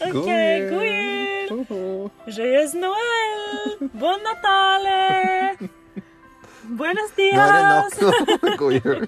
OK, 0.00 0.12
God 0.12 0.28
jul. 0.28 0.68
god 0.70 1.66
jul! 1.70 2.10
Joyeuse 2.26 2.78
Noël! 2.78 3.90
Bon 3.98 4.20
Natale! 4.22 5.56
Buenos 6.78 7.10
Nå 7.18 7.24
er 7.24 7.52
dias! 7.56 7.98
det 7.98 8.02
nok. 8.42 8.58
God 8.62 8.72
jul. 8.72 9.06